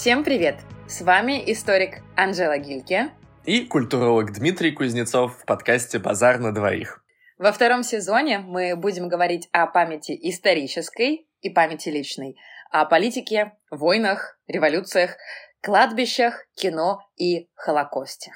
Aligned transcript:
Всем 0.00 0.24
привет! 0.24 0.56
С 0.88 1.02
вами 1.02 1.42
историк 1.52 1.98
Анжела 2.16 2.56
Гильке 2.56 3.10
и 3.44 3.66
культуролог 3.66 4.32
Дмитрий 4.32 4.72
Кузнецов 4.72 5.36
в 5.36 5.44
подкасте 5.44 5.98
«Базар 5.98 6.38
на 6.38 6.54
двоих». 6.54 7.04
Во 7.36 7.52
втором 7.52 7.82
сезоне 7.82 8.38
мы 8.38 8.76
будем 8.76 9.10
говорить 9.10 9.50
о 9.52 9.66
памяти 9.66 10.18
исторической 10.22 11.28
и 11.42 11.50
памяти 11.50 11.90
личной, 11.90 12.38
о 12.70 12.86
политике, 12.86 13.52
войнах, 13.70 14.38
революциях, 14.48 15.18
кладбищах, 15.60 16.46
кино 16.56 17.02
и 17.18 17.50
Холокосте. 17.54 18.32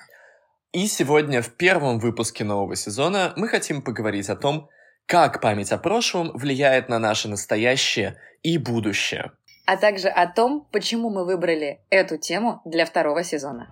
И 0.73 0.87
сегодня 0.87 1.41
в 1.41 1.49
первом 1.57 1.99
выпуске 1.99 2.45
нового 2.45 2.77
сезона 2.77 3.33
мы 3.37 3.49
хотим 3.49 3.81
поговорить 3.81 4.29
о 4.29 4.37
том, 4.37 4.69
как 5.07 5.41
память 5.41 5.73
о 5.73 5.79
прошлом 5.79 6.31
влияет 6.37 6.91
на 6.91 6.99
наше 6.99 7.29
настоящее 7.29 8.21
и 8.43 8.59
будущее. 8.59 9.33
А 9.67 9.79
также 9.79 10.09
о 10.09 10.27
том, 10.27 10.69
почему 10.73 11.09
мы 11.09 11.25
выбрали 11.25 11.81
эту 11.89 12.19
тему 12.19 12.61
для 12.67 12.85
второго 12.85 13.25
сезона. 13.25 13.69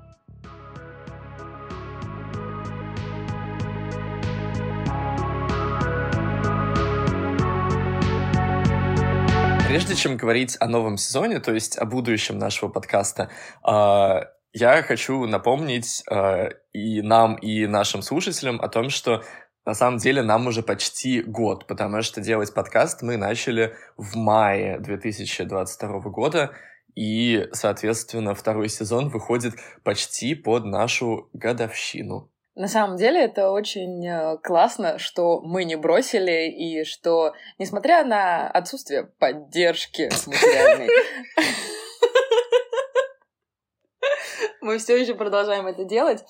Прежде 9.69 9.95
чем 9.95 10.17
говорить 10.17 10.57
о 10.61 10.67
новом 10.67 10.97
сезоне, 10.97 11.41
то 11.41 11.53
есть 11.53 11.77
о 11.77 11.85
будущем 11.85 12.39
нашего 12.39 12.71
подкаста, 12.71 13.31
а, 13.63 14.25
я 14.55 14.83
хочу 14.83 15.27
напомнить 15.27 16.05
э, 16.11 16.51
и 16.75 17.01
нам, 17.01 17.37
и 17.37 17.67
нашим 17.67 18.03
слушателям 18.03 18.61
о 18.61 18.69
том, 18.69 18.91
что 18.91 19.25
на 19.65 19.75
самом 19.75 19.99
деле 19.99 20.23
нам 20.23 20.47
уже 20.47 20.63
почти 20.63 21.23
год, 21.23 21.67
потому 21.67 22.03
что 22.03 22.21
делать 22.21 22.53
подкаст 22.53 23.03
мы 23.03 23.17
начали 23.17 23.75
в 23.97 24.17
мае 24.17 24.79
2022 24.81 26.01
года, 26.11 26.53
и, 26.95 27.49
соответственно, 27.53 28.35
второй 28.35 28.69
сезон 28.69 29.09
выходит 29.09 29.55
почти 29.85 30.35
под 30.35 30.65
нашу 30.65 31.31
годовщину. 31.33 32.29
На 32.55 32.69
самом 32.69 32.97
деле 32.97 33.25
это 33.25 33.51
очень 33.51 34.07
э, 34.07 34.37
классно, 34.43 34.99
что 34.99 35.41
мы 35.41 35.65
не 35.65 35.77
бросили 35.77 36.51
и 36.51 36.85
что, 36.85 37.33
несмотря 37.59 38.05
на 38.05 38.47
отсутствие 38.49 39.05
поддержки 39.05 40.11
материальной, 40.27 40.91
мы 44.61 44.77
все 44.77 45.01
еще 45.01 45.15
продолжаем 45.15 45.67
это 45.67 45.85
делать, 45.85 46.23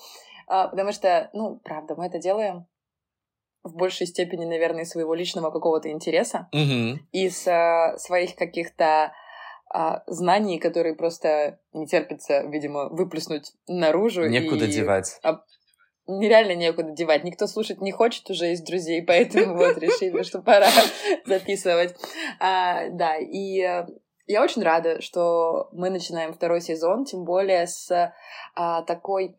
а, 0.47 0.69
потому 0.69 0.93
что, 0.93 1.29
ну, 1.33 1.59
правда, 1.61 1.95
мы 1.95 2.05
это 2.05 2.19
делаем 2.19 2.67
в 3.63 3.75
большей 3.75 4.07
степени, 4.07 4.45
наверное, 4.45 4.85
своего 4.85 5.13
личного 5.13 5.51
какого-то 5.51 5.89
интереса 5.89 6.49
mm-hmm. 6.53 6.97
из 7.11 7.47
а, 7.47 7.97
своих 7.97 8.35
каких-то 8.35 9.13
а, 9.73 10.03
знаний, 10.07 10.59
которые 10.59 10.95
просто 10.95 11.59
не 11.73 11.87
терпится, 11.87 12.43
видимо, 12.43 12.89
выплеснуть 12.89 13.53
наружу. 13.67 14.27
Некуда 14.27 14.65
и... 14.65 14.71
девать. 14.71 15.19
А, 15.23 15.41
нереально 16.07 16.55
некуда 16.55 16.91
девать. 16.91 17.23
Никто 17.23 17.47
слушать 17.47 17.81
не 17.81 17.91
хочет 17.91 18.29
уже 18.29 18.51
из 18.51 18.61
друзей, 18.61 19.01
поэтому 19.01 19.55
вот 19.57 19.77
решили, 19.77 20.23
что 20.23 20.41
пора 20.41 20.69
записывать. 21.25 21.95
А, 22.39 22.89
да, 22.89 23.17
и 23.17 23.61
э, 23.61 23.87
я 24.27 24.43
очень 24.43 24.63
рада, 24.63 25.01
что 25.01 25.69
мы 25.71 25.89
начинаем 25.89 26.33
второй 26.33 26.61
сезон, 26.61 27.05
тем 27.05 27.23
более 27.23 27.67
с 27.67 28.13
а, 28.55 28.81
такой 28.83 29.37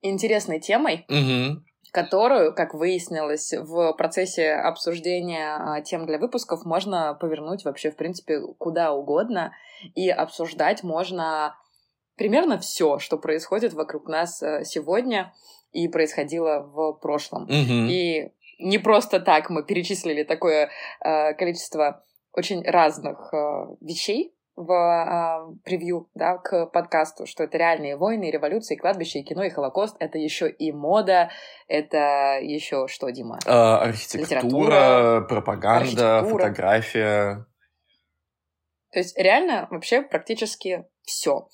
интересной 0.00 0.60
темой, 0.60 1.04
mm-hmm. 1.10 1.56
Которую, 1.94 2.52
как 2.52 2.74
выяснилось 2.74 3.52
в 3.52 3.92
процессе 3.92 4.50
обсуждения 4.52 5.54
а, 5.54 5.80
тем 5.80 6.06
для 6.06 6.18
выпусков, 6.18 6.64
можно 6.64 7.14
повернуть 7.14 7.64
вообще, 7.64 7.92
в 7.92 7.96
принципе, 7.96 8.40
куда 8.58 8.92
угодно, 8.92 9.52
и 9.94 10.10
обсуждать 10.10 10.82
можно 10.82 11.56
примерно 12.16 12.58
все, 12.58 12.98
что 12.98 13.16
происходит 13.16 13.74
вокруг 13.74 14.08
нас 14.08 14.42
э, 14.42 14.64
сегодня 14.64 15.32
и 15.70 15.86
происходило 15.86 16.68
в 16.74 16.94
прошлом. 16.94 17.46
Mm-hmm. 17.46 17.88
И 17.88 18.32
не 18.58 18.78
просто 18.78 19.20
так 19.20 19.48
мы 19.48 19.64
перечислили 19.64 20.24
такое 20.24 20.70
э, 21.00 21.34
количество 21.34 22.04
очень 22.32 22.64
разных 22.64 23.32
э, 23.32 23.66
вещей 23.80 24.33
в 24.56 24.72
э, 24.72 25.54
превью, 25.64 26.08
да, 26.14 26.38
к 26.38 26.66
подкасту, 26.66 27.26
что 27.26 27.44
это 27.44 27.58
реальные 27.58 27.96
войны, 27.96 28.30
революции, 28.30 28.76
кладбища, 28.76 29.18
и 29.18 29.22
кино, 29.22 29.42
и 29.44 29.50
Холокост. 29.50 29.96
Это 29.98 30.18
еще 30.18 30.48
и 30.48 30.72
мода, 30.72 31.30
это 31.66 32.38
еще 32.40 32.86
что, 32.88 33.10
Дима? 33.10 33.38
А, 33.46 33.78
архитектура, 33.78 34.22
Литература, 34.22 35.20
пропаганда, 35.28 36.18
архитектура. 36.18 36.42
фотография. 36.44 37.46
То 38.92 39.00
есть 39.00 39.18
реально 39.18 39.66
вообще 39.70 40.02
практически 40.02 40.86
все. 41.02 41.48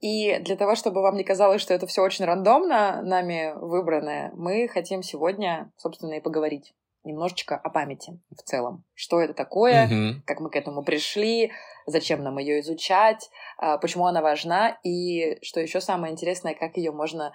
И 0.00 0.38
для 0.38 0.56
того, 0.56 0.74
чтобы 0.76 1.02
вам 1.02 1.16
не 1.16 1.24
казалось, 1.24 1.60
что 1.60 1.74
это 1.74 1.86
все 1.86 2.02
очень 2.02 2.24
рандомно 2.24 3.02
нами 3.02 3.52
выбранное, 3.54 4.32
мы 4.34 4.66
хотим 4.66 5.02
сегодня, 5.02 5.70
собственно, 5.76 6.14
и 6.14 6.20
поговорить 6.20 6.72
немножечко 7.04 7.56
о 7.56 7.70
памяти 7.70 8.20
в 8.30 8.42
целом. 8.42 8.84
Что 8.94 9.20
это 9.20 9.34
такое, 9.34 9.88
mm-hmm. 9.88 10.22
как 10.26 10.40
мы 10.40 10.50
к 10.50 10.56
этому 10.56 10.84
пришли, 10.84 11.52
зачем 11.86 12.22
нам 12.22 12.38
ее 12.38 12.60
изучать, 12.60 13.30
а, 13.58 13.78
почему 13.78 14.06
она 14.06 14.20
важна, 14.20 14.78
и 14.82 15.38
что 15.42 15.60
еще 15.60 15.80
самое 15.80 16.12
интересное, 16.12 16.54
как 16.54 16.76
ее 16.76 16.92
можно 16.92 17.32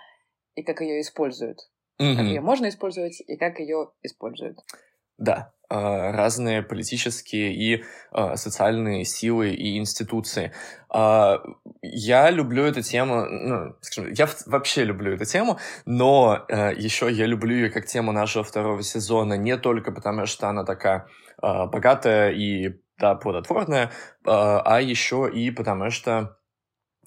и 0.56 0.64
как 0.64 0.82
ее 0.82 1.02
используют. 1.02 1.60
Mm-hmm. 2.00 2.16
Как 2.16 2.26
ее 2.26 2.42
можно 2.42 2.70
использовать 2.70 3.22
и 3.22 3.38
как 3.38 3.60
ее 3.60 3.92
используют. 4.04 4.60
Да, 5.18 5.54
а, 5.70 6.12
разные 6.12 6.62
политические 6.62 7.54
и 7.54 7.84
а, 8.12 8.36
социальные 8.36 9.06
силы 9.06 9.50
и 9.50 9.78
институции. 9.78 10.52
Я 11.82 12.30
люблю 12.30 12.64
эту 12.64 12.82
тему, 12.82 13.26
ну, 13.26 13.76
скажем, 13.82 14.14
я 14.14 14.30
вообще 14.46 14.86
люблю 14.86 15.14
эту 15.14 15.26
тему, 15.26 15.60
но 15.86 16.46
еще 16.48 17.12
я 17.12 17.26
люблю 17.26 17.54
ее 17.54 17.70
как 17.70 17.86
тему 17.86 18.14
нашего 18.14 18.46
второго 18.46 18.82
сезона 18.82 19.34
не 19.34 19.58
только 19.58 19.92
потому, 19.92 20.26
что 20.26 20.48
она 20.48 20.64
такая 20.64 21.08
богатая 21.42 22.32
и 22.32 22.80
да, 22.98 23.16
плодотворная, 23.16 23.92
а 24.24 24.80
еще 24.80 25.30
и 25.30 25.52
потому, 25.52 25.90
что 25.90 26.38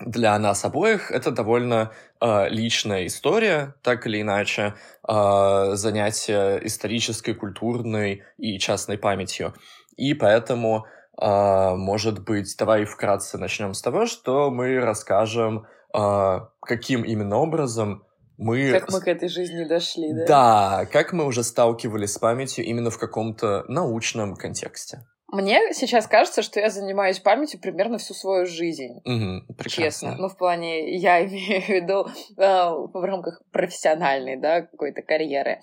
для 0.01 0.39
нас 0.39 0.65
обоих 0.65 1.11
это 1.11 1.31
довольно 1.31 1.93
э, 2.21 2.49
личная 2.49 3.07
история, 3.07 3.75
так 3.83 4.07
или 4.07 4.23
иначе, 4.23 4.75
э, 5.07 5.71
занятие 5.75 6.61
исторической, 6.67 7.33
культурной 7.35 8.23
и 8.37 8.59
частной 8.59 8.99
памятью. 8.99 9.55
И 9.97 10.15
поэтому, 10.15 10.87
э, 11.21 11.75
может 11.75 12.25
быть, 12.25 12.55
давай 12.59 12.85
вкратце 12.85 13.39
начнем 13.39 13.75
с 13.75 13.83
того, 13.83 14.07
что 14.07 14.51
мы 14.51 14.79
расскажем, 14.81 15.67
э, 15.95 16.41
каким 16.61 17.03
именно 17.03 17.37
образом 17.37 18.05
мы... 18.37 18.71
Как 18.71 18.91
мы 18.91 19.01
к 19.01 19.09
этой 19.09 19.29
жизни 19.29 19.65
дошли, 19.65 20.13
да? 20.13 20.27
Да, 20.27 20.87
как 20.87 21.13
мы 21.13 21.25
уже 21.25 21.43
сталкивались 21.43 22.13
с 22.13 22.19
памятью 22.19 22.65
именно 22.65 22.91
в 22.91 22.99
каком-то 22.99 23.65
научном 23.69 24.37
контексте. 24.37 25.05
Мне 25.31 25.75
сейчас 25.75 26.07
кажется, 26.07 26.41
что 26.41 26.59
я 26.59 26.71
занимаюсь 26.71 27.19
памятью 27.19 27.61
примерно 27.61 27.99
всю 27.99 28.15
свою 28.15 28.47
жизнь. 28.47 29.03
Угу, 29.05 29.63
честно. 29.69 30.17
Ну, 30.17 30.29
в 30.29 30.37
плане, 30.39 30.97
я 30.97 31.23
имею 31.27 31.61
в 31.61 31.69
виду 31.69 32.07
э, 32.37 32.71
в 32.93 33.05
рамках 33.05 33.43
профессиональной, 33.53 34.37
да, 34.37 34.63
какой-то 34.63 35.03
карьеры. 35.03 35.61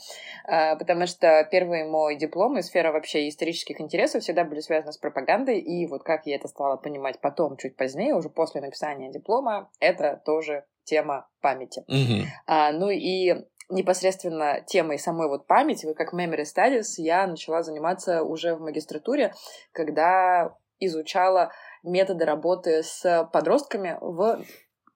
Э, 0.47 0.75
потому 0.75 1.07
что 1.07 1.47
первый 1.49 1.83
мой 1.85 2.15
диплом 2.15 2.59
и 2.59 2.61
сфера 2.61 2.91
вообще 2.91 3.27
исторических 3.27 3.81
интересов 3.81 4.21
всегда 4.21 4.43
были 4.43 4.59
связаны 4.59 4.93
с 4.93 4.97
пропагандой. 4.97 5.59
И 5.59 5.87
вот 5.87 6.03
как 6.03 6.27
я 6.27 6.35
это 6.35 6.47
стала 6.47 6.77
понимать 6.77 7.19
потом, 7.19 7.57
чуть 7.57 7.75
позднее, 7.75 8.13
уже 8.13 8.29
после 8.29 8.61
написания 8.61 9.11
диплома, 9.11 9.71
это 9.79 10.21
тоже 10.23 10.65
тема 10.83 11.27
памяти. 11.41 11.83
Угу. 11.87 12.27
А, 12.45 12.71
ну 12.71 12.89
и 12.91 13.33
непосредственно 13.69 14.61
темой 14.65 14.99
самой 14.99 15.27
вот 15.27 15.47
памяти, 15.47 15.93
как 15.93 16.13
Memory 16.13 16.43
Studies, 16.43 16.95
я 16.97 17.27
начала 17.27 17.63
заниматься 17.63 18.23
уже 18.23 18.55
в 18.55 18.61
магистратуре, 18.61 19.33
когда 19.71 20.55
изучала 20.79 21.51
методы 21.83 22.25
работы 22.25 22.83
с 22.83 23.29
подростками 23.31 23.97
в 24.01 24.43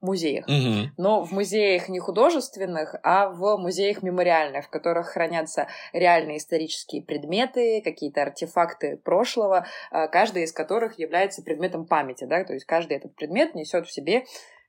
музеях. 0.01 0.48
Mm-hmm. 0.48 0.86
Но 0.98 1.24
в 1.24 1.31
музеях 1.31 1.89
не 1.89 2.00
художественных, 2.00 2.95
а 3.04 3.30
в 3.30 3.57
музеях 3.57 4.01
мемориальных, 4.01 4.66
в 4.66 4.69
которых 4.69 5.10
хранятся 5.10 5.68
реальные 5.92 6.38
исторические 6.38 7.04
предметы, 7.04 7.81
какие-то 7.83 8.21
артефакты 8.21 8.98
прошлого, 8.98 9.66
а, 9.92 10.07
каждый 10.07 10.44
из 10.44 10.54
которых 10.54 11.00
является 11.00 11.44
предметом 11.44 11.86
памяти. 11.86 12.25
Да? 12.25 12.44
То 12.44 12.54
есть 12.54 12.66
каждый 12.66 12.98
этот 12.98 13.16
предмет 13.16 13.56
несет 13.56 13.88
в 13.88 13.92
себе 13.92 14.24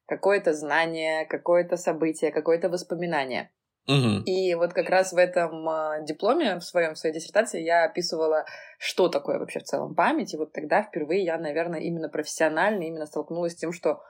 какое-то 0.07 0.53
знание, 0.53 1.25
какое-то 1.27 1.77
событие, 1.77 2.33
какое-то 2.33 2.69
воспоминание. 2.69 3.51
Угу. 3.87 4.25
И 4.27 4.55
вот 4.55 4.73
как 4.73 4.89
раз 4.89 5.13
в 5.13 5.17
этом 5.17 5.69
э, 5.69 6.05
дипломе, 6.05 6.57
в 6.57 6.65
своем 6.65 6.95
в 6.95 6.99
своей 6.99 7.15
диссертации, 7.15 7.63
я 7.63 7.85
описывала, 7.85 8.45
что 8.79 9.09
такое 9.09 9.39
вообще 9.39 9.61
в 9.61 9.65
целом 9.65 9.95
память. 9.95 10.35
И 10.35 10.37
вот 10.37 10.53
тогда 10.53 10.83
впервые 10.83 11.25
я, 11.25 11.39
наверное, 11.39 11.81
именно 11.81 12.09
профессионально 12.09 12.83
именно 12.83 13.07
столкнулась 13.07 13.53
с 13.53 13.57
тем, 13.57 13.73
что 13.73 14.01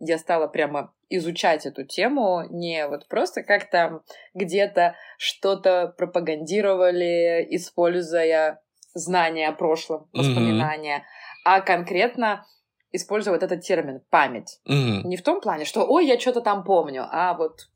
я 0.00 0.18
стала 0.18 0.46
прямо 0.46 0.92
изучать 1.08 1.66
эту 1.66 1.84
тему, 1.84 2.42
не 2.50 2.86
вот 2.88 3.08
просто 3.08 3.42
как 3.42 3.70
там 3.70 4.02
где-то 4.34 4.96
что-то 5.18 5.94
пропагандировали, 5.96 7.46
используя 7.50 8.60
знания 8.94 9.48
о 9.48 9.52
прошлом, 9.52 10.08
воспоминания, 10.12 10.98
mm-hmm. 10.98 11.40
а 11.44 11.60
конкретно 11.60 12.46
использую 12.92 13.34
вот 13.34 13.42
этот 13.42 13.62
термин 13.62 14.00
«память». 14.08 14.60
Мгм. 14.64 15.08
Не 15.08 15.16
в 15.16 15.22
том 15.22 15.40
плане, 15.40 15.64
что 15.64 15.84
«ой, 15.84 16.06
я 16.06 16.18
что-то 16.18 16.40
там 16.40 16.62
помню», 16.62 17.06
а 17.10 17.34
вот 17.34 17.68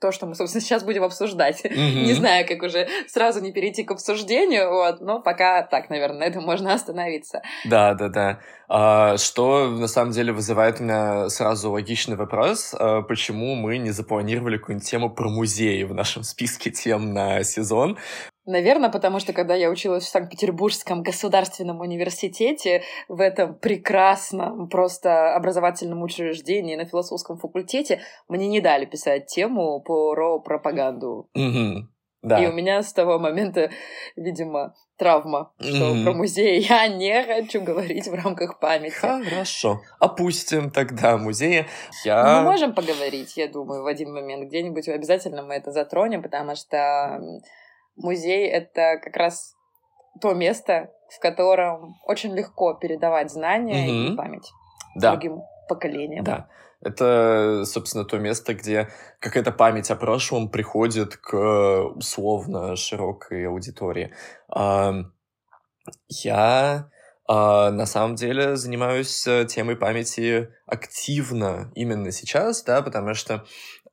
то, 0.00 0.12
что 0.12 0.26
мы, 0.26 0.34
собственно, 0.34 0.62
сейчас 0.62 0.82
будем 0.82 1.04
обсуждать. 1.04 1.62
Мгм. 1.64 2.04
Не 2.04 2.14
знаю, 2.14 2.46
как 2.46 2.62
уже 2.62 2.88
сразу 3.06 3.40
не 3.40 3.52
перейти 3.52 3.84
к 3.84 3.90
обсуждению, 3.90 4.70
вот, 4.70 5.00
но 5.00 5.20
пока 5.20 5.62
так, 5.62 5.90
наверное, 5.90 6.20
на 6.20 6.24
этом 6.24 6.44
можно 6.44 6.72
остановиться. 6.72 7.42
Да, 7.64 7.94
да, 7.94 8.08
да. 8.08 8.40
А, 8.68 9.16
что 9.18 9.68
на 9.68 9.88
самом 9.88 10.12
деле 10.12 10.32
вызывает 10.32 10.80
у 10.80 10.84
меня 10.84 11.28
сразу 11.28 11.72
логичный 11.72 12.16
вопрос, 12.16 12.74
а, 12.78 13.02
почему 13.02 13.54
мы 13.54 13.78
не 13.78 13.90
запланировали 13.90 14.58
какую-нибудь 14.58 14.88
тему 14.88 15.10
про 15.10 15.28
музеи 15.28 15.82
в 15.82 15.92
нашем 15.92 16.22
списке 16.22 16.70
тем 16.70 17.12
на 17.12 17.42
сезон? 17.42 17.98
Наверное, 18.46 18.90
потому 18.90 19.20
что 19.20 19.32
когда 19.32 19.54
я 19.54 19.68
училась 19.70 20.04
в 20.04 20.08
Санкт-Петербургском 20.08 21.02
государственном 21.02 21.80
университете, 21.80 22.82
в 23.08 23.20
этом 23.20 23.54
прекрасном 23.54 24.68
просто 24.68 25.34
образовательном 25.34 26.02
учреждении 26.02 26.74
на 26.74 26.86
философском 26.86 27.36
факультете, 27.36 28.00
мне 28.28 28.48
не 28.48 28.60
дали 28.60 28.86
писать 28.86 29.26
тему 29.26 29.80
про 29.80 30.40
пропаганду. 30.40 31.28
Мгм. 31.34 31.90
Да. 32.22 32.42
И 32.42 32.46
у 32.46 32.52
меня 32.52 32.82
с 32.82 32.92
того 32.92 33.18
момента, 33.18 33.70
видимо, 34.14 34.74
травма, 34.98 35.52
что 35.58 35.94
Мгм. 35.94 36.04
про 36.04 36.12
музей 36.12 36.60
я 36.68 36.86
не 36.88 37.22
хочу 37.24 37.62
говорить 37.62 38.08
в 38.08 38.14
рамках 38.14 38.58
памяти. 38.58 38.94
Хорошо. 38.94 39.80
Опустим 39.98 40.70
тогда 40.70 41.16
музеи. 41.16 41.60
Мы 42.04 42.08
Я... 42.10 42.42
можем 42.42 42.74
поговорить, 42.74 43.36
я 43.38 43.48
думаю, 43.48 43.82
в 43.82 43.86
один 43.86 44.12
момент 44.12 44.48
где-нибудь 44.48 44.88
обязательно 44.88 45.42
мы 45.42 45.54
это 45.54 45.72
затронем, 45.72 46.22
потому 46.22 46.54
что 46.56 47.20
музей— 47.96 48.46
это 48.48 48.98
как 49.02 49.16
раз 49.16 49.54
то 50.20 50.34
место, 50.34 50.90
в 51.16 51.20
котором 51.20 51.94
очень 52.06 52.34
легко 52.34 52.74
передавать 52.74 53.30
знания 53.30 53.88
и 53.88 54.06
Мгм. 54.08 54.16
память 54.16 54.50
Да, 54.96 55.10
другим 55.12 55.42
поколениям. 55.68 56.24
да. 56.24 56.48
Это, 56.82 57.64
собственно, 57.66 58.04
то 58.04 58.18
место, 58.18 58.54
где 58.54 58.88
какая-то 59.20 59.52
память 59.52 59.90
о 59.90 59.96
прошлом 59.96 60.48
приходит 60.48 61.16
к 61.18 61.36
условно 61.94 62.74
широкой 62.74 63.46
аудитории. 63.46 64.14
Я 66.08 66.90
а, 67.32 67.70
на 67.70 67.86
самом 67.86 68.16
деле 68.16 68.56
занимаюсь 68.56 69.24
э, 69.26 69.44
темой 69.44 69.76
памяти 69.76 70.48
активно 70.66 71.70
именно 71.76 72.10
сейчас, 72.10 72.64
да, 72.64 72.82
потому 72.82 73.14
что 73.14 73.44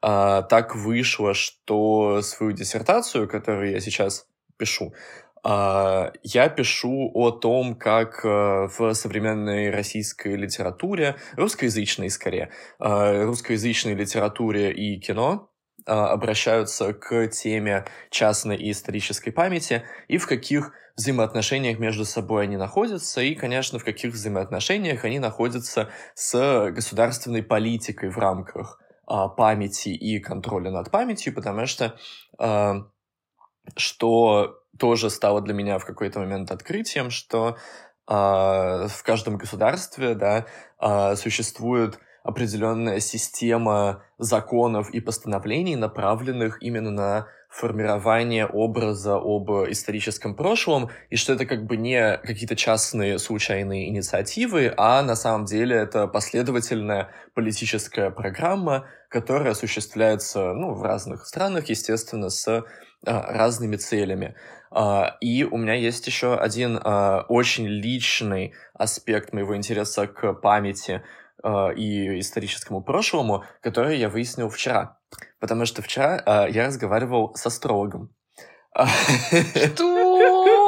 а, 0.01 0.43
так 0.43 0.75
вышло, 0.75 1.33
что 1.33 2.21
свою 2.21 2.51
диссертацию, 2.51 3.27
которую 3.27 3.71
я 3.71 3.79
сейчас 3.79 4.27
пишу, 4.57 4.93
а, 5.43 6.11
я 6.23 6.49
пишу 6.49 7.11
о 7.13 7.31
том, 7.31 7.75
как 7.75 8.25
э, 8.25 8.67
в 8.77 8.93
современной 8.93 9.69
российской 9.69 10.35
литературе, 10.35 11.15
русскоязычной 11.35 12.09
скорее, 12.09 12.49
э, 12.79 13.23
русскоязычной 13.23 13.93
литературе 13.93 14.73
и 14.73 14.99
кино 14.99 15.49
э, 15.85 15.91
обращаются 15.91 16.93
к 16.93 17.27
теме 17.27 17.85
частной 18.09 18.57
и 18.57 18.71
исторической 18.71 19.31
памяти 19.31 19.83
и 20.07 20.17
в 20.17 20.27
каких 20.27 20.73
взаимоотношениях 20.97 21.79
между 21.79 22.03
собой 22.03 22.43
они 22.43 22.57
находятся, 22.57 23.21
и, 23.21 23.35
конечно, 23.35 23.79
в 23.79 23.85
каких 23.85 24.13
взаимоотношениях 24.13 25.05
они 25.05 25.19
находятся 25.19 25.89
с 26.15 26.71
государственной 26.71 27.43
политикой 27.43 28.09
в 28.09 28.17
рамках 28.17 28.79
а, 28.81 28.86
памяти 29.07 29.89
и 29.89 30.19
контроля 30.19 30.71
над 30.71 30.91
памятью, 30.91 31.33
потому 31.33 31.65
что 31.65 31.97
а, 32.37 32.83
что 33.75 34.59
тоже 34.77 35.09
стало 35.09 35.41
для 35.41 35.53
меня 35.53 35.79
в 35.79 35.85
какой-то 35.85 36.19
момент 36.19 36.51
открытием, 36.51 37.09
что 37.09 37.57
а, 38.05 38.87
в 38.87 39.03
каждом 39.03 39.37
государстве 39.37 40.15
да, 40.15 40.45
а, 40.77 41.15
существует 41.15 41.99
определенная 42.23 42.99
система 42.99 44.03
законов 44.17 44.89
и 44.91 44.99
постановлений, 44.99 45.75
направленных 45.75 46.61
именно 46.61 46.91
на 46.91 47.27
формирование 47.57 48.45
образа 48.45 49.15
об 49.15 49.49
историческом 49.67 50.35
прошлом, 50.35 50.91
и 51.09 51.15
что 51.15 51.33
это 51.33 51.47
как 51.47 51.65
бы 51.65 51.75
не 51.75 52.17
какие-то 52.17 52.55
частные 52.55 53.17
случайные 53.17 53.89
инициативы, 53.89 54.71
а 54.77 55.01
на 55.01 55.15
самом 55.15 55.45
деле 55.45 55.75
это 55.75 56.07
последовательная 56.07 57.09
политическая 57.33 58.11
программа, 58.11 58.87
которая 59.09 59.53
осуществляется 59.53 60.53
ну, 60.53 60.75
в 60.75 60.83
разных 60.83 61.25
странах, 61.25 61.69
естественно, 61.69 62.29
с 62.29 62.47
а, 62.47 62.63
разными 63.03 63.75
целями. 63.75 64.35
А, 64.69 65.17
И 65.19 65.43
у 65.43 65.57
меня 65.57 65.73
есть 65.73 66.05
еще 66.05 66.35
один 66.35 66.79
а, 66.83 67.25
очень 67.27 67.65
личный 67.65 68.53
аспект 68.75 69.33
моего 69.33 69.55
интереса 69.55 70.05
к 70.07 70.33
памяти 70.33 71.01
и 71.75 72.19
историческому 72.19 72.81
прошлому, 72.81 73.45
который 73.61 73.99
я 73.99 74.09
выяснил 74.09 74.49
вчера. 74.49 74.96
Потому 75.39 75.65
что 75.65 75.81
вчера 75.81 76.21
а, 76.25 76.47
я 76.47 76.67
разговаривал 76.67 77.35
с 77.35 77.45
астрологом. 77.45 78.13
Что? 79.73 80.65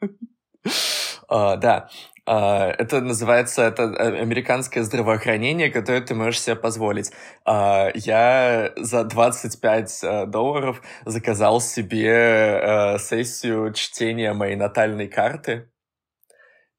а, 1.28 1.56
Да, 1.56 1.88
А, 2.28 2.70
это 2.78 3.00
называется 3.00 3.62
это 3.62 3.84
э, 3.84 4.20
американское 4.20 4.82
здравоохранение, 4.82 5.70
которое 5.70 6.00
ты 6.00 6.14
можешь 6.14 6.40
себе 6.40 6.56
позволить. 6.56 7.12
А, 7.44 7.90
Я 7.94 8.72
за 8.76 9.04
25 9.04 10.00
э, 10.02 10.26
долларов 10.26 10.82
заказал 11.04 11.60
себе 11.60 12.10
э, 12.10 12.98
сессию 12.98 13.72
чтения 13.72 14.32
моей 14.32 14.56
натальной 14.56 15.08
карты. 15.08 15.70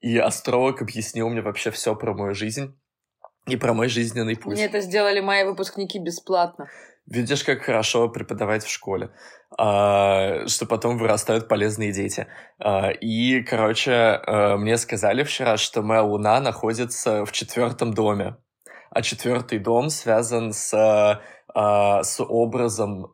И 0.01 0.17
астролог 0.17 0.81
объяснил 0.81 1.29
мне 1.29 1.41
вообще 1.41 1.71
все 1.71 1.95
про 1.95 2.13
мою 2.13 2.35
жизнь 2.35 2.77
и 3.47 3.55
про 3.55 3.73
мой 3.73 3.87
жизненный 3.87 4.35
путь. 4.35 4.53
Мне 4.53 4.65
это 4.65 4.81
сделали 4.81 5.19
мои 5.19 5.43
выпускники 5.43 5.99
бесплатно. 5.99 6.67
Видишь, 7.05 7.45
как 7.45 7.61
хорошо 7.61 8.09
преподавать 8.09 8.65
в 8.65 8.69
школе, 8.69 9.11
а, 9.57 10.45
что 10.47 10.65
потом 10.65 10.97
вырастают 10.97 11.47
полезные 11.47 11.93
дети. 11.93 12.27
А, 12.59 12.89
И, 12.89 13.41
короче, 13.43 13.93
а, 13.93 14.57
мне 14.57 14.77
сказали 14.77 15.23
вчера, 15.23 15.55
что 15.55 15.81
моя 15.81 16.03
луна 16.03 16.41
находится 16.41 17.25
в 17.25 17.31
четвертом 17.31 17.93
доме, 17.93 18.35
а 18.89 19.01
четвертый 19.01 19.59
дом 19.59 19.89
связан 19.89 20.51
с, 20.51 20.73
а, 21.55 22.03
с 22.03 22.21
образом 22.21 23.13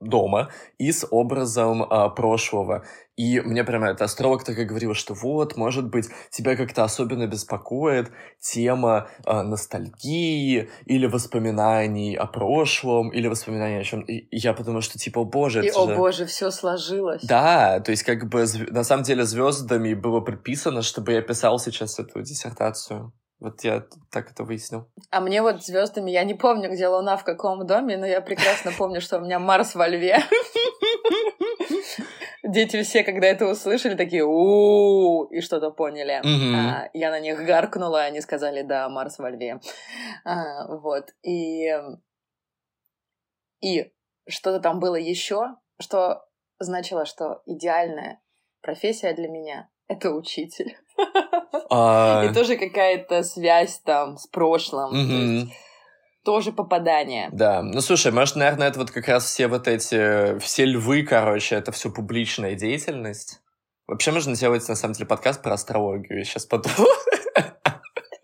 дома 0.00 0.50
и 0.78 0.92
с 0.92 1.06
образом 1.10 1.84
прошлого. 2.14 2.84
И 3.16 3.40
мне 3.40 3.62
прямо 3.62 3.88
этот 3.88 4.02
астролог 4.02 4.42
так 4.42 4.58
и 4.58 4.64
говорил, 4.64 4.94
что 4.94 5.12
вот, 5.12 5.56
может 5.56 5.90
быть, 5.90 6.06
тебя 6.30 6.56
как-то 6.56 6.84
особенно 6.84 7.26
беспокоит 7.26 8.10
тема 8.40 9.08
а, 9.26 9.42
ностальгии 9.42 10.70
или 10.86 11.06
воспоминаний 11.06 12.16
о 12.16 12.26
прошлом, 12.26 13.10
или 13.10 13.28
воспоминаний 13.28 13.80
о 13.80 13.84
чем. 13.84 14.00
И 14.00 14.26
я 14.30 14.54
подумал, 14.54 14.80
что 14.80 14.98
типа, 14.98 15.20
о 15.20 15.24
боже, 15.24 15.64
И, 15.64 15.70
о 15.70 15.86
же... 15.86 15.94
боже, 15.94 16.24
все 16.26 16.50
сложилось. 16.50 17.22
Да, 17.22 17.80
то 17.80 17.90
есть 17.90 18.02
как 18.02 18.28
бы 18.28 18.46
на 18.70 18.82
самом 18.82 19.02
деле 19.02 19.24
звездами 19.24 19.92
было 19.92 20.20
предписано, 20.20 20.80
чтобы 20.80 21.12
я 21.12 21.20
писал 21.20 21.58
сейчас 21.58 21.98
эту 21.98 22.22
диссертацию. 22.22 23.12
Вот 23.42 23.64
я 23.64 23.84
так 24.12 24.30
это 24.30 24.44
выяснил. 24.44 24.86
А 25.10 25.20
мне 25.20 25.42
вот 25.42 25.64
звездами, 25.64 26.12
я 26.12 26.22
не 26.22 26.34
помню, 26.34 26.70
где 26.70 26.86
Луна, 26.86 27.16
в 27.16 27.24
каком 27.24 27.66
доме, 27.66 27.96
но 27.96 28.06
я 28.06 28.20
прекрасно 28.20 28.70
помню, 28.78 29.00
что 29.00 29.18
у 29.18 29.20
меня 29.20 29.40
Марс 29.40 29.74
во 29.74 29.88
льве. 29.88 30.18
Дети 32.42 32.82
все, 32.82 33.04
когда 33.04 33.28
это 33.28 33.46
услышали, 33.46 33.94
такие 33.94 34.24
у 34.24 35.24
и 35.26 35.40
что-то 35.40 35.70
поняли. 35.70 36.20
А, 36.56 36.90
Я 36.92 37.10
на 37.10 37.20
них 37.20 37.44
гаркнула, 37.44 38.02
они 38.02 38.20
сказали, 38.20 38.62
да, 38.62 38.88
Марс 38.88 39.18
во 39.18 39.30
льве. 39.30 39.60
А, 40.24 40.66
Вот. 40.68 41.10
И 41.22 41.68
и 43.60 43.92
что-то 44.28 44.58
там 44.60 44.80
было 44.80 44.96
еще, 44.96 45.56
что 45.80 46.24
значило, 46.58 47.04
что 47.06 47.42
идеальная 47.46 48.20
профессия 48.60 49.12
для 49.14 49.28
меня— 49.28 49.70
это 49.88 50.10
учитель. 50.10 50.76
А, 51.70 52.24
И 52.28 52.34
тоже 52.34 52.56
какая-то 52.56 53.22
связь 53.22 53.78
там 53.80 54.16
с 54.18 54.26
прошлым. 54.26 54.92
есть 54.94 55.52
тоже 56.24 56.52
попадание. 56.52 57.28
Да, 57.32 57.62
ну 57.62 57.80
слушай, 57.80 58.12
может, 58.12 58.36
наверное, 58.36 58.68
это 58.68 58.78
вот 58.78 58.90
как 58.90 59.08
раз 59.08 59.24
все 59.24 59.48
вот 59.48 59.68
эти, 59.68 60.38
все 60.38 60.64
львы, 60.64 61.02
короче, 61.02 61.56
это 61.56 61.72
все 61.72 61.90
публичная 61.90 62.54
деятельность. 62.54 63.40
Вообще 63.86 64.12
можно 64.12 64.34
сделать, 64.34 64.66
на 64.68 64.74
самом 64.74 64.94
деле, 64.94 65.06
подкаст 65.06 65.42
про 65.42 65.54
астрологию, 65.54 66.18
я 66.18 66.24
сейчас 66.24 66.46
подумал. 66.46 66.88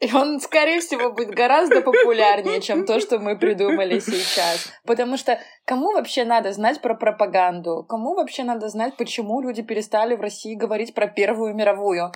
И 0.01 0.13
он, 0.15 0.41
скорее 0.41 0.81
всего, 0.81 1.13
будет 1.13 1.35
гораздо 1.35 1.81
популярнее, 1.81 2.61
чем 2.61 2.87
то, 2.87 3.01
что 3.01 3.19
мы 3.19 3.37
придумали 3.37 3.99
сейчас. 3.99 4.71
Потому 4.87 5.17
что 5.17 5.41
кому 5.65 5.93
вообще 5.93 6.25
надо 6.25 6.53
знать 6.53 6.81
про 6.81 6.95
пропаганду? 6.95 7.85
Кому 7.89 8.15
вообще 8.15 8.45
надо 8.45 8.69
знать, 8.69 8.97
почему 8.97 9.41
люди 9.41 9.63
перестали 9.63 10.15
в 10.15 10.21
России 10.21 10.55
говорить 10.55 10.95
про 10.95 11.09
Первую 11.09 11.55
мировую? 11.55 12.13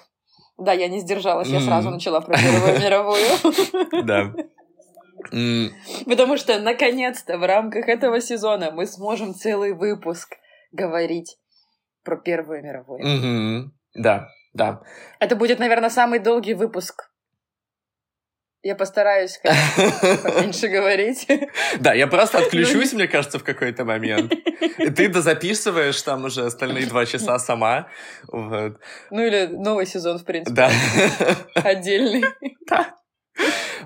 Да, 0.59 0.73
я 0.73 0.87
не 0.89 1.01
сдержалась, 1.01 1.49
я 1.49 1.61
сразу 1.61 1.91
начала 1.91 2.21
про 2.21 2.37
Первую 2.39 2.79
мировую. 2.79 4.05
Да. 4.05 4.33
Потому 5.31 6.37
что, 6.37 6.59
наконец-то, 6.61 7.39
в 7.39 7.47
рамках 7.47 7.89
этого 7.89 8.21
сезона 8.21 8.71
мы 8.71 8.87
сможем 8.87 9.35
целый 9.35 9.73
выпуск 9.73 10.37
говорить 10.73 11.39
про 12.05 12.17
Первую 12.17 12.63
мировую. 12.63 13.73
Да, 13.95 14.29
да. 14.55 14.83
Это 15.21 15.37
будет, 15.37 15.59
наверное, 15.59 15.91
самый 15.91 16.19
долгий 16.19 16.55
выпуск 16.55 17.11
Я 18.63 18.77
постараюсь, 18.77 19.41
поменьше 20.23 20.69
говорить. 20.69 21.27
Да, 21.81 21.95
я 21.95 22.07
просто 22.07 22.39
отключусь, 22.39 22.93
мне 22.93 23.09
кажется, 23.09 23.39
в 23.39 23.45
какой-то 23.45 23.85
момент. 23.85 24.33
И 24.79 24.91
ты 24.91 25.09
дозаписываешь 25.13 26.01
там 26.03 26.25
уже 26.25 26.47
остальные 26.47 26.87
два 26.87 27.07
часа 27.07 27.39
сама. 27.39 27.89
Вот. 28.29 28.79
Ну 29.11 29.21
или 29.21 29.47
новый 29.47 29.87
сезон, 29.87 30.19
в 30.19 30.25
принципе. 30.25 30.55
Да. 30.55 30.71
Отдельный. 31.55 32.25
Да. 32.69 32.95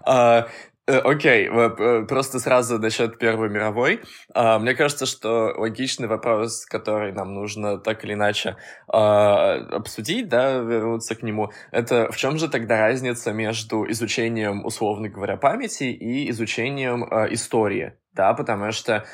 А, 0.05 0.49
окей, 0.87 1.49
okay. 1.49 2.07
просто 2.07 2.39
сразу 2.39 2.79
насчет 2.79 3.19
Первой 3.19 3.49
мировой. 3.49 4.01
А, 4.35 4.59
мне 4.59 4.75
кажется, 4.75 5.07
что 5.07 5.53
логичный 5.57 6.09
вопрос, 6.09 6.65
который 6.67 7.13
нам 7.13 7.35
нужно 7.35 7.79
так 7.79 8.05
или 8.05 8.15
иначе 8.15 8.57
а, 8.89 9.55
обсудить, 9.73 10.29
да, 10.29 10.59
вернуться 10.59 11.15
к 11.15 11.23
нему, 11.23 11.51
это 11.73 12.11
в 12.11 12.17
чем 12.17 12.39
же 12.39 12.49
тогда 12.49 12.81
разница 12.81 13.33
между 13.33 13.91
изучением, 13.91 14.65
условно 14.65 15.09
говоря, 15.09 15.37
памяти 15.37 15.85
и 15.85 16.31
изучением 16.31 17.07
а, 17.11 17.27
истории? 17.33 17.95
Да, 18.13 18.33
потому 18.33 18.73
что 18.73 19.05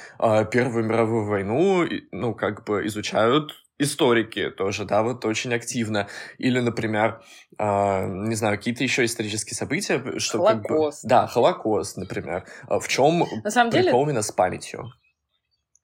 Первую 0.52 0.84
мировую 0.84 1.26
войну, 1.26 1.84
ну, 2.12 2.34
как 2.34 2.64
бы 2.64 2.86
изучают 2.86 3.52
историки 3.82 4.50
тоже, 4.50 4.84
да, 4.84 5.02
вот 5.02 5.24
очень 5.24 5.52
активно. 5.54 6.08
Или, 6.38 6.60
например, 6.60 7.22
э, 7.58 8.06
не 8.06 8.34
знаю, 8.34 8.56
какие-то 8.56 8.82
еще 8.82 9.04
исторические 9.04 9.56
события. 9.56 10.18
Что 10.18 10.38
Холокост. 10.38 11.02
Как 11.02 11.08
бы, 11.08 11.08
да, 11.08 11.26
Холокост, 11.26 11.96
например. 11.96 12.44
А 12.68 12.78
в 12.78 12.88
чем 12.88 13.24
на 13.44 13.50
самом 13.50 13.70
прикол 13.70 14.04
именно 14.04 14.22
с 14.22 14.32
памятью? 14.32 14.92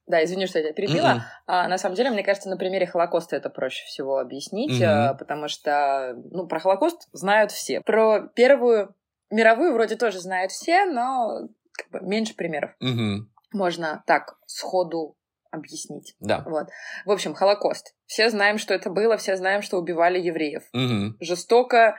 Да, 0.07 0.23
извини, 0.23 0.47
что 0.47 0.57
я 0.57 0.65
тебя 0.65 0.73
перебила. 0.73 1.05
Mm-hmm. 1.05 1.21
А, 1.45 1.67
на 1.67 1.77
самом 1.77 1.95
деле, 1.95 2.09
мне 2.09 2.23
кажется, 2.23 2.49
на 2.49 2.57
примере 2.57 2.87
Холокоста 2.87 3.35
это 3.35 3.51
проще 3.51 3.85
всего 3.85 4.17
объяснить, 4.17 4.81
mm-hmm. 4.81 5.17
потому 5.19 5.47
что, 5.47 6.15
ну, 6.31 6.47
про 6.47 6.59
Холокост 6.59 7.07
знают 7.11 7.51
все. 7.51 7.81
Про 7.81 8.27
Первую 8.35 8.95
мировую 9.29 9.73
вроде 9.73 9.95
тоже 9.95 10.19
знают 10.19 10.51
все, 10.51 10.85
но 10.85 11.47
как 11.71 11.91
бы 11.91 12.07
меньше 12.07 12.35
примеров. 12.35 12.71
Mm-hmm. 12.83 13.17
Можно 13.53 14.03
так 14.07 14.35
сходу 14.47 15.15
объяснить. 15.51 16.15
Да. 16.19 16.43
Вот. 16.45 16.67
В 17.05 17.11
общем, 17.11 17.33
Холокост. 17.33 17.95
Все 18.05 18.29
знаем, 18.29 18.57
что 18.57 18.73
это 18.73 18.89
было, 18.89 19.17
все 19.17 19.35
знаем, 19.35 19.61
что 19.61 19.77
убивали 19.77 20.19
евреев. 20.19 20.63
Угу. 20.73 21.17
Жестоко, 21.19 21.97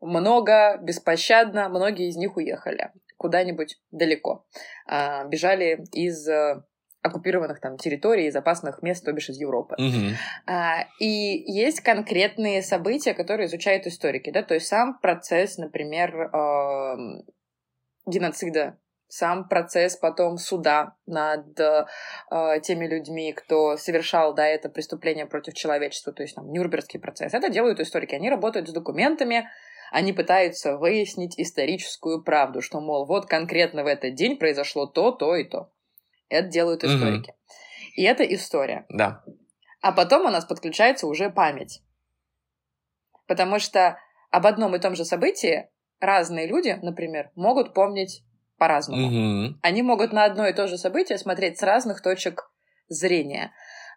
много, 0.00 0.78
беспощадно, 0.82 1.68
многие 1.68 2.08
из 2.08 2.16
них 2.16 2.36
уехали 2.36 2.92
куда-нибудь 3.16 3.78
далеко. 3.90 4.46
А, 4.86 5.24
бежали 5.24 5.84
из 5.92 6.26
э, 6.28 6.62
оккупированных 7.02 7.60
там 7.60 7.76
территорий, 7.76 8.26
из 8.26 8.36
опасных 8.36 8.82
мест, 8.82 9.04
то 9.04 9.12
бишь 9.12 9.28
из 9.28 9.38
Европы. 9.38 9.74
Угу. 9.76 10.16
А, 10.46 10.84
и 11.00 11.06
есть 11.06 11.80
конкретные 11.80 12.62
события, 12.62 13.14
которые 13.14 13.46
изучают 13.46 13.86
историки, 13.86 14.30
да, 14.30 14.42
то 14.42 14.54
есть 14.54 14.66
сам 14.66 14.98
процесс, 15.00 15.58
например, 15.58 16.14
э, 16.16 17.22
геноцида 18.06 18.78
сам 19.08 19.48
процесс 19.48 19.96
потом 19.96 20.36
суда 20.36 20.96
над 21.06 21.58
э, 21.58 21.86
теми 22.62 22.86
людьми, 22.86 23.32
кто 23.32 23.76
совершал 23.76 24.34
да, 24.34 24.46
это 24.46 24.68
преступление 24.68 25.26
против 25.26 25.54
человечества, 25.54 26.12
то 26.12 26.22
есть 26.22 26.34
там 26.34 26.50
Нюрнбергский 26.52 27.00
процесс. 27.00 27.32
Это 27.32 27.48
делают 27.48 27.80
историки. 27.80 28.14
Они 28.14 28.28
работают 28.28 28.68
с 28.68 28.72
документами, 28.72 29.48
они 29.90 30.12
пытаются 30.12 30.76
выяснить 30.76 31.38
историческую 31.38 32.22
правду, 32.22 32.60
что, 32.60 32.80
мол, 32.80 33.06
вот 33.06 33.26
конкретно 33.26 33.82
в 33.82 33.86
этот 33.86 34.14
день 34.14 34.36
произошло 34.36 34.86
то, 34.86 35.10
то 35.12 35.34
и 35.34 35.44
то. 35.44 35.72
Это 36.28 36.48
делают 36.48 36.84
историки. 36.84 37.30
Mm-hmm. 37.30 37.92
И 37.96 38.02
это 38.02 38.22
история. 38.22 38.84
Да. 38.90 39.24
А 39.80 39.92
потом 39.92 40.26
у 40.26 40.30
нас 40.30 40.44
подключается 40.44 41.06
уже 41.06 41.30
память. 41.30 41.82
Потому 43.26 43.58
что 43.58 43.98
об 44.30 44.46
одном 44.46 44.76
и 44.76 44.78
том 44.78 44.94
же 44.94 45.04
событии 45.04 45.70
разные 46.00 46.46
люди, 46.46 46.78
например, 46.82 47.30
могут 47.34 47.72
помнить 47.72 48.22
по-разному. 48.58 49.06
Угу. 49.06 49.58
Они 49.62 49.82
могут 49.82 50.12
на 50.12 50.24
одно 50.24 50.46
и 50.46 50.52
то 50.52 50.66
же 50.66 50.76
событие 50.76 51.18
смотреть 51.18 51.58
с 51.58 51.62
разных 51.62 52.02
точек 52.02 52.50
зрения. 52.88 53.52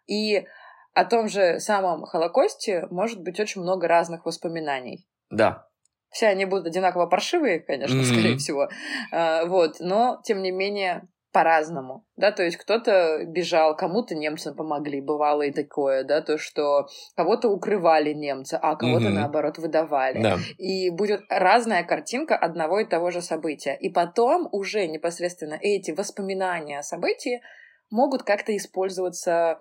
И 0.07 0.45
о 0.93 1.05
том 1.05 1.29
же 1.29 1.59
самом 1.59 2.05
Холокосте 2.05 2.87
может 2.89 3.21
быть 3.21 3.39
очень 3.39 3.61
много 3.61 3.87
разных 3.87 4.25
воспоминаний. 4.25 5.07
Да. 5.29 5.67
Все 6.09 6.27
они 6.27 6.45
будут 6.45 6.67
одинаково 6.67 7.07
паршивые, 7.07 7.59
конечно, 7.61 7.99
mm-hmm. 7.99 8.03
скорее 8.13 8.37
всего. 8.37 8.69
А, 9.11 9.45
вот, 9.45 9.77
но 9.79 10.21
тем 10.23 10.41
не 10.41 10.51
менее 10.51 11.07
по-разному, 11.31 12.05
да, 12.17 12.31
то 12.31 12.43
есть 12.43 12.57
кто-то 12.57 13.23
бежал, 13.25 13.75
кому-то 13.75 14.15
немцы 14.15 14.53
помогли, 14.53 14.99
бывало 14.99 15.43
и 15.43 15.51
такое, 15.51 16.03
да, 16.03 16.21
то, 16.21 16.37
что 16.37 16.87
кого-то 17.15 17.49
укрывали 17.49 18.13
немцы, 18.13 18.59
а 18.61 18.75
кого-то, 18.75 19.05
mm-hmm. 19.05 19.13
наоборот, 19.13 19.57
выдавали. 19.57 20.21
Да. 20.21 20.37
И 20.57 20.89
будет 20.89 21.21
разная 21.29 21.83
картинка 21.83 22.35
одного 22.35 22.79
и 22.81 22.85
того 22.85 23.11
же 23.11 23.21
события. 23.21 23.77
И 23.79 23.89
потом 23.89 24.49
уже 24.51 24.87
непосредственно 24.87 25.57
эти 25.61 25.91
воспоминания 25.91 26.79
о 26.79 26.83
событии 26.83 27.41
могут 27.89 28.23
как-то 28.23 28.55
использоваться 28.55 29.59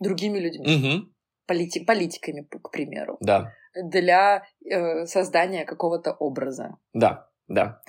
другими 0.00 0.38
людьми, 0.38 0.66
mm-hmm. 0.66 1.52
полити- 1.52 1.84
политиками, 1.84 2.46
к 2.50 2.70
примеру, 2.70 3.18
да. 3.20 3.52
для 3.74 4.44
э, 4.64 5.04
создания 5.04 5.64
какого-то 5.64 6.12
образа. 6.12 6.76
Да, 6.94 7.28
да. 7.48 7.82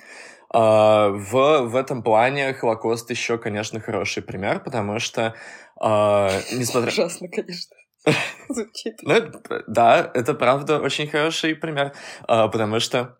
Uh, 0.54 1.10
в, 1.10 1.62
в 1.62 1.74
этом 1.74 2.04
плане 2.04 2.54
Холокост 2.54 3.10
еще, 3.10 3.38
конечно, 3.38 3.80
хороший 3.80 4.22
пример, 4.22 4.60
потому 4.60 5.00
что, 5.00 5.34
uh, 5.82 6.30
несмотря... 6.52 6.92
Ужасно, 6.92 7.28
конечно. 7.28 7.76
Звучит. 8.48 8.98
Ну, 9.02 9.14
да, 9.66 10.10
это 10.14 10.34
правда 10.34 10.78
очень 10.78 11.08
хороший 11.08 11.56
пример, 11.56 11.92
uh, 12.28 12.48
потому 12.48 12.78
что 12.78 13.18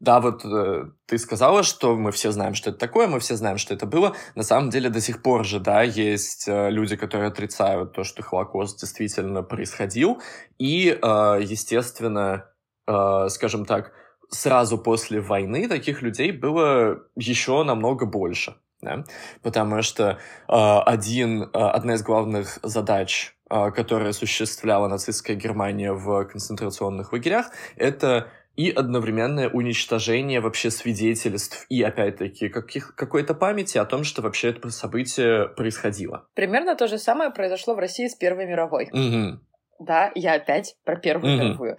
да, 0.00 0.20
вот 0.20 0.44
э, 0.44 0.84
ты 1.06 1.18
сказала, 1.18 1.64
что 1.64 1.96
мы 1.96 2.12
все 2.12 2.30
знаем, 2.30 2.54
что 2.54 2.70
это 2.70 2.78
такое, 2.78 3.08
мы 3.08 3.18
все 3.18 3.34
знаем, 3.34 3.58
что 3.58 3.74
это 3.74 3.84
было. 3.84 4.14
На 4.36 4.44
самом 4.44 4.70
деле 4.70 4.90
до 4.90 5.00
сих 5.00 5.22
пор 5.22 5.44
же, 5.44 5.58
да, 5.58 5.82
есть 5.82 6.46
э, 6.46 6.70
люди, 6.70 6.94
которые 6.94 7.28
отрицают 7.28 7.94
то, 7.94 8.04
что 8.04 8.22
Холокост 8.22 8.78
действительно 8.78 9.42
происходил. 9.42 10.22
И, 10.58 10.90
э, 10.90 11.38
естественно, 11.42 12.44
э, 12.86 13.28
скажем 13.28 13.64
так, 13.64 13.92
сразу 14.28 14.78
после 14.78 15.20
войны 15.20 15.68
таких 15.68 16.02
людей 16.02 16.32
было 16.32 17.02
еще 17.16 17.62
намного 17.62 18.06
больше. 18.06 18.56
Да? 18.80 19.04
Потому 19.42 19.82
что 19.82 20.18
э, 20.48 20.52
один, 20.52 21.42
э, 21.42 21.46
одна 21.52 21.94
из 21.94 22.02
главных 22.02 22.60
задач, 22.62 23.34
э, 23.50 23.70
которая 23.72 24.10
осуществляла 24.10 24.86
нацистская 24.86 25.36
Германия 25.36 25.92
в 25.92 26.24
концентрационных 26.26 27.12
лагерях, 27.12 27.50
это 27.76 28.30
и 28.54 28.70
одновременное 28.70 29.48
уничтожение 29.48 30.40
вообще 30.40 30.70
свидетельств 30.70 31.64
и, 31.68 31.80
опять-таки, 31.82 32.48
каких, 32.48 32.94
какой-то 32.96 33.34
памяти 33.34 33.78
о 33.78 33.84
том, 33.84 34.02
что 34.02 34.20
вообще 34.20 34.50
это 34.50 34.70
событие 34.70 35.48
происходило. 35.48 36.26
Примерно 36.34 36.74
то 36.74 36.88
же 36.88 36.98
самое 36.98 37.30
произошло 37.30 37.74
в 37.74 37.78
России 37.78 38.08
с 38.08 38.16
Первой 38.16 38.46
мировой. 38.46 38.90
Угу. 38.92 39.40
Да, 39.78 40.10
я 40.16 40.34
опять 40.34 40.74
про 40.84 40.96
Первую 40.96 41.36
угу. 41.36 41.44
мировую. 41.44 41.76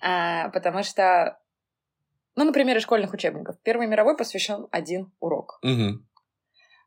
А, 0.00 0.48
потому 0.50 0.84
что 0.84 1.38
ну, 2.36 2.44
например, 2.44 2.76
из 2.76 2.82
школьных 2.82 3.12
учебников. 3.12 3.56
Первой 3.62 3.86
мировой 3.86 4.16
посвящен 4.16 4.66
один 4.70 5.12
урок. 5.20 5.58
Угу. 5.62 6.02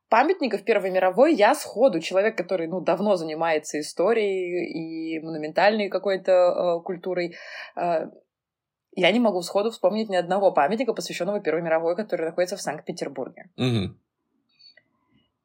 Памятников 0.09 0.63
Первой 0.63 0.91
мировой 0.91 1.33
я 1.33 1.55
сходу, 1.55 1.99
человек, 1.99 2.37
который 2.37 2.67
ну, 2.67 2.79
давно 2.81 3.15
занимается 3.15 3.79
историей 3.79 5.17
и 5.17 5.19
монументальной 5.19 5.89
какой-то 5.89 6.31
э, 6.31 6.83
культурой, 6.83 7.35
э, 7.75 8.07
я 8.97 9.11
не 9.11 9.19
могу 9.19 9.41
сходу 9.41 9.71
вспомнить 9.71 10.09
ни 10.09 10.15
одного 10.15 10.51
памятника, 10.51 10.93
посвященного 10.93 11.41
Первой 11.41 11.61
мировой, 11.61 11.95
который 11.95 12.25
находится 12.25 12.55
в 12.55 12.61
Санкт-Петербурге. 12.61 13.49
Угу. 13.57 13.95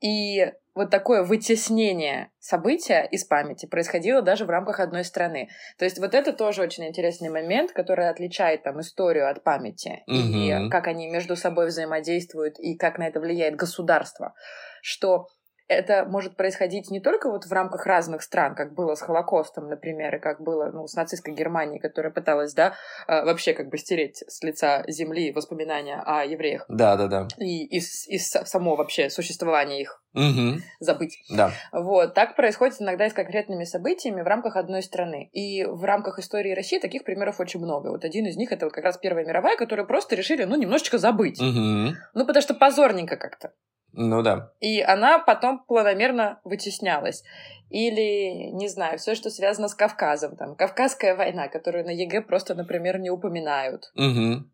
И 0.01 0.53
вот 0.75 0.91
такое 0.91 1.23
вытеснение 1.23 2.31
события 2.39 3.03
из 3.11 3.25
памяти 3.25 3.67
происходило 3.67 4.23
даже 4.23 4.45
в 4.45 4.51
рамках 4.51 4.81
одной 4.81 5.05
страны. 5.05 5.49
То 5.79 5.85
есть 5.85 5.99
вот 5.99 6.15
это 6.15 6.33
тоже 6.33 6.63
очень 6.63 6.87
интересный 6.87 7.29
момент, 7.29 7.73
который 7.73 8.09
отличает 8.09 8.63
там 8.63 8.81
историю 8.81 9.29
от 9.29 9.43
памяти 9.43 10.03
угу. 10.07 10.17
и 10.17 10.71
как 10.71 10.87
они 10.87 11.09
между 11.09 11.37
собой 11.37 11.67
взаимодействуют 11.67 12.59
и 12.59 12.77
как 12.77 12.99
на 12.99 13.09
это 13.09 13.21
влияет 13.21 13.57
государство, 13.57 14.35
что 14.81 15.27
это 15.71 16.05
может 16.05 16.37
происходить 16.37 16.91
не 16.91 17.01
только 17.01 17.31
вот 17.31 17.45
в 17.45 17.53
рамках 17.53 17.87
разных 17.87 18.23
стран, 18.23 18.57
как 18.57 18.75
было 18.75 18.97
с 18.97 19.01
Холокостом, 19.01 19.69
например, 19.69 20.17
и 20.17 20.19
как 20.19 20.41
было 20.41 20.71
ну, 20.73 20.87
с 20.89 20.95
нацистской 20.95 21.33
Германией, 21.33 21.79
которая 21.79 22.13
пыталась, 22.13 22.53
да, 22.55 22.75
а, 23.07 23.25
вообще 23.25 23.55
как 23.55 23.69
бы 23.69 23.79
стереть 23.79 24.25
с 24.27 24.43
лица 24.43 24.83
земли 24.89 25.33
воспоминания 25.33 26.03
о 26.05 26.25
евреях. 26.25 26.65
Да, 26.69 26.97
да, 26.97 27.07
да. 27.07 27.29
И, 27.39 27.67
и, 27.67 27.79
и 27.79 28.19
само 28.19 28.75
вообще 28.75 29.11
существование 29.11 29.81
их 29.81 30.03
угу. 30.13 30.61
забыть. 30.81 31.19
Да. 31.31 31.53
Вот. 31.73 32.15
Так 32.15 32.35
происходит 32.35 32.81
иногда 32.81 33.07
и 33.07 33.11
с 33.11 33.15
конкретными 33.15 33.63
событиями 33.63 34.23
в 34.23 34.27
рамках 34.27 34.57
одной 34.57 34.83
страны. 34.83 35.31
И 35.33 35.65
в 35.65 35.85
рамках 35.85 36.19
истории 36.19 36.53
России 36.53 36.81
таких 36.81 37.05
примеров 37.05 37.39
очень 37.39 37.61
много. 37.61 37.89
Вот 37.91 38.05
один 38.05 38.27
из 38.27 38.37
них 38.37 38.51
это 38.51 38.67
вот 38.67 38.75
как 38.75 38.85
раз 38.85 38.99
Первая 38.99 39.25
мировая, 39.25 39.57
которую 39.57 39.87
просто 39.87 40.17
решили, 40.17 40.43
ну, 40.45 40.57
немножечко 40.57 40.99
забыть. 40.99 41.41
Угу. 41.41 41.95
Ну, 42.15 42.27
потому 42.27 42.43
что 42.43 42.55
позорненько 42.55 43.17
как-то. 43.17 43.53
Ну 43.93 44.23
да. 44.23 44.53
И 44.61 44.81
она 44.81 45.19
потом 45.19 45.65
планомерно 45.65 46.41
вытеснялась. 46.45 47.25
Или, 47.71 48.51
не 48.51 48.69
знаю, 48.69 48.99
все, 48.99 49.15
что 49.15 49.31
связано 49.31 49.69
с 49.69 49.75
Кавказом. 49.75 50.37
Там, 50.37 50.57
Кавказская 50.57 51.15
война, 51.15 51.49
которую 51.49 51.85
на 51.85 51.91
ЕГЭ 51.91 52.23
просто, 52.23 52.55
например, 52.55 52.99
не 52.99 53.11
упоминают. 53.11 53.93
Угу. 53.95 54.45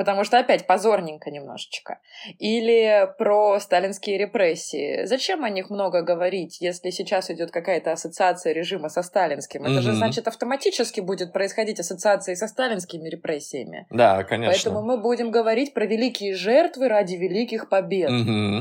Потому 0.00 0.24
что 0.24 0.38
опять 0.38 0.66
позорненько 0.66 1.30
немножечко. 1.30 1.98
Или 2.38 3.06
про 3.18 3.60
сталинские 3.60 4.16
репрессии. 4.16 5.04
Зачем 5.04 5.44
о 5.44 5.50
них 5.50 5.68
много 5.68 6.00
говорить, 6.00 6.62
если 6.62 6.88
сейчас 6.88 7.30
идет 7.30 7.50
какая-то 7.50 7.92
ассоциация 7.92 8.54
режима 8.54 8.88
со 8.88 9.02
сталинским? 9.02 9.62
Это 9.64 9.74
mm-hmm. 9.74 9.80
же 9.82 9.92
значит 9.92 10.26
автоматически 10.26 11.00
будет 11.00 11.34
происходить 11.34 11.80
ассоциация 11.80 12.34
со 12.34 12.48
сталинскими 12.48 13.10
репрессиями. 13.10 13.86
Да, 13.90 14.24
конечно. 14.24 14.54
Поэтому 14.54 14.80
мы 14.80 14.96
будем 14.96 15.30
говорить 15.30 15.74
про 15.74 15.84
великие 15.84 16.34
жертвы 16.34 16.88
ради 16.88 17.16
великих 17.16 17.68
побед. 17.68 18.10
Mm-hmm. 18.10 18.60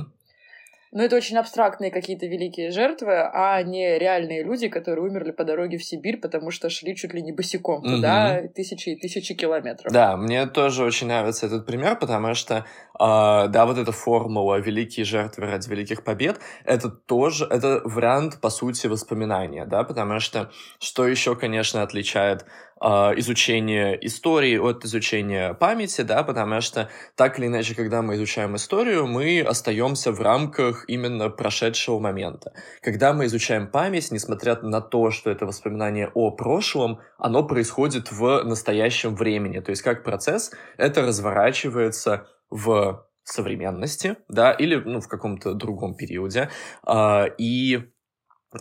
Но 0.91 1.03
это 1.03 1.15
очень 1.15 1.38
абстрактные 1.38 1.91
какие-то 1.91 2.25
великие 2.25 2.72
жертвы, 2.72 3.22
а 3.22 3.62
не 3.62 4.00
реальные 4.00 4.43
люди, 4.43 4.69
которые 4.69 5.05
умерли 5.05 5.31
по 5.31 5.43
дороге 5.43 5.77
в 5.77 5.84
Сибирь, 5.84 6.17
потому 6.17 6.50
что 6.51 6.69
шли 6.69 6.96
чуть 6.96 7.13
ли 7.13 7.22
не 7.22 7.31
босиком 7.31 7.84
туда 7.84 8.39
угу. 8.41 8.53
тысячи 8.53 8.89
и 8.89 8.96
тысячи 8.96 9.34
километров. 9.36 9.91
Да, 9.91 10.17
мне 10.17 10.48
тоже 10.48 10.84
очень 10.84 11.08
нравится 11.08 11.46
этот 11.46 11.65
пример, 11.65 11.98
потому 11.98 12.34
что, 12.34 12.55
э, 12.55 12.63
да, 13.00 13.65
вот 13.65 13.77
эта 13.77 13.91
формула 13.91 14.60
«великие 14.60 15.05
жертвы 15.05 15.46
ради 15.46 15.69
великих 15.69 16.03
побед»— 16.03 16.39
это 16.65 16.89
тоже, 16.89 17.46
это 17.46 17.81
вариант, 17.86 18.41
по 18.41 18.50
сути, 18.50 18.88
воспоминания, 18.88 19.65
да, 19.65 19.84
потому 19.84 20.19
что 20.19 20.50
что 20.79 21.08
еще, 21.08 21.36
конечно, 21.36 21.84
отличает 21.84 22.46
а, 22.81 23.13
изучение 23.17 23.98
истории 24.05 24.57
от 24.57 24.86
изучения 24.86 25.53
памяти, 25.53 26.01
да, 26.01 26.24
потому 26.24 26.62
что 26.62 26.89
так 27.15 27.38
или 27.38 27.48
иначе, 27.48 27.75
когда 27.75 28.01
мы 28.01 28.15
изучаем 28.15 28.55
историю, 28.55 29.05
мы 29.07 29.41
остаемся 29.41 30.12
в 30.12 30.21
рамках 30.21 30.86
именно 30.88 31.29
прошедшего 31.29 32.00
момента. 32.00 32.53
Когда 32.81 33.13
мы 33.13 33.25
изучаем 33.25 33.67
память, 33.67 34.12
несмотря 34.12 34.55
на 34.62 34.81
то, 34.81 35.12
что 35.12 35.29
это 35.29 35.45
воспоминание 35.45 36.09
о 36.13 36.31
прошлом, 36.31 37.00
оно 37.17 37.43
происходит 37.43 38.12
в 38.12 38.43
настоящем 38.43 39.15
времени. 39.15 39.59
То 39.59 39.71
есть 39.71 39.81
как 39.81 40.03
процесс 40.03 40.51
это 40.77 41.01
разворачивается 41.01 42.27
в 42.50 43.05
современности, 43.24 44.17
да, 44.27 44.51
или 44.51 44.75
ну, 44.75 45.01
в 45.01 45.07
каком-то 45.07 45.53
другом 45.53 45.95
периоде. 45.95 46.50
А, 46.83 47.25
и, 47.38 47.91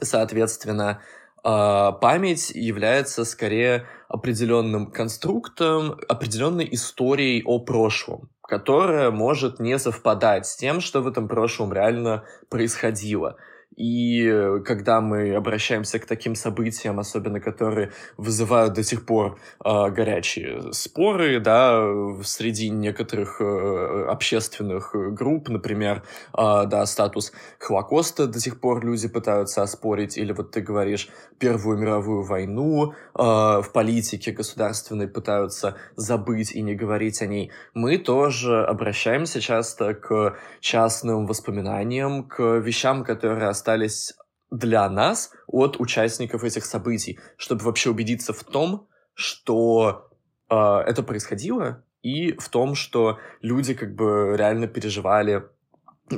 соответственно, 0.02 1.02
память 1.42 2.50
является 2.50 3.24
скорее 3.24 3.86
определенным 4.08 4.90
конструктом, 4.90 5.98
определенной 6.08 6.68
историей 6.72 7.42
о 7.44 7.58
прошлом, 7.58 8.30
которая 8.42 9.10
может 9.10 9.60
не 9.60 9.78
совпадать 9.78 10.46
с 10.46 10.56
тем, 10.56 10.80
что 10.80 11.00
в 11.00 11.06
этом 11.06 11.28
прошлом 11.28 11.72
реально 11.72 12.24
происходило. 12.48 13.36
И 13.78 14.28
э, 14.28 14.58
когда 14.64 15.00
мы 15.00 15.36
обращаемся 15.36 16.00
к 16.00 16.06
таким 16.06 16.34
событиям, 16.34 16.98
особенно 16.98 17.40
которые 17.40 17.92
вызывают 18.16 18.74
до 18.74 18.82
сих 18.82 19.06
пор 19.06 19.38
э, 19.64 19.90
горячие 19.90 20.72
споры, 20.72 21.38
да, 21.38 21.80
среди 22.24 22.70
некоторых 22.70 23.40
э, 23.40 24.06
общественных 24.08 24.96
групп, 25.14 25.48
например, 25.48 26.02
э, 26.36 26.66
да, 26.66 26.86
статус 26.86 27.32
Холокоста 27.60 28.26
до 28.26 28.40
сих 28.40 28.58
пор 28.60 28.84
люди 28.84 29.06
пытаются 29.06 29.62
оспорить, 29.62 30.18
или 30.18 30.32
вот 30.32 30.50
ты 30.50 30.60
говоришь 30.60 31.08
Первую 31.38 31.78
мировую 31.78 32.24
войну, 32.24 32.94
э, 33.14 33.22
в 33.22 33.70
политике 33.72 34.32
государственной 34.32 35.06
пытаются 35.06 35.76
забыть 35.94 36.50
и 36.50 36.62
не 36.62 36.74
говорить 36.74 37.22
о 37.22 37.26
ней, 37.26 37.52
мы 37.74 37.98
тоже 37.98 38.64
обращаемся 38.64 39.40
часто 39.40 39.94
к 39.94 40.36
частным 40.58 41.26
воспоминаниям, 41.26 42.24
к 42.24 42.42
вещам, 42.58 43.04
которые 43.04 43.46
остались 43.46 43.67
остались 43.68 44.14
для 44.50 44.88
нас 44.88 45.30
от 45.46 45.78
участников 45.78 46.42
этих 46.42 46.64
событий, 46.64 47.18
чтобы 47.36 47.64
вообще 47.64 47.90
убедиться 47.90 48.32
в 48.32 48.42
том, 48.42 48.88
что 49.14 50.08
э, 50.48 50.54
это 50.54 51.02
происходило, 51.02 51.84
и 52.02 52.32
в 52.32 52.48
том, 52.48 52.74
что 52.74 53.18
люди 53.42 53.74
как 53.74 53.94
бы 53.94 54.36
реально 54.38 54.66
переживали 54.68 55.44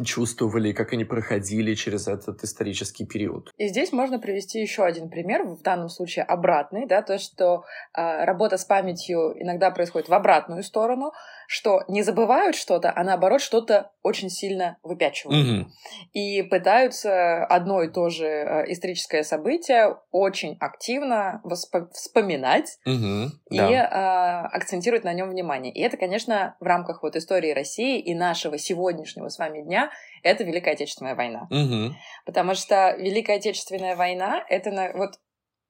чувствовали, 0.04 0.72
как 0.72 0.92
они 0.92 1.04
проходили 1.04 1.74
через 1.74 2.08
этот 2.08 2.42
исторический 2.44 3.06
период. 3.06 3.50
И 3.56 3.68
здесь 3.68 3.92
можно 3.92 4.18
привести 4.18 4.60
еще 4.60 4.84
один 4.84 5.08
пример, 5.08 5.44
в 5.44 5.62
данном 5.62 5.88
случае 5.88 6.24
обратный, 6.24 6.86
да, 6.86 7.02
то, 7.02 7.18
что 7.18 7.64
э, 7.96 8.24
работа 8.24 8.58
с 8.58 8.64
памятью 8.64 9.34
иногда 9.40 9.70
происходит 9.70 10.08
в 10.08 10.14
обратную 10.14 10.62
сторону, 10.62 11.12
что 11.46 11.82
не 11.88 12.02
забывают 12.02 12.54
что-то, 12.54 12.92
а 12.94 13.02
наоборот 13.02 13.40
что-то 13.40 13.90
очень 14.02 14.30
сильно 14.30 14.76
выпячивают. 14.82 15.62
Угу. 15.62 15.70
И 16.12 16.42
пытаются 16.42 17.44
одно 17.44 17.82
и 17.82 17.88
то 17.88 18.08
же 18.08 18.26
э, 18.26 18.72
историческое 18.72 19.24
событие 19.24 19.96
очень 20.10 20.56
активно 20.60 21.40
восп- 21.44 21.90
вспоминать 21.92 22.78
угу, 22.86 23.32
и 23.50 23.56
да. 23.56 24.46
э, 24.46 24.56
акцентировать 24.56 25.04
на 25.04 25.12
нем 25.12 25.30
внимание. 25.30 25.72
И 25.72 25.80
это, 25.80 25.96
конечно, 25.96 26.56
в 26.60 26.64
рамках 26.64 27.02
вот 27.02 27.16
истории 27.16 27.52
России 27.52 27.98
и 28.00 28.14
нашего 28.14 28.58
сегодняшнего 28.58 29.28
с 29.28 29.38
вами 29.38 29.62
дня 29.62 29.79
это 30.22 30.44
Великая 30.44 30.72
Отечественная 30.72 31.14
война. 31.14 31.48
Угу. 31.50 31.94
Потому 32.26 32.54
что 32.54 32.94
Великая 32.98 33.36
Отечественная 33.36 33.96
война 33.96 34.44
это 34.48 34.70
на, 34.70 34.92
вот 34.92 35.14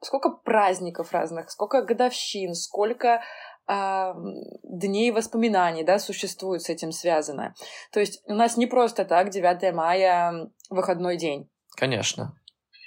сколько 0.03 0.31
праздников 0.31 1.13
разных, 1.13 1.51
сколько 1.51 1.83
годовщин, 1.83 2.55
сколько 2.55 3.23
а, 3.67 4.15
дней 4.65 5.13
воспоминаний, 5.13 5.85
да, 5.85 5.99
существует 5.99 6.63
с 6.63 6.71
этим 6.71 6.91
связано. 6.91 7.55
То 7.93 8.01
есть 8.01 8.23
у 8.27 8.35
нас 8.35 8.57
не 8.57 8.67
просто 8.67 9.05
так 9.05 9.31
9 9.31 9.75
мая 9.75 10.51
выходной 10.71 11.17
день. 11.17 11.49
Конечно. 11.77 12.35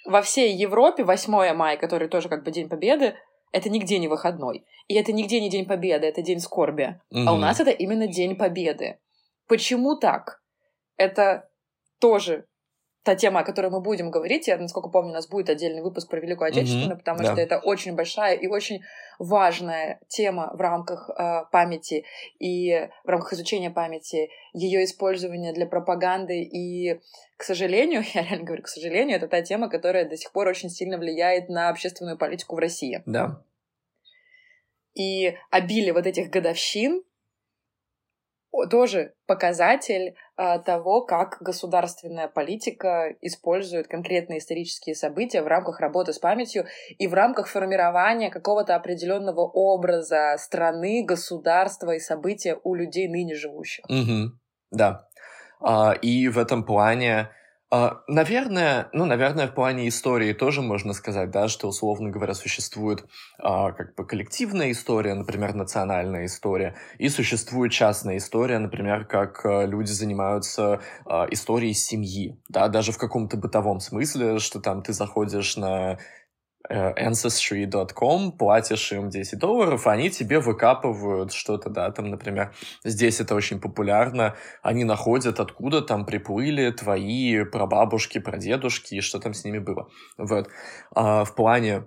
Во 0.06 0.22
всей 0.22 0.54
Европе 0.54 1.06
8 1.06 1.54
мая, 1.54 1.78
который 1.78 2.10
тоже 2.10 2.28
как 2.28 2.44
бы 2.44 2.52
День 2.52 2.68
Победы, 2.68 3.16
это 3.54 3.70
нигде 3.70 4.00
не 4.00 4.10
выходной. 4.10 4.66
И 4.88 4.96
это 4.96 5.14
нигде 5.14 5.40
не 5.40 5.50
День 5.50 5.66
Победы, 5.66 6.08
это 6.08 6.22
День 6.22 6.40
скорби. 6.40 7.00
Угу. 7.12 7.24
А 7.28 7.34
у 7.34 7.38
нас 7.38 7.62
это 7.62 7.72
именно 7.72 8.08
День 8.08 8.36
Победы. 8.36 9.00
Почему 9.48 9.96
так? 9.96 10.43
Это 10.98 11.50
тоже 12.00 12.46
та 13.04 13.16
тема, 13.16 13.42
о 13.42 13.44
которой 13.44 13.70
мы 13.70 13.82
будем 13.82 14.12
говорить, 14.12 14.48
я, 14.48 14.58
насколько 14.58 14.90
помню, 14.90 15.12
у 15.12 15.14
нас 15.14 15.28
будет 15.28 15.50
отдельный 15.50 15.82
выпуск 15.82 16.10
про 16.10 16.22
Великую 16.22 16.48
Отечественную, 16.48 16.96
mm-hmm, 16.96 17.00
потому 17.00 17.20
да. 17.20 17.34
что 17.34 17.42
это 17.42 17.60
очень 17.60 17.96
большая 17.96 18.36
и 18.36 18.48
очень 18.48 18.82
важная 19.20 20.00
тема 20.08 20.52
в 20.54 20.62
рамках 20.62 21.10
э, 21.10 21.44
памяти 21.52 22.06
и 22.40 22.88
в 23.04 23.10
рамках 23.10 23.34
изучения 23.34 23.70
памяти, 23.70 24.30
ее 24.54 24.86
использования 24.86 25.52
для 25.52 25.66
пропаганды. 25.66 26.44
И, 26.44 27.02
к 27.36 27.44
сожалению, 27.44 28.04
я 28.14 28.24
реально 28.24 28.46
говорю, 28.46 28.64
к 28.64 28.70
сожалению, 28.70 29.18
это 29.18 29.28
та 29.28 29.42
тема, 29.42 29.70
которая 29.70 30.08
до 30.08 30.16
сих 30.16 30.32
пор 30.32 30.48
очень 30.48 30.70
сильно 30.70 30.98
влияет 30.98 31.50
на 31.50 31.70
общественную 31.70 32.18
политику 32.18 32.56
в 32.56 32.60
России. 32.60 33.04
Да. 33.06 33.44
И 34.94 35.36
обилие 35.52 35.92
вот 35.92 36.08
этих 36.08 36.30
годовщин, 36.30 37.04
тоже 38.70 39.16
показатель 39.26 40.16
того, 40.36 41.06
как 41.06 41.38
государственная 41.42 42.28
политика 42.28 43.14
использует 43.22 43.88
конкретные 43.88 44.40
исторические 44.40 44.96
события 44.96 45.42
в 45.42 45.48
рамках 45.48 45.80
работы 45.80 46.12
с 46.14 46.20
памятью 46.20 46.66
и 46.98 47.08
в 47.08 47.14
рамках 47.14 47.48
формирования 47.48 48.32
какого-то 48.32 48.76
определенного 48.76 49.42
образа 49.42 50.36
страны, 50.40 51.04
государства 51.06 51.92
и 51.92 52.00
события 52.00 52.58
у 52.64 52.74
людей 52.74 53.08
ныне 53.08 53.36
живущих. 53.36 53.86
Угу. 53.90 54.32
Да. 54.72 55.08
А, 55.62 55.94
и 55.94 56.28
в 56.28 56.38
этом 56.38 56.66
плане 56.66 57.14
а, 57.14 57.43
наверное, 58.08 58.90
ну, 58.94 59.06
наверное, 59.06 59.48
в 59.48 59.56
плане 59.56 59.88
истории 59.88 60.34
тоже 60.34 60.62
можно 60.62 60.94
сказать, 60.94 61.32
да, 61.32 61.48
что, 61.48 61.68
условно 61.68 62.12
говоря, 62.12 62.36
существует 62.36 63.06
а, 63.40 63.72
как 63.72 63.96
бы 63.96 64.06
коллективная 64.06 64.72
история, 64.72 65.16
например, 65.16 65.56
национальная 65.56 66.26
история, 66.26 66.76
и 67.00 67.10
существует 67.10 67.72
частная 67.72 68.18
история, 68.18 68.60
например, 68.60 69.06
как 69.06 69.44
а, 69.46 69.66
люди 69.66 69.92
занимаются 69.92 70.82
а, 71.06 71.26
историей 71.32 71.74
семьи, 71.74 72.38
да, 72.48 72.68
даже 72.68 72.92
в 72.92 73.00
каком-то 73.00 73.38
бытовом 73.38 73.80
смысле, 73.80 74.38
что 74.38 74.60
там 74.60 74.84
ты 74.84 74.94
заходишь 74.94 75.58
на 75.58 75.98
Э, 75.98 75.98
ancestry.com, 76.70 78.32
платишь 78.32 78.92
им 78.94 79.10
10 79.10 79.40
долларов, 79.40 79.88
они 79.88 80.10
тебе 80.10 80.40
выкапывают 80.40 81.34
что-то, 81.34 81.70
да, 81.70 81.92
там, 81.92 82.10
например, 82.10 82.54
здесь 82.84 83.20
это 83.20 83.36
очень 83.36 83.60
популярно, 83.60 84.36
они 84.62 84.84
находят, 84.84 85.40
откуда 85.40 85.82
там 85.82 86.06
приплыли 86.06 86.72
твои 86.72 87.44
прабабушки, 87.44 88.20
прадедушки, 88.20 88.96
и 88.96 89.02
что 89.02 89.20
там 89.20 89.34
с 89.34 89.44
ними 89.44 89.60
было. 89.60 89.90
Вот. 90.18 90.48
А 90.96 91.26
в 91.26 91.36
плане 91.36 91.86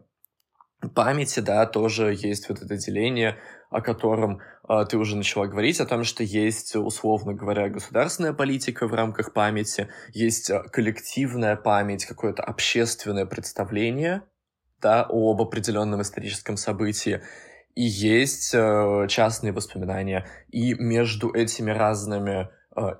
памяти, 0.94 1.40
да, 1.40 1.66
тоже 1.66 2.14
есть 2.14 2.48
вот 2.48 2.60
это 2.60 2.76
деление, 2.76 3.38
о 3.70 3.80
котором 3.80 4.40
а, 4.62 4.84
ты 4.84 4.98
уже 4.98 5.16
начала 5.16 5.46
говорить, 5.46 5.80
о 5.80 5.86
том, 5.86 6.04
что 6.04 6.22
есть, 6.22 6.76
условно 6.76 7.34
говоря, 7.34 7.68
государственная 7.68 8.32
политика 8.32 8.86
в 8.86 8.94
рамках 8.94 9.32
памяти, 9.32 9.88
есть 10.12 10.50
а, 10.50 10.62
коллективная 10.62 11.56
память, 11.56 12.04
какое-то 12.04 12.42
общественное 12.42 13.26
представление 13.26 14.22
да, 14.80 15.06
об 15.08 15.40
определенном 15.40 16.02
историческом 16.02 16.56
событии, 16.56 17.22
и 17.74 17.82
есть 17.82 18.54
э, 18.54 19.06
частные 19.08 19.52
воспоминания. 19.52 20.26
И 20.50 20.74
между 20.74 21.30
этими 21.32 21.70
разными 21.70 22.48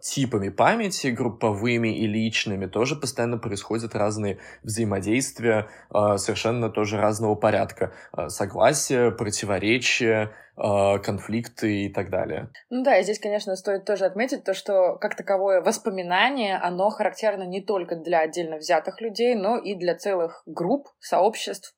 типами 0.01 0.49
памяти, 0.49 1.09
групповыми 1.09 1.89
и 1.89 2.07
личными, 2.07 2.67
тоже 2.67 2.97
постоянно 2.97 3.39
происходят 3.39 3.95
разные 3.95 4.39
взаимодействия, 4.63 5.69
э, 5.95 6.17
совершенно 6.17 6.71
тоже 6.71 6.99
разного 6.99 7.35
порядка. 7.35 7.93
Э, 8.17 8.29
согласие, 8.29 9.11
противоречия, 9.11 10.33
э, 10.57 10.99
конфликты 10.99 11.85
и 11.85 11.93
так 11.93 12.11
далее. 12.11 12.51
Ну 12.71 12.83
да, 12.83 12.99
и 12.99 13.03
здесь, 13.03 13.19
конечно, 13.19 13.57
стоит 13.57 13.85
тоже 13.85 14.07
отметить 14.07 14.45
то, 14.45 14.55
что 14.55 14.97
как 14.97 15.17
таковое 15.17 15.61
воспоминание, 15.61 16.57
оно 16.57 16.91
характерно 16.91 17.45
не 17.45 17.61
только 17.61 17.97
для 17.97 18.21
отдельно 18.21 18.57
взятых 18.57 19.01
людей, 19.01 19.35
но 19.35 19.59
и 19.59 19.75
для 19.75 19.95
целых 19.95 20.43
групп, 20.47 20.89
сообществ, 21.01 21.75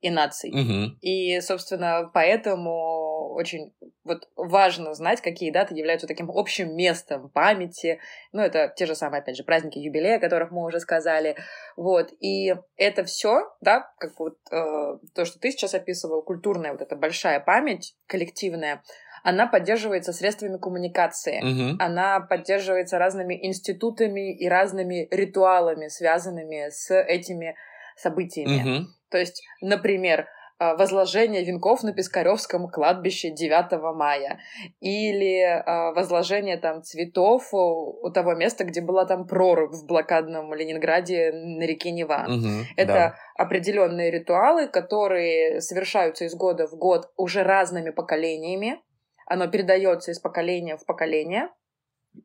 и 0.00 0.10
наций. 0.10 0.50
Угу. 0.50 0.96
И, 1.00 1.40
собственно, 1.40 2.10
поэтому 2.12 3.32
очень 3.34 3.74
вот 4.04 4.28
важно 4.34 4.94
знать, 4.94 5.20
какие 5.20 5.50
даты 5.50 5.74
являются 5.74 6.06
таким 6.06 6.30
общим 6.30 6.74
местом 6.74 7.28
памяти. 7.30 8.00
Ну, 8.32 8.42
это 8.42 8.72
те 8.74 8.86
же 8.86 8.94
самые, 8.94 9.20
опять 9.20 9.36
же, 9.36 9.44
праздники 9.44 9.78
юбилея, 9.78 10.16
о 10.16 10.20
которых 10.20 10.50
мы 10.50 10.64
уже 10.64 10.80
сказали. 10.80 11.36
Вот. 11.76 12.12
И 12.20 12.54
это 12.76 13.04
все, 13.04 13.42
да, 13.60 13.92
как 13.98 14.18
вот 14.18 14.38
э, 14.50 14.98
то, 15.14 15.24
что 15.24 15.38
ты 15.38 15.50
сейчас 15.50 15.74
описывал, 15.74 16.22
культурная 16.22 16.72
вот 16.72 16.82
эта 16.82 16.96
большая 16.96 17.40
память 17.40 17.94
коллективная, 18.06 18.82
она 19.22 19.46
поддерживается 19.46 20.12
средствами 20.14 20.56
коммуникации, 20.56 21.40
угу. 21.40 21.76
она 21.78 22.20
поддерживается 22.20 22.98
разными 22.98 23.38
институтами 23.46 24.34
и 24.34 24.48
разными 24.48 25.08
ритуалами, 25.10 25.88
связанными 25.88 26.70
с 26.70 26.90
этими 26.94 27.54
событиями. 27.96 28.78
Угу. 28.78 28.86
То 29.10 29.18
есть, 29.18 29.42
например, 29.60 30.26
а, 30.62 30.76
возложение 30.76 31.42
венков 31.42 31.82
на 31.82 31.94
Пискаревском 31.94 32.68
кладбище 32.68 33.30
9 33.30 33.94
мая 33.94 34.40
или 34.80 35.40
а, 35.42 35.92
возложение 35.92 36.58
там 36.58 36.82
цветов 36.82 37.48
у 37.52 38.10
того 38.10 38.34
места, 38.34 38.64
где 38.64 38.82
была 38.82 39.06
там 39.06 39.26
прорубь 39.26 39.72
в 39.72 39.86
блокадном 39.86 40.52
Ленинграде 40.52 41.32
на 41.32 41.62
реке 41.62 41.92
Нева. 41.92 42.26
Угу, 42.28 42.66
Это 42.76 42.92
да. 42.92 43.14
определенные 43.38 44.10
ритуалы, 44.10 44.68
которые 44.68 45.62
совершаются 45.62 46.26
из 46.26 46.34
года 46.34 46.66
в 46.66 46.76
год 46.76 47.10
уже 47.16 47.42
разными 47.42 47.88
поколениями. 47.88 48.82
Оно 49.26 49.46
передается 49.46 50.10
из 50.10 50.18
поколения 50.18 50.76
в 50.76 50.84
поколение. 50.84 51.48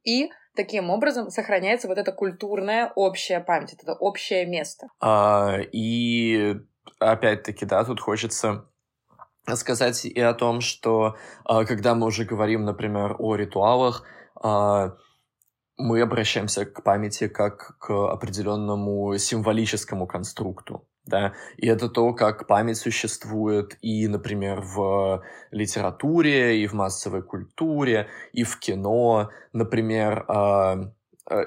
И 0.04 0.30
таким 0.58 0.90
образом 0.90 1.30
сохраняется 1.30 1.88
вот 1.88 1.98
эта 1.98 2.12
культурная 2.12 2.92
общая 2.96 3.40
память, 3.40 3.76
это 3.82 3.94
общее 3.94 4.46
место. 4.46 4.88
А, 5.00 5.60
и 5.72 6.56
опять-таки, 7.00 7.66
да, 7.66 7.84
тут 7.84 8.00
хочется 8.00 8.66
сказать 9.54 10.06
и 10.06 10.20
о 10.20 10.34
том, 10.34 10.62
что 10.62 11.16
а, 11.44 11.66
когда 11.66 11.94
мы 11.96 12.08
уже 12.08 12.26
говорим, 12.26 12.66
например, 12.66 13.16
о 13.20 13.36
ритуалах, 13.36 14.04
а, 14.42 14.96
мы 15.78 16.02
обращаемся 16.02 16.66
к 16.66 16.84
памяти 16.84 17.28
как 17.28 17.78
к 17.80 17.92
определенному 17.92 19.18
символическому 19.18 20.08
конструкту 20.08 20.88
да, 21.06 21.34
и 21.58 21.68
это 21.68 21.88
то, 21.90 22.14
как 22.14 22.48
память 22.48 22.78
существует 22.78 23.78
и, 23.82 24.08
например, 24.08 24.62
в 24.62 25.24
литературе, 25.52 26.62
и 26.62 26.68
в 26.68 26.74
массовой 26.74 27.22
культуре, 27.22 28.10
и 28.34 28.44
в 28.44 28.58
кино, 28.60 29.30
например, 29.54 30.26
э, 30.28 30.92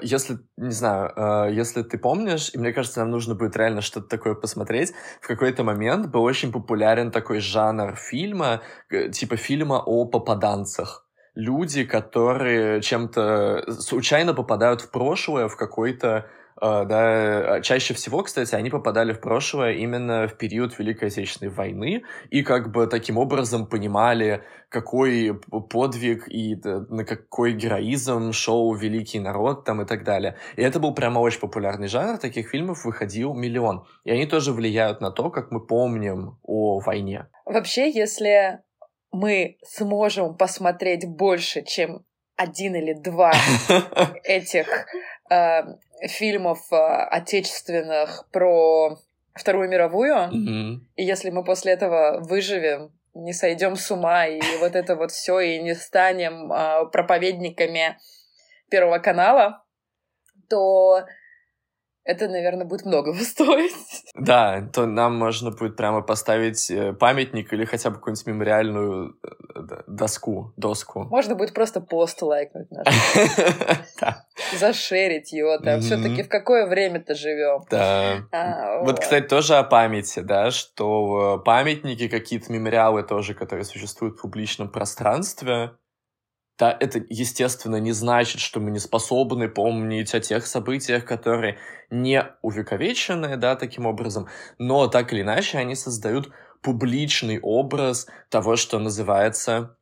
если, 0.01 0.39
не 0.57 0.71
знаю, 0.71 1.11
э, 1.15 1.53
если 1.53 1.83
ты 1.83 1.97
помнишь, 1.97 2.51
и 2.53 2.57
мне 2.57 2.73
кажется, 2.73 2.99
нам 2.99 3.11
нужно 3.11 3.35
будет 3.35 3.55
реально 3.55 3.81
что-то 3.81 4.07
такое 4.07 4.35
посмотреть, 4.35 4.93
в 5.21 5.27
какой-то 5.27 5.63
момент 5.63 6.07
был 6.07 6.23
очень 6.23 6.51
популярен 6.51 7.11
такой 7.11 7.39
жанр 7.39 7.95
фильма, 7.95 8.61
типа 8.89 9.37
фильма 9.37 9.81
о 9.85 10.05
попаданцах. 10.05 11.05
Люди, 11.35 11.85
которые 11.85 12.81
чем-то 12.81 13.71
случайно 13.79 14.33
попадают 14.33 14.81
в 14.81 14.91
прошлое, 14.91 15.47
в 15.47 15.55
какой-то 15.55 16.25
да, 16.61 17.55
а, 17.55 17.61
чаще 17.61 17.93
всего, 17.93 18.23
кстати, 18.23 18.53
они 18.55 18.69
попадали 18.69 19.13
в 19.13 19.21
прошлое 19.21 19.73
именно 19.73 20.27
в 20.27 20.37
период 20.37 20.77
Великой 20.77 21.07
Отечественной 21.07 21.51
войны 21.51 22.03
и 22.29 22.43
как 22.43 22.71
бы 22.71 22.87
таким 22.87 23.17
образом 23.17 23.65
понимали, 23.65 24.43
какой 24.69 25.39
подвиг 25.69 26.27
и 26.27 26.55
на 26.63 27.05
какой 27.05 27.53
героизм 27.53 28.33
шел 28.33 28.73
великий 28.73 29.19
народ 29.19 29.65
там 29.65 29.81
и 29.81 29.85
так 29.85 30.03
далее. 30.03 30.37
И 30.57 30.61
это 30.61 30.79
был 30.79 30.93
прямо 30.93 31.19
очень 31.19 31.39
популярный 31.39 31.87
жанр, 31.87 32.17
таких 32.17 32.49
фильмов 32.49 32.85
выходил 32.85 33.33
миллион. 33.33 33.85
И 34.03 34.11
они 34.11 34.25
тоже 34.25 34.51
влияют 34.51 35.01
на 35.01 35.11
то, 35.11 35.29
как 35.29 35.51
мы 35.51 35.65
помним 35.65 36.37
о 36.43 36.79
войне. 36.79 37.27
Вообще, 37.45 37.89
если 37.89 38.59
мы 39.11 39.57
сможем 39.63 40.35
посмотреть 40.35 41.07
больше, 41.07 41.63
чем 41.63 42.05
один 42.35 42.75
или 42.75 42.93
два 42.93 43.33
этих 44.23 44.67
э, 45.29 45.61
фильмов 46.07 46.59
э, 46.71 46.75
отечественных 46.75 48.27
про 48.31 48.97
Вторую 49.33 49.69
мировую. 49.69 50.15
Mm-hmm. 50.15 50.79
И 50.95 51.03
если 51.03 51.29
мы 51.29 51.43
после 51.43 51.73
этого 51.73 52.19
выживем, 52.21 52.91
не 53.13 53.33
сойдем 53.33 53.75
с 53.75 53.89
ума 53.91 54.25
и 54.25 54.39
вот 54.59 54.75
это 54.75 54.95
вот 54.95 55.11
все 55.11 55.39
и 55.39 55.59
не 55.59 55.75
станем 55.75 56.51
э, 56.51 56.89
проповедниками 56.91 57.97
Первого 58.69 58.99
канала, 58.99 59.63
то 60.49 61.05
это, 62.09 62.27
наверное, 62.27 62.65
будет 62.65 62.85
многого 62.85 63.17
стоить. 63.19 63.75
Да, 64.15 64.67
то 64.73 64.85
нам 64.85 65.15
можно 65.15 65.51
будет 65.51 65.77
прямо 65.77 66.01
поставить 66.01 66.69
э, 66.69 66.91
памятник 66.93 67.53
или 67.53 67.63
хотя 67.63 67.89
бы 67.89 67.95
какую-нибудь 67.95 68.27
мемориальную 68.27 69.15
э, 69.23 69.59
доску, 69.87 70.51
доску. 70.57 71.05
Можно 71.05 71.35
будет 71.35 71.53
просто 71.53 71.79
пост 71.79 72.21
лайкнуть 72.21 72.69
наш. 72.69 72.87
Зашерить 74.59 75.31
его 75.31 75.57
там. 75.59 75.79
Все-таки 75.79 76.23
в 76.23 76.27
какое 76.27 76.67
время-то 76.67 77.15
живем. 77.15 77.63
Да. 77.69 78.23
А, 78.31 78.83
вот, 78.83 78.99
кстати, 78.99 79.27
тоже 79.27 79.55
о 79.55 79.63
памяти, 79.63 80.19
да, 80.19 80.51
что 80.51 81.39
э, 81.39 81.45
памятники, 81.45 82.09
какие-то 82.09 82.51
мемориалы 82.51 83.03
тоже, 83.03 83.33
которые 83.33 83.63
существуют 83.63 84.17
в 84.17 84.21
публичном 84.21 84.69
пространстве, 84.69 85.71
да, 86.59 86.75
это, 86.77 87.01
естественно, 87.09 87.77
не 87.77 87.93
значит, 87.93 88.41
что 88.41 88.59
мы 88.59 88.69
не 88.69 88.79
способны 88.79 89.47
помнить 89.47 90.13
о 90.13 90.19
тех 90.19 90.45
событиях, 90.45 91.05
которые 91.05 91.57
не 91.89 92.21
увековечены, 92.41 93.37
да, 93.37 93.55
таким 93.55 93.85
образом, 93.85 94.27
но 94.57 94.87
так 94.87 95.13
или 95.13 95.21
иначе 95.21 95.57
они 95.57 95.75
создают 95.75 96.29
публичный 96.61 97.39
образ 97.39 98.07
того, 98.29 98.57
что 98.57 98.77
называется... 98.77 99.77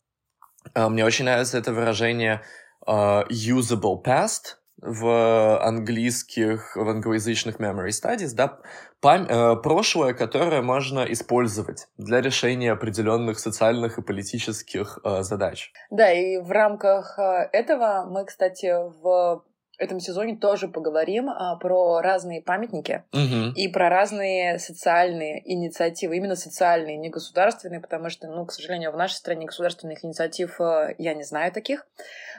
Э, 0.75 0.87
мне 0.87 1.03
очень 1.03 1.25
нравится 1.25 1.57
это 1.57 1.73
выражение 1.73 2.43
uh, 2.85 3.27
usable 3.27 4.03
past, 4.03 4.57
в 4.81 5.59
английских, 5.59 6.75
в 6.75 6.87
англоязычных 6.87 7.59
memory 7.59 7.89
studies, 7.89 8.33
да, 8.33 8.59
пам- 9.01 9.27
э, 9.27 9.55
прошлое, 9.61 10.13
которое 10.13 10.61
можно 10.61 10.99
использовать 11.11 11.87
для 11.97 12.21
решения 12.21 12.71
определенных 12.71 13.39
социальных 13.39 13.97
и 13.97 14.01
политических 14.01 14.99
э, 15.03 15.23
задач. 15.23 15.71
Да, 15.89 16.11
и 16.11 16.37
в 16.37 16.51
рамках 16.51 17.17
э, 17.17 17.49
этого 17.51 18.05
мы, 18.09 18.25
кстати, 18.25 18.71
в 19.01 19.43
этом 19.77 19.99
сезоне 19.99 20.35
тоже 20.37 20.67
поговорим 20.67 21.29
а, 21.29 21.55
про 21.57 22.01
разные 22.01 22.41
памятники 22.41 23.03
угу. 23.13 23.53
и 23.55 23.67
про 23.67 23.89
разные 23.89 24.59
социальные 24.59 25.41
инициативы, 25.45 26.17
именно 26.17 26.35
социальные, 26.35 26.97
не 26.97 27.09
государственные, 27.09 27.79
потому 27.79 28.09
что, 28.09 28.27
ну, 28.27 28.45
к 28.45 28.51
сожалению, 28.51 28.91
в 28.91 28.97
нашей 28.97 29.15
стране 29.15 29.45
государственных 29.45 30.03
инициатив 30.03 30.59
а, 30.59 30.93
я 30.97 31.13
не 31.13 31.23
знаю 31.23 31.51
таких, 31.51 31.87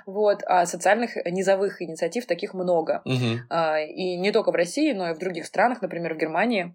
вот, 0.07 0.43
а 0.47 0.67
социальных 0.67 1.17
низовых 1.27 1.81
инициатив 1.83 2.27
таких 2.27 2.55
много, 2.55 3.03
угу. 3.05 3.41
а, 3.51 3.81
и 3.81 4.17
не 4.17 4.33
только 4.33 4.51
в 4.51 4.55
России, 4.55 4.93
но 4.93 5.11
и 5.11 5.15
в 5.15 5.19
других 5.19 5.47
странах, 5.47 5.83
например, 5.83 6.15
в 6.15 6.19
Германии. 6.19 6.75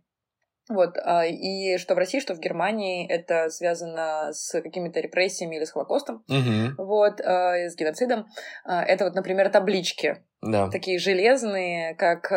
Вот, 0.70 0.98
а, 0.98 1.26
и 1.26 1.78
что 1.78 1.96
в 1.96 1.98
России, 1.98 2.20
что 2.20 2.36
в 2.36 2.40
Германии 2.40 3.08
это 3.08 3.50
связано 3.50 4.30
с 4.32 4.62
какими-то 4.62 5.00
репрессиями 5.00 5.58
или 5.58 5.66
с 5.66 5.72
Холокостом, 5.72 6.24
угу. 6.28 6.84
вот, 6.84 7.20
с 7.20 7.76
геноцидом. 7.76 8.28
Это 8.66 9.06
вот, 9.06 9.16
например, 9.16 9.50
таблички 9.50 10.24
да. 10.44 10.70
Такие 10.70 11.00
железные, 11.00 11.96
как 11.96 12.28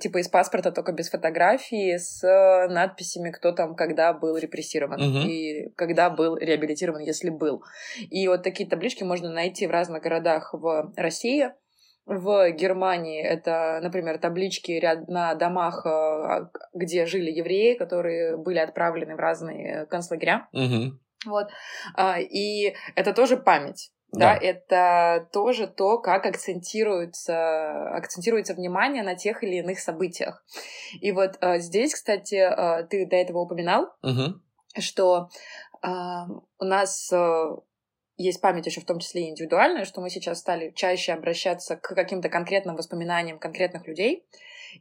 типа 0.00 0.18
из 0.18 0.28
паспорта, 0.28 0.72
только 0.72 0.92
без 0.92 1.10
фотографии, 1.10 1.98
с 1.98 2.22
надписями, 2.70 3.30
кто 3.30 3.52
там 3.52 3.74
когда 3.74 4.14
был 4.14 4.36
репрессирован 4.38 5.00
угу. 5.00 5.28
и 5.28 5.68
когда 5.76 6.08
был 6.08 6.36
реабилитирован, 6.36 7.02
если 7.02 7.28
был. 7.28 7.62
И 7.98 8.26
вот 8.28 8.42
такие 8.42 8.68
таблички 8.68 9.04
можно 9.04 9.30
найти 9.30 9.66
в 9.66 9.70
разных 9.70 10.02
городах 10.02 10.54
в 10.54 10.92
России. 10.96 11.50
В 12.12 12.50
Германии 12.50 13.22
это, 13.22 13.78
например, 13.80 14.18
таблички 14.18 14.72
ряд 14.72 15.06
на 15.06 15.36
домах, 15.36 15.86
э, 15.86 16.48
где 16.74 17.06
жили 17.06 17.30
евреи, 17.30 17.74
которые 17.74 18.36
были 18.36 18.58
отправлены 18.58 19.14
в 19.14 19.20
разные 19.20 19.86
концлагеря. 19.86 20.48
Угу. 20.52 20.98
Вот. 21.26 21.50
А, 21.94 22.18
и 22.18 22.74
это 22.96 23.12
тоже 23.12 23.36
память. 23.36 23.92
Да. 24.12 24.34
да, 24.34 24.44
это 24.44 25.28
тоже 25.32 25.68
то, 25.68 25.98
как 25.98 26.26
акцентируется, 26.26 27.94
акцентируется 27.94 28.54
внимание 28.54 29.04
на 29.04 29.14
тех 29.14 29.44
или 29.44 29.58
иных 29.58 29.78
событиях. 29.78 30.44
И 31.00 31.12
вот 31.12 31.38
э, 31.40 31.60
здесь, 31.60 31.94
кстати, 31.94 32.34
э, 32.34 32.88
ты 32.88 33.06
до 33.06 33.14
этого 33.14 33.38
упоминал, 33.38 33.86
угу. 34.02 34.40
что 34.80 35.28
э, 35.80 35.88
у 36.58 36.64
нас 36.64 37.12
э, 37.12 37.56
есть 38.22 38.40
память 38.40 38.66
еще 38.66 38.80
в 38.80 38.86
том 38.86 38.98
числе 38.98 39.26
и 39.26 39.30
индивидуальная, 39.30 39.84
что 39.84 40.00
мы 40.00 40.10
сейчас 40.10 40.38
стали 40.38 40.72
чаще 40.74 41.12
обращаться 41.12 41.76
к 41.76 41.94
каким-то 41.94 42.28
конкретным 42.28 42.76
воспоминаниям 42.76 43.38
конкретных 43.38 43.86
людей. 43.86 44.24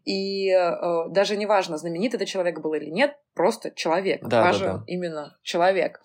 И 0.06 0.50
э, 0.52 1.10
даже 1.10 1.36
неважно, 1.36 1.78
знаменит 1.78 2.14
это 2.14 2.26
человек 2.26 2.60
был 2.60 2.74
или 2.76 2.92
нет, 2.92 3.18
просто 3.34 3.72
человек. 3.72 4.22
Да, 4.24 4.42
важен 4.42 4.68
да, 4.68 4.74
да. 4.74 4.84
именно 4.86 5.38
человек. 5.44 6.02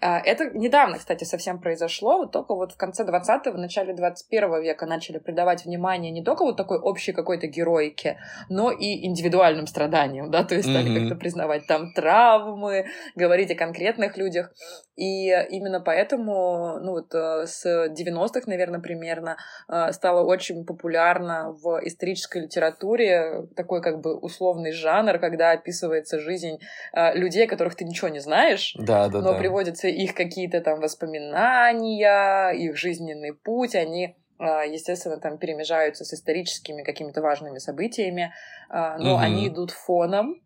А, 0.00 0.20
Это 0.20 0.50
недавно, 0.50 0.98
кстати, 0.98 1.24
совсем 1.24 1.58
произошло. 1.60 2.18
Вот 2.18 2.32
только 2.32 2.54
вот 2.54 2.72
в 2.72 2.76
конце 2.76 3.04
20-го, 3.04 3.52
в 3.52 3.58
начале 3.58 3.94
21 3.94 4.62
века 4.62 4.86
начали 4.86 5.18
придавать 5.18 5.64
внимание 5.64 6.12
не 6.12 6.22
только 6.22 6.44
вот 6.44 6.56
такой 6.56 6.78
общей 6.78 7.12
какой-то 7.12 7.46
героике, 7.46 8.18
но 8.48 8.70
и 8.70 9.06
индивидуальным 9.06 9.66
страданиям, 9.66 10.30
да, 10.30 10.44
то 10.44 10.54
есть 10.54 10.68
стали 10.68 10.90
Мгм. 10.90 11.00
как-то 11.00 11.16
признавать 11.16 11.66
там 11.66 11.92
травмы, 11.92 12.86
говорить 13.16 13.50
о 13.50 13.54
конкретных 13.54 14.16
людях. 14.16 14.52
И 14.96 15.28
именно 15.50 15.80
поэтому, 15.80 16.78
ну 16.80 16.92
вот 16.92 17.14
э, 17.14 17.46
с 17.46 17.66
90-х, 17.66 18.42
наверное, 18.46 18.80
примерно, 18.80 19.36
э, 19.68 19.92
стало 19.92 20.24
очень 20.24 20.64
популярно 20.64 21.52
в 21.52 21.80
исторической 21.84 22.42
литературе 22.42 23.46
такой 23.56 23.82
как 23.82 24.00
бы 24.00 24.16
условный 24.16 24.70
жанр, 24.70 25.18
когда 25.18 25.50
описывается 25.50 26.20
жизнь 26.20 26.58
э, 26.92 27.14
людей, 27.18 27.46
о 27.46 27.48
которых 27.48 27.74
ты 27.74 27.84
ничего 27.84 28.08
не 28.08 28.20
знаешь, 28.20 28.74
Да, 28.78 29.08
да, 29.08 29.20
но 29.20 29.32
да. 29.32 29.38
приводятся 29.38 29.88
их 29.88 30.14
какие-то 30.14 30.60
там 30.60 30.80
воспоминания, 30.80 32.50
их 32.52 32.76
жизненный 32.76 33.34
путь, 33.34 33.74
они 33.74 34.16
естественно, 34.36 35.18
там 35.18 35.38
перемежаются 35.38 36.04
с 36.04 36.12
историческими 36.12 36.82
какими-то 36.82 37.22
важными 37.22 37.58
событиями, 37.58 38.34
но 38.68 39.14
Мгм. 39.14 39.18
они 39.18 39.48
идут 39.48 39.70
фоном, 39.70 40.43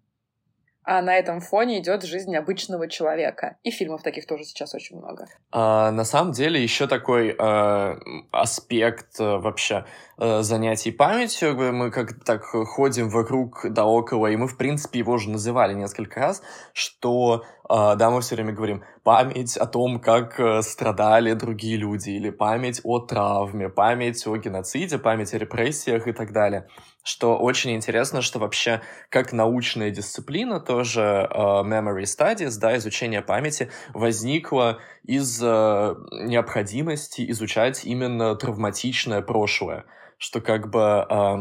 а 0.89 1.03
на 1.03 1.15
этом 1.15 1.41
фоне 1.43 1.81
идет 1.81 2.03
жизнь 2.03 2.35
обычного 2.35 2.89
человека. 2.89 3.59
И 3.63 3.71
фильмов 3.71 4.03
таких 4.03 4.27
тоже 4.27 4.45
сейчас 4.45 4.75
очень 4.75 4.97
много. 4.97 5.27
А, 5.53 5.91
на 5.91 6.05
самом 6.05 6.33
деле 6.33 6.63
еще 6.63 6.87
такой 6.87 7.37
э, 7.39 7.95
аспект 8.31 9.21
э, 9.21 9.37
вообще 9.37 9.85
э, 10.17 10.41
занятий 10.41 10.91
памятью, 10.91 11.55
мы 11.75 11.91
как 11.91 12.25
так 12.25 12.43
ходим 12.43 13.11
вокруг 13.11 13.67
да 13.69 13.85
около, 13.85 14.29
и 14.29 14.37
мы, 14.37 14.49
в 14.49 14.57
принципе, 14.57 15.01
его 15.01 15.13
уже 15.13 15.29
называли 15.29 15.75
несколько 15.75 16.21
раз, 16.21 16.43
что, 16.73 17.45
э, 17.69 17.97
да, 17.97 18.11
мы 18.11 18.23
все 18.23 18.37
время 18.37 18.55
говорим, 18.55 18.83
память 19.09 19.57
о 19.57 19.65
том, 19.65 20.01
как 20.01 20.39
э, 20.39 20.61
страдали 20.61 21.33
другие 21.33 21.79
люди, 21.79 22.11
или 22.11 22.29
память 22.29 22.83
о 22.85 22.99
травме, 22.99 23.71
память 23.71 24.27
о 24.27 24.37
геноциде, 24.37 24.99
память 24.99 25.33
о 25.33 25.39
репрессиях 25.39 26.07
и 26.07 26.13
так 26.13 26.31
далее. 26.35 26.69
Что 27.03 27.39
очень 27.39 27.75
интересно, 27.75 28.21
что 28.21 28.39
вообще 28.39 28.83
как 29.09 29.33
научная 29.33 29.91
дисциплина 29.91 30.61
тоже 30.61 31.01
э, 31.01 31.39
memory 31.39 32.03
studies, 32.03 32.59
да, 32.61 32.77
изучение 32.77 33.23
памяти, 33.23 33.71
возникла 33.95 34.79
из 35.05 35.43
э, 35.43 35.95
необходимости 36.27 37.31
изучать 37.31 37.87
именно 37.87 38.37
травматичное 38.37 39.23
прошлое, 39.23 39.87
что 40.19 40.43
как 40.43 40.69
бы, 40.69 41.07
э, 41.09 41.37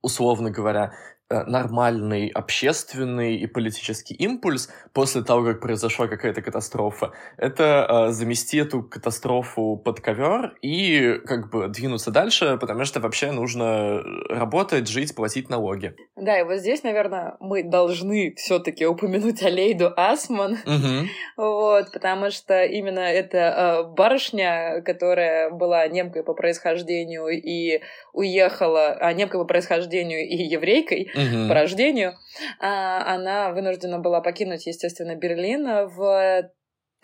условно 0.00 0.50
говоря, 0.50 0.94
нормальный 1.30 2.28
общественный 2.28 3.36
и 3.36 3.46
политический 3.46 4.14
импульс 4.14 4.70
после 4.94 5.22
того, 5.22 5.44
как 5.44 5.60
произошла 5.60 6.08
какая-то 6.08 6.40
катастрофа, 6.40 7.12
это 7.36 8.06
э, 8.08 8.12
замести 8.12 8.56
эту 8.56 8.82
катастрофу 8.82 9.76
под 9.76 10.00
ковер 10.00 10.54
и 10.62 11.20
как 11.26 11.50
бы 11.50 11.68
двинуться 11.68 12.10
дальше, 12.10 12.56
потому 12.58 12.84
что 12.84 13.00
вообще 13.00 13.30
нужно 13.30 14.02
работать, 14.30 14.88
жить, 14.88 15.14
платить 15.14 15.50
налоги. 15.50 15.94
Да, 16.16 16.38
и 16.40 16.44
вот 16.44 16.58
здесь, 16.58 16.82
наверное, 16.82 17.36
мы 17.40 17.62
должны 17.62 18.34
все-таки 18.36 18.86
упомянуть 18.86 19.42
Алейду 19.42 19.92
Асман, 19.96 20.58
Мгм. 20.64 21.08
Вот, 21.36 21.92
потому 21.92 22.30
что 22.30 22.64
именно 22.64 23.00
эта 23.00 23.38
э, 23.38 23.82
барышня, 23.84 24.82
которая 24.84 25.50
была 25.50 25.86
немкой 25.88 26.22
по 26.22 26.34
происхождению 26.34 27.28
и 27.28 27.80
уехала, 28.12 28.96
а 29.00 29.12
немкой 29.12 29.40
по 29.40 29.46
происхождению 29.46 30.26
и 30.26 30.36
еврейкой 30.36 31.10
По 31.48 31.54
рождению, 31.54 32.14
а, 32.60 33.14
она 33.14 33.52
вынуждена 33.52 33.98
была 33.98 34.20
покинуть, 34.20 34.66
естественно, 34.66 35.14
Берлин 35.14 35.88
в 35.88 36.50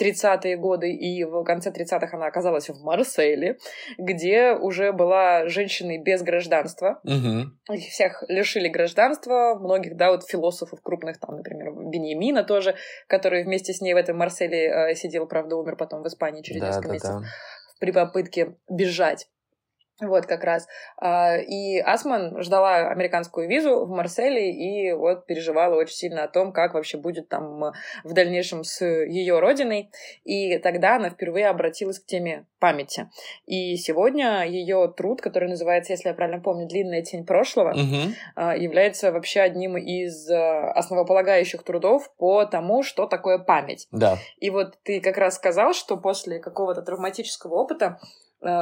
30-е 0.00 0.56
годы, 0.56 0.92
и 0.92 1.24
в 1.24 1.44
конце 1.44 1.70
30-х 1.70 2.16
она 2.16 2.26
оказалась 2.26 2.68
в 2.68 2.82
Марселе, 2.82 3.58
где 3.98 4.52
уже 4.52 4.92
была 4.92 5.48
женщиной 5.48 5.98
без 5.98 6.22
гражданства. 6.22 7.00
Их 7.70 7.90
всех 7.90 8.24
лишили 8.28 8.68
гражданства, 8.68 9.56
многих, 9.60 9.96
да, 9.96 10.10
вот 10.10 10.28
философов 10.28 10.80
крупных, 10.82 11.18
там, 11.20 11.36
например, 11.36 11.72
Беньямина 11.90 12.44
тоже, 12.44 12.74
который 13.06 13.44
вместе 13.44 13.72
с 13.72 13.80
ней 13.80 13.94
в 13.94 13.96
этом 13.96 14.16
Марселе 14.18 14.66
э, 14.66 14.94
сидел, 14.94 15.26
правда, 15.26 15.56
умер 15.56 15.76
потом 15.76 16.02
в 16.02 16.06
Испании 16.06 16.42
через 16.42 16.60
Да, 16.60 16.66
несколько 16.68 16.88
да, 16.88 16.94
месяцев 16.94 17.20
да. 17.20 17.26
при 17.78 17.92
попытке 17.92 18.56
бежать. 18.68 19.28
Вот 20.00 20.26
как 20.26 20.42
раз. 20.42 20.66
А, 20.96 21.36
И 21.36 21.78
Асман 21.78 22.42
ждала 22.42 22.88
американскую 22.88 23.48
визу 23.48 23.84
в 23.84 23.90
Марселе 23.90 24.50
и 24.50 24.92
вот 24.92 25.26
переживала 25.26 25.76
очень 25.76 25.94
сильно 25.94 26.24
о 26.24 26.28
том, 26.28 26.52
как 26.52 26.74
вообще 26.74 26.98
будет 26.98 27.28
там 27.28 27.64
э, 27.64 27.72
в 28.02 28.12
дальнейшем 28.12 28.64
с 28.64 28.84
ее 28.84 29.38
родиной. 29.38 29.90
И 30.24 30.58
тогда 30.58 30.96
она 30.96 31.10
впервые 31.10 31.48
обратилась 31.48 32.00
к 32.00 32.06
теме 32.06 32.46
памяти. 32.58 33.08
И 33.46 33.76
сегодня 33.76 34.44
ее 34.46 34.92
труд, 34.96 35.20
который 35.20 35.48
называется, 35.48 35.92
если 35.92 36.08
я 36.08 36.14
правильно 36.14 36.42
помню, 36.42 36.66
«Длинная 36.66 37.02
тень 37.02 37.24
прошлого», 37.24 37.74
а, 38.34 38.56
является 38.56 39.12
вообще 39.12 39.40
одним 39.40 39.76
из 39.76 40.30
а, 40.30 40.72
основополагающих 40.72 41.62
трудов 41.62 42.10
по 42.16 42.46
тому, 42.46 42.82
что 42.82 43.06
такое 43.06 43.38
память. 43.38 43.86
Да. 43.92 44.18
И 44.38 44.50
вот 44.50 44.78
ты 44.82 45.00
как 45.00 45.18
раз 45.18 45.36
сказал, 45.36 45.72
что 45.74 45.96
после 45.96 46.38
какого-то 46.38 46.82
травматического 46.82 47.54
опыта 47.54 48.00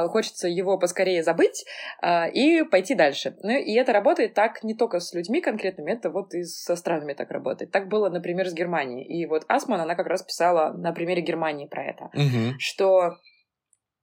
хочется 0.09 0.47
его 0.47 0.77
поскорее 0.77 1.23
забыть 1.23 1.65
а, 2.01 2.27
и 2.27 2.63
пойти 2.63 2.95
дальше. 2.95 3.35
Ну 3.43 3.51
и 3.51 3.73
это 3.73 3.93
работает 3.93 4.33
так 4.33 4.63
не 4.63 4.73
только 4.73 4.99
с 4.99 5.13
людьми 5.13 5.41
конкретными, 5.41 5.91
это 5.91 6.09
вот 6.09 6.33
и 6.33 6.43
со 6.43 6.75
странами 6.75 7.13
так 7.13 7.31
работает. 7.31 7.71
Так 7.71 7.87
было, 7.87 8.09
например, 8.09 8.47
с 8.47 8.53
Германией. 8.53 9.05
И 9.05 9.25
вот 9.25 9.43
Асман, 9.47 9.81
она 9.81 9.95
как 9.95 10.07
раз 10.07 10.23
писала 10.23 10.73
на 10.73 10.91
примере 10.93 11.21
Германии 11.21 11.67
про 11.67 11.83
это, 11.83 12.09
Мгм. 12.13 12.57
что, 12.59 13.17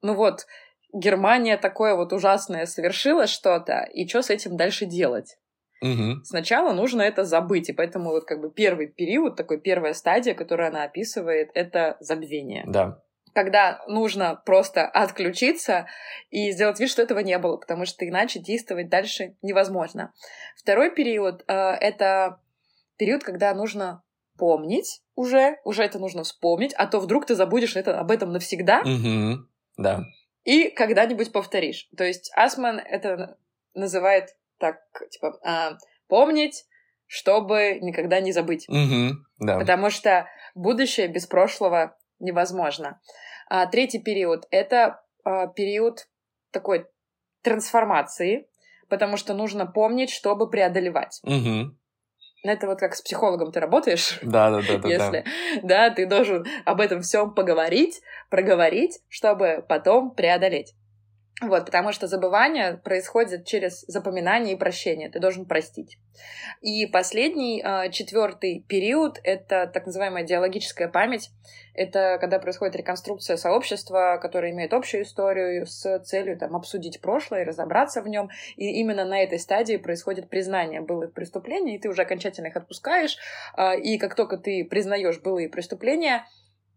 ну 0.03 0.15
вот, 0.15 0.47
Германия 0.93 1.57
такое 1.57 1.95
вот 1.95 2.13
ужасное 2.13 2.67
совершила 2.67 3.27
что-то, 3.27 3.83
и 3.93 4.09
что 4.09 4.23
с 4.23 4.31
этим 4.31 4.57
дальше 4.57 4.87
делать? 4.87 5.37
Мгм. 5.83 6.23
Сначала 6.25 6.73
нужно 6.73 7.03
это 7.03 7.25
забыть, 7.25 7.71
и 7.71 7.73
поэтому 7.73 8.11
вот 8.11 8.25
как 8.25 8.41
бы 8.41 8.51
первый 8.51 8.87
период, 8.89 9.37
такой 9.37 9.61
первая 9.61 9.95
стадия, 9.95 10.35
которую 10.35 10.69
она 10.69 10.83
описывает, 10.85 11.51
это 11.55 11.97
забвение. 12.01 12.65
Да. 12.67 13.03
Когда 13.35 13.83
нужно 13.87 14.37
просто 14.45 14.87
отключиться 14.87 15.87
и 16.31 16.51
сделать 16.51 16.81
вид, 16.81 16.91
что 16.91 17.03
этого 17.03 17.21
не 17.21 17.39
было, 17.39 17.57
потому 17.57 17.85
что 17.87 18.09
иначе 18.09 18.41
действовать 18.41 18.89
дальше 18.89 19.37
невозможно. 19.43 20.13
Второй 20.57 20.91
период 20.95 21.45
э, 21.47 21.53
это 21.53 22.41
период, 22.97 23.23
когда 23.25 23.55
нужно 23.55 24.03
помнить 24.37 25.03
уже, 25.15 25.59
уже 25.65 25.83
это 25.85 25.99
нужно 25.99 26.23
вспомнить, 26.25 26.73
а 26.75 26.87
то 26.87 26.99
вдруг 26.99 27.27
ты 27.27 27.35
забудешь 27.35 27.77
это, 27.77 27.99
об 28.01 28.11
этом 28.11 28.33
навсегда 28.33 28.83
Мгм. 28.85 29.49
Да. 29.77 30.01
и 30.45 30.71
когда-нибудь 30.71 31.31
повторишь. 31.33 31.89
То 31.97 32.05
есть 32.05 32.33
Асман 32.35 32.79
это 32.79 33.37
называет 33.75 34.35
так, 34.59 34.79
типа, 35.11 35.39
а, 35.45 35.79
помнить, 36.09 36.65
чтобы 37.07 37.79
никогда 37.81 38.21
не 38.21 38.33
забыть. 38.33 38.67
Мгм. 38.69 39.27
Да. 39.39 39.59
Потому 39.59 39.91
что 39.91 40.27
будущее 40.55 41.09
без 41.09 41.27
прошлого 41.27 41.97
невозможно. 42.21 43.01
А, 43.49 43.67
третий 43.67 43.99
период— 43.99 44.47
это 44.51 45.03
а, 45.25 45.49
период 45.49 46.07
такой 46.53 46.87
трансформации, 47.43 48.49
потому 48.89 49.17
что 49.17 49.35
нужно 49.35 49.67
помнить, 49.67 50.11
чтобы 50.11 50.49
преодолевать. 50.49 51.21
Мгм. 51.25 51.79
Это 52.43 52.67
вот 52.67 52.79
как 52.79 52.95
с 52.95 53.03
психологом 53.03 53.53
ты 53.53 53.61
работаешь, 53.61 54.19
Да, 54.23 54.51
да, 54.51 54.63
да, 54.63 54.79
да, 54.79 54.89
если, 54.89 55.25
да, 55.63 55.91
ты 55.91 56.07
должен 56.07 56.47
об 56.65 56.81
этом 56.81 57.03
всем 57.03 57.35
поговорить, 57.35 58.01
проговорить, 58.31 59.01
чтобы 59.09 59.65
потом 59.69 60.15
преодолеть. 60.15 60.75
Вот, 61.41 61.65
потому 61.65 61.93
что 61.93 62.07
забывание 62.07 62.77
происходит 62.77 63.47
через 63.47 63.81
запоминание 63.87 64.55
и 64.55 64.59
прощение. 64.59 65.09
Ты 65.09 65.21
должен 65.21 65.47
простить. 65.47 65.97
И 66.61 66.85
последний, 66.85 67.63
а, 67.65 67.89
четвертый 67.89 68.63
период— 68.69 69.19
это 69.25 69.67
так 69.67 69.87
называемая 69.87 70.23
диалогическая 70.25 70.89
память. 70.89 71.31
Это 71.73 72.19
когда 72.21 72.41
происходит 72.41 72.77
реконструкция 72.77 73.39
сообщества, 73.39 74.19
которое 74.21 74.53
имеет 74.53 74.75
общую 74.75 75.05
историю 75.05 75.65
с 75.67 76.01
целью 76.01 76.37
там, 76.39 76.55
обсудить 76.55 77.01
прошлое 77.01 77.43
и 77.43 77.47
разобраться 77.47 78.03
в 78.03 78.09
нем. 78.09 78.29
И 78.57 78.79
именно 78.79 79.07
на 79.07 79.23
этой 79.23 79.39
стадии 79.39 79.79
происходит 79.79 80.29
признание 80.29 80.83
былых 80.83 81.15
преступлений, 81.15 81.77
и 81.77 81.79
ты 81.79 81.89
уже 81.89 82.03
окончательно 82.03 82.49
их 82.49 82.57
отпускаешь. 82.57 83.17
А, 83.55 83.75
И 83.77 83.97
как 83.97 84.15
только 84.15 84.37
ты 84.37 84.63
признаешь 84.67 85.19
былые 85.21 85.49
преступления, 85.49 86.27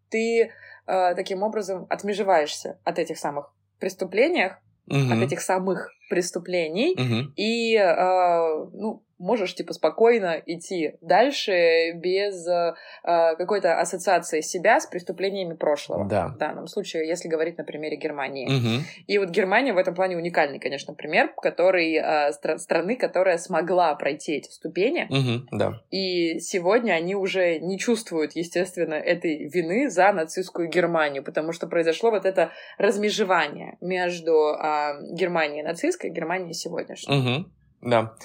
ты 0.10 0.54
а, 0.86 1.16
таким 1.16 1.44
образом 1.44 1.86
отмежеваешься 1.90 2.80
от 2.86 2.98
этих 2.98 3.18
самых 3.18 3.52
преступлениях, 3.84 4.54
Мгм. 4.88 5.12
от 5.12 5.20
этих 5.24 5.42
самых 5.42 5.90
преступлений, 6.10 6.96
Мгм. 6.98 7.34
и, 7.36 7.76
э, 7.76 8.66
ну, 8.74 9.04
можешь, 9.20 9.56
типа, 9.56 9.72
спокойно 9.72 10.42
идти 10.46 10.96
дальше 11.00 11.94
без 11.94 12.46
э, 12.46 12.74
какой-то 13.04 13.80
ассоциации 13.80 14.42
себя 14.42 14.82
с 14.82 14.86
преступлениями 14.88 15.54
прошлого. 15.54 16.04
Да. 16.10 16.28
В 16.28 16.38
данном 16.38 16.68
случае, 16.68 17.08
если 17.08 17.30
говорить 17.30 17.58
на 17.58 17.64
примере 17.64 17.96
Германии. 17.96 18.46
Мгм. 18.48 18.84
И 19.08 19.18
вот 19.20 19.30
Германия 19.30 19.72
в 19.72 19.78
этом 19.78 19.96
плане 19.96 20.18
уникальный, 20.18 20.60
конечно, 20.60 20.94
пример, 20.94 21.32
который 21.42 21.94
э, 21.96 22.32
стра- 22.32 22.58
страны, 22.58 22.98
которая 22.98 23.38
смогла 23.38 23.96
пройти 23.96 24.34
эти 24.34 24.50
ступени, 24.50 25.08
Мгм. 25.10 25.48
Да. 25.52 25.80
и 25.90 26.40
сегодня 26.40 26.94
они 26.94 27.16
уже 27.16 27.60
не 27.60 27.80
чувствуют, 27.80 28.34
естественно, 28.36 28.96
этой 28.96 29.48
вины 29.48 29.90
за 29.90 30.12
нацистскую 30.12 30.68
Германию, 30.68 31.24
потому 31.24 31.54
что 31.54 31.68
произошло 31.68 32.12
вот 32.12 32.26
это 32.26 32.52
размежевание 32.78 33.78
между 33.80 34.48
а, 34.50 34.96
Германией 35.14 35.64
нацистской 35.94 36.10
и 36.10 36.14
Германией 36.14 36.54
сегодняшней. 36.54 37.16
Мгм. 37.16 37.52
Да. 37.82 38.16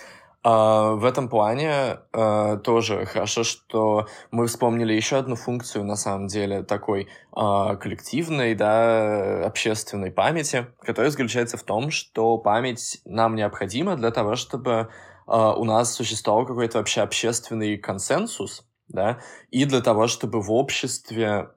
А, 0.44 0.92
в 0.92 1.04
этом 1.04 1.28
плане 1.28 1.98
а, 2.12 2.56
тоже 2.58 3.04
хорошо, 3.06 3.42
что 3.44 4.06
мы 4.30 4.46
вспомнили 4.46 4.92
еще 4.92 5.16
одну 5.16 5.34
функцию, 5.34 5.84
на 5.84 5.96
самом 5.96 6.28
деле, 6.28 6.62
такой 6.62 7.08
а, 7.32 7.76
коллективной, 7.76 8.54
да, 8.54 9.44
общественной 9.44 10.10
памяти, 10.10 10.66
которая 10.80 11.10
заключается 11.10 11.56
в 11.56 11.64
том, 11.64 11.90
что 11.90 12.38
память 12.38 13.00
нам 13.04 13.34
необходима 13.34 13.96
для 13.96 14.10
того, 14.10 14.36
чтобы 14.36 14.88
а, 15.26 15.54
у 15.54 15.64
нас 15.64 15.92
существовал 15.92 16.46
какой-то 16.46 16.78
вообще 16.78 17.02
общественный 17.02 17.76
консенсус, 17.76 18.64
да, 18.86 19.18
и 19.50 19.64
для 19.64 19.80
того, 19.80 20.06
чтобы 20.06 20.40
в 20.40 20.52
обществе 20.52 21.50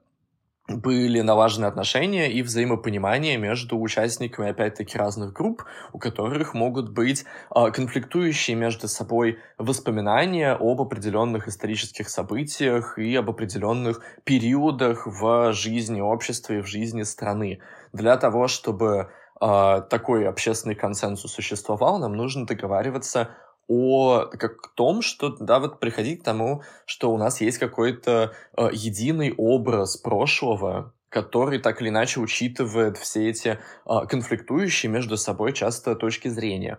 были 0.68 1.20
налажены 1.20 1.66
отношения 1.66 2.30
и 2.30 2.42
взаимопонимание 2.42 3.36
между 3.36 3.80
участниками, 3.80 4.50
опять-таки, 4.50 4.96
разных 4.96 5.32
групп, 5.32 5.64
у 5.92 5.98
которых 5.98 6.54
могут 6.54 6.90
быть 6.90 7.24
а, 7.50 7.70
конфликтующие 7.70 8.56
между 8.56 8.86
собой 8.86 9.38
воспоминания 9.58 10.52
об 10.52 10.80
определенных 10.80 11.48
исторических 11.48 12.08
событиях 12.08 12.98
и 12.98 13.14
об 13.16 13.30
определенных 13.30 14.02
периодах 14.24 15.06
в 15.06 15.52
жизни 15.52 16.00
общества 16.00 16.54
и 16.54 16.62
в 16.62 16.66
жизни 16.66 17.02
страны. 17.02 17.60
Для 17.92 18.16
того, 18.16 18.46
чтобы 18.46 19.10
а, 19.40 19.80
такой 19.80 20.28
общественный 20.28 20.76
консенсус 20.76 21.32
существовал, 21.32 21.98
нам 21.98 22.16
нужно 22.16 22.46
договариваться 22.46 23.30
о 23.68 24.26
как 24.26 24.68
том, 24.74 25.02
что 25.02 25.30
да, 25.30 25.58
вот 25.60 25.80
приходить 25.80 26.20
к 26.20 26.24
тому, 26.24 26.62
что 26.86 27.12
у 27.12 27.18
нас 27.18 27.40
есть 27.40 27.58
какой-то 27.58 28.32
э, 28.56 28.68
единый 28.72 29.34
образ 29.36 29.96
прошлого, 29.96 30.94
который 31.08 31.58
так 31.58 31.80
или 31.80 31.88
иначе 31.90 32.20
учитывает 32.20 32.96
все 32.96 33.28
эти 33.28 33.58
э, 33.86 34.06
конфликтующие 34.08 34.90
между 34.90 35.16
собой 35.16 35.52
часто 35.52 35.94
точки 35.94 36.28
зрения. 36.28 36.78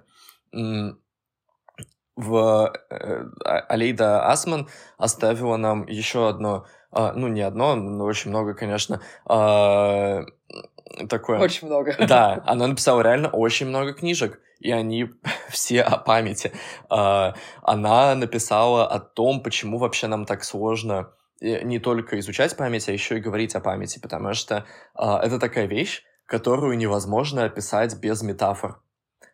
В 2.16 2.74
э, 2.90 3.26
А- 3.44 3.60
Алейда 3.70 4.30
Асман 4.30 4.68
оставила 4.98 5.58
нам 5.58 5.88
еще 5.88 6.30
одно, 6.30 6.66
э, 6.92 7.12
ну 7.16 7.28
не 7.28 7.42
одно, 7.42 7.76
но 7.76 8.06
очень 8.06 8.30
много, 8.30 8.54
конечно, 8.54 9.02
э, 9.28 10.26
такое. 11.10 11.40
Очень 11.40 11.68
много. 11.68 11.96
Да, 12.08 12.44
она 12.46 12.68
написала 12.68 13.02
реально 13.02 13.30
очень 13.30 13.68
много 13.68 13.94
книжек, 13.94 14.40
и 14.60 14.72
они 14.72 15.10
все 15.50 15.82
о 15.82 15.98
памяти. 15.98 16.52
А, 16.90 17.36
Она 17.62 18.16
написала 18.16 18.88
о 18.88 19.00
том, 19.00 19.42
почему 19.42 19.78
вообще 19.78 20.08
нам 20.08 20.26
так 20.26 20.44
сложно 20.44 21.12
э, 21.42 21.64
не 21.64 21.80
только 21.80 22.20
изучать 22.20 22.56
память, 22.56 22.88
а 22.90 22.92
еще 22.92 23.18
и 23.18 23.22
говорить 23.22 23.56
о 23.56 23.62
памяти, 23.62 24.00
потому 24.00 24.34
что 24.34 24.66
а, 24.96 25.20
это 25.24 25.40
такая 25.40 25.66
вещь, 25.66 26.04
которую 26.26 26.78
невозможно 26.78 27.46
описать 27.46 27.98
без 28.00 28.22
метафор. 28.22 28.80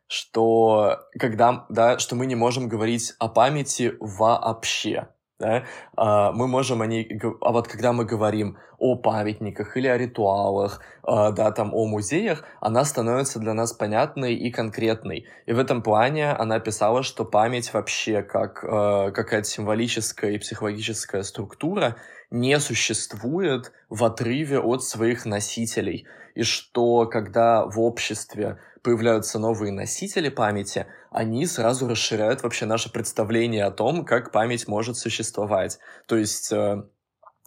Что 0.08 1.02
когда, 1.20 1.68
да, 1.70 2.00
что 2.00 2.16
мы 2.16 2.26
не 2.26 2.34
можем 2.34 2.68
говорить 2.68 3.14
о 3.20 3.28
памяти 3.28 3.94
вообще. 4.00 5.10
Да? 5.40 5.64
А, 5.96 6.34
мы 6.34 6.48
можем 6.48 6.82
о 6.82 6.86
ней, 6.86 7.20
а 7.40 7.52
вот 7.52 7.70
когда 7.70 7.94
мы 7.94 8.04
говорим 8.04 8.58
о 8.78 8.98
памятниках 8.98 9.78
или 9.78 9.88
о 9.88 9.98
ритуалах, 9.98 10.82
а, 11.04 11.32
да, 11.32 11.52
там 11.52 11.74
о 11.74 11.86
музеях, 11.88 12.44
она 12.60 12.84
становится 12.84 13.40
для 13.40 13.54
нас 13.54 13.72
понятной 13.72 14.36
и 14.36 14.52
конкретной. 14.52 15.28
И 15.46 15.54
в 15.54 15.60
этом 15.60 15.82
плане 15.82 16.32
она 16.32 16.60
писала, 16.60 17.04
что 17.04 17.24
память 17.24 17.74
вообще 17.74 18.22
как 18.22 18.64
э, 18.64 19.12
какая-то 19.12 19.48
символическая 19.48 20.32
и 20.32 20.38
психологическая 20.40 21.24
структура 21.24 21.96
не 22.32 22.60
существует 22.60 23.72
в 23.90 24.04
отрыве 24.04 24.60
от 24.60 24.84
своих 24.84 25.26
носителей. 25.26 26.06
И 26.36 26.44
что 26.44 27.06
когда 27.06 27.66
в 27.66 27.80
обществе 27.80 28.60
появляются 28.82 29.40
новые 29.40 29.72
носители 29.72 30.30
памяти, 30.30 30.88
они 31.12 31.46
сразу 31.46 31.88
расширяют 31.88 32.44
вообще 32.44 32.66
наше 32.66 32.92
представление 32.92 33.66
о 33.66 33.72
том, 33.72 34.06
как 34.06 34.32
память 34.32 34.68
может 34.68 34.98
существовать. 34.98 35.80
То 36.08 36.16
есть 36.16 36.52
э, 36.52 36.84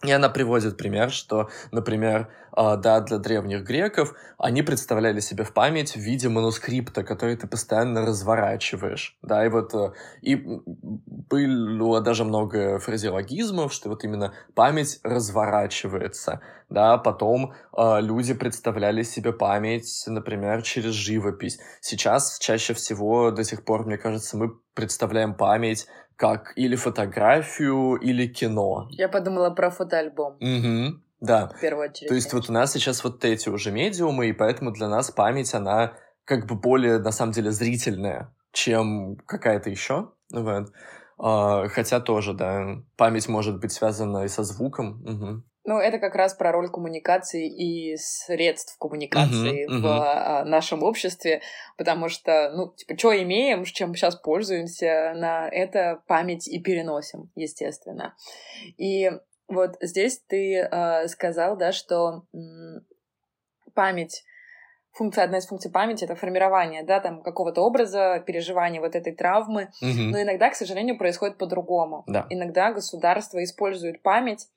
и 0.03 0.11
она 0.11 0.29
приводит 0.29 0.77
пример, 0.77 1.11
что, 1.11 1.49
например, 1.71 2.29
а, 2.55 2.75
да, 2.75 2.99
для 2.99 3.17
древних 3.17 3.63
греков 3.63 4.13
они 4.37 4.61
представляли 4.61 5.19
себе 5.19 5.43
в 5.43 5.53
память 5.53 5.95
в 5.95 5.99
виде 5.99 6.29
манускрипта, 6.29 7.03
который 7.03 7.35
ты 7.35 7.47
постоянно 7.47 8.05
разворачиваешь, 8.05 9.17
да, 9.23 9.45
и 9.45 9.49
вот 9.49 9.73
э, 9.73 9.93
и 10.21 10.35
было 10.35 12.01
даже 12.01 12.25
много 12.25 12.79
фразеологизмов, 12.79 13.73
что 13.73 13.89
вот 13.89 14.03
именно 14.03 14.33
память 14.53 14.99
разворачивается, 15.03 16.41
да, 16.69 16.97
потом 16.97 17.53
а, 17.71 17.99
люди 17.99 18.33
представляли 18.33 19.01
себе 19.03 19.33
память, 19.33 20.03
например, 20.05 20.61
через 20.61 20.93
живопись. 20.93 21.59
Сейчас 21.81 22.37
чаще 22.39 22.73
всего 22.73 23.31
до 23.31 23.43
сих 23.43 23.65
пор, 23.65 23.85
мне 23.85 23.97
кажется, 23.97 24.37
мы 24.37 24.53
представляем 24.75 25.33
память 25.33 25.87
как 26.23 26.53
или 26.55 26.77
фотографию, 26.77 27.95
или 27.95 28.27
кино. 28.27 28.87
Я 28.91 29.09
подумала 29.09 29.49
про 29.49 29.69
фотоальбом 29.69 30.37
Угу, 30.39 31.01
да. 31.19 31.49
в 31.49 31.59
первую 31.59 31.89
очередь. 31.89 32.07
То 32.07 32.15
есть 32.15 32.31
вот 32.31 32.49
у 32.49 32.53
нас 32.53 32.71
сейчас 32.71 33.03
вот 33.03 33.25
эти 33.25 33.49
уже 33.49 33.71
медиумы, 33.71 34.29
и 34.29 34.31
поэтому 34.33 34.71
для 34.71 34.87
нас 34.87 35.11
память, 35.11 35.53
она 35.53 35.97
как 36.23 36.47
бы 36.47 36.55
более, 36.55 36.99
на 36.99 37.11
самом 37.11 37.33
деле, 37.33 37.51
зрительная, 37.51 38.33
чем 38.53 39.17
какая-то 39.25 39.69
еще. 39.69 40.11
Вот. 40.31 40.71
А, 41.17 41.67
хотя 41.67 41.99
тоже, 41.99 42.33
да, 42.33 42.77
память 42.95 43.27
может 43.27 43.59
быть 43.59 43.73
связана 43.73 44.23
и 44.23 44.29
со 44.29 44.43
звуком. 44.43 45.01
Мгм. 45.03 45.43
Ну, 45.65 45.79
это 45.79 45.97
как 45.97 46.15
раз 46.15 46.33
про 46.33 46.51
роль 46.51 46.69
коммуникации 46.69 47.47
и 47.47 47.95
средств 47.97 48.77
коммуникации 48.79 49.65
Мгм, 49.65 49.81
в 49.81 49.85
мгм. 49.85 50.01
а, 50.01 50.45
нашем 50.45 50.83
обществе, 50.83 51.41
потому 51.77 52.09
что, 52.09 52.51
ну, 52.53 52.73
типа, 52.75 52.97
что 52.97 53.23
имеем, 53.23 53.63
чем 53.63 53.95
сейчас 53.95 54.15
пользуемся, 54.15 55.13
на 55.15 55.47
это 55.47 56.01
память 56.07 56.49
и 56.49 56.59
переносим, 56.59 57.31
естественно. 57.35 58.15
И 58.77 59.09
вот 59.47 59.77
здесь 59.81 60.21
ты 60.27 60.59
а, 60.63 61.07
сказал, 61.07 61.55
да, 61.55 61.71
что 61.71 62.23
м, 62.33 62.85
память 63.73 64.23
функция, 64.91 65.23
одна 65.23 65.37
из 65.37 65.47
функций 65.47 65.71
памяти— 65.71 66.03
это 66.05 66.15
формирование, 66.15 66.83
да, 66.83 66.99
там, 66.99 67.23
какого-то 67.23 67.61
образа, 67.61 68.21
переживания 68.25 68.81
вот 68.81 68.95
этой 68.95 69.13
травмы, 69.13 69.71
Мгм. 69.81 70.11
но 70.11 70.21
иногда, 70.21 70.49
к 70.49 70.55
сожалению, 70.55 70.97
происходит 70.97 71.37
по-другому. 71.37 72.03
Да. 72.07 72.27
Иногда 72.29 72.73
государство 72.73 73.43
использует 73.43 74.01
память 74.01 74.47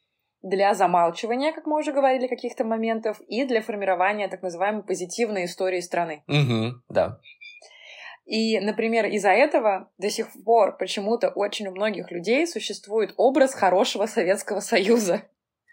для 0.49 0.75
замалчивания, 0.75 1.53
как 1.53 1.67
мы 1.67 1.79
уже 1.79 1.93
говорили, 1.93 2.29
каких-то 2.29 2.65
моментов, 2.65 3.21
и 3.29 3.45
для 3.45 3.61
формирования 3.61 4.29
так 4.29 4.43
называемой 4.43 4.85
позитивной 4.85 5.45
истории 5.45 5.81
страны. 5.81 6.23
Мгм. 6.27 6.83
Да. 6.89 7.19
И, 8.25 8.59
например, 8.61 9.07
из-за 9.07 9.31
этого 9.31 9.91
до 9.99 10.11
сих 10.11 10.29
пор 10.45 10.77
почему-то 10.77 11.29
очень 11.29 11.69
у 11.69 11.73
многих 11.73 12.11
людей 12.11 12.47
существует 12.47 13.15
образ 13.17 13.55
хорошего 13.55 14.07
Советского 14.07 14.61
Союза. 14.61 15.23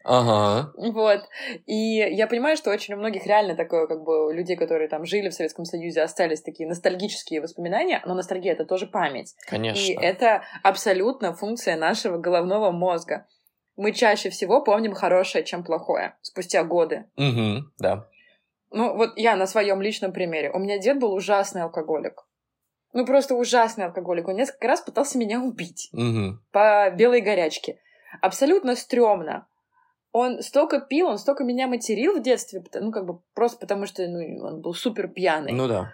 Ага. 0.04 0.74
Вот. 0.76 1.22
И 1.66 1.98
я 1.98 2.28
понимаю, 2.28 2.58
что 2.58 2.72
очень 2.72 2.94
у 2.94 2.98
многих 2.98 3.26
реально 3.26 3.56
такое, 3.56 3.88
как 3.88 4.04
бы, 4.04 4.34
людей, 4.34 4.58
которые 4.58 4.90
там 4.90 5.06
жили 5.06 5.30
в 5.30 5.34
Советском 5.34 5.66
Союзе, 5.66 6.02
остались 6.02 6.42
такие 6.42 6.68
ностальгические 6.68 7.42
воспоминания, 7.42 8.02
но 8.06 8.14
ностальгия— 8.14 8.52
это 8.54 8.66
тоже 8.66 8.86
память. 8.86 9.34
Конечно. 9.48 9.80
И 9.80 9.96
это 9.96 10.44
абсолютно 10.62 11.34
функция 11.34 11.78
нашего 11.78 12.18
головного 12.18 12.72
мозга. 12.72 13.26
Мы 13.76 13.92
чаще 13.92 14.30
всего 14.30 14.62
помним 14.62 14.94
хорошее, 14.94 15.44
чем 15.44 15.64
плохое, 15.64 16.16
спустя 16.22 16.64
годы. 16.64 17.06
Мгм. 17.18 17.72
Да. 17.80 18.08
Ну, 18.72 18.96
вот 18.96 19.18
я 19.18 19.36
на 19.36 19.48
своем 19.48 19.82
личном 19.82 20.14
примере. 20.14 20.52
У 20.52 20.60
меня 20.60 20.78
дед 20.80 21.00
был 21.00 21.14
ужасный 21.14 21.64
алкоголик. 21.64 22.26
Ну, 22.94 23.06
просто 23.06 23.36
ужасный 23.36 23.86
алкоголик. 23.86 24.28
Он 24.28 24.36
несколько 24.36 24.68
раз 24.68 24.82
пытался 24.82 25.18
меня 25.18 25.42
убить 25.42 25.90
Мгм. 25.92 26.44
по 26.52 26.92
белой 26.92 27.22
горячке. 27.22 27.80
Абсолютно 28.22 28.76
стрёмно. 28.76 29.48
Он 30.12 30.44
столько 30.44 30.80
пил, 30.80 31.08
он 31.08 31.18
столько 31.18 31.44
меня 31.44 31.68
материл 31.68 32.20
в 32.20 32.22
детстве, 32.22 32.64
ну, 32.76 32.92
как 32.92 33.06
бы 33.06 33.20
просто 33.34 33.58
потому, 33.58 33.88
что 33.88 34.08
ну, 34.08 34.46
он 34.46 34.62
был 34.62 34.76
супер 34.76 35.08
пьяный. 35.08 35.54
Ну 35.54 35.68
да. 35.68 35.92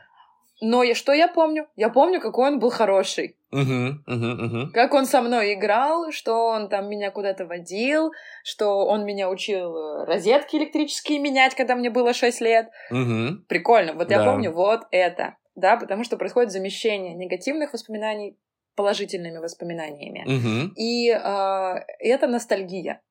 Но 0.62 0.84
я, 0.84 0.93
что 0.95 1.14
я 1.14 1.28
помню? 1.28 1.68
Я 1.76 1.89
помню, 1.89 2.20
какой 2.20 2.47
он 2.49 2.60
был 2.60 2.70
хороший. 2.70 3.36
Мгм. 3.51 4.03
Мгм. 4.05 4.45
Мгм. 4.45 4.72
Как 4.74 4.93
он 4.93 5.05
со 5.05 5.22
мной 5.22 5.53
играл, 5.53 6.12
что 6.12 6.47
он 6.47 6.70
там 6.70 6.89
меня 6.89 7.12
куда-то 7.12 7.45
водил, 7.45 8.12
что 8.43 8.86
он 8.86 9.05
меня 9.05 9.30
учил 9.30 9.76
э, 9.76 10.05
розетки 10.05 10.57
электрические 10.57 11.20
менять, 11.20 11.55
когда 11.55 11.76
мне 11.76 11.89
было 11.89 12.14
6 12.14 12.41
лет. 12.41 12.70
Мгм. 12.91 13.45
Прикольно. 13.47 13.93
Вот 13.93 14.12
я 14.12 14.18
Да. 14.20 14.26
помню 14.26 14.51
вот 14.51 14.82
это. 14.91 15.36
Да, 15.55 15.78
потому 15.78 16.03
что 16.03 16.18
происходит 16.18 16.51
замещение 16.51 17.14
негативных 17.16 17.74
воспоминаний 17.74 18.38
положительными 18.76 19.39
воспоминаниями. 19.39 20.24
Мгм. 20.26 20.74
И 20.78 21.10
э, 21.10 21.76
это 21.99 22.28
ностальгия 22.28 23.01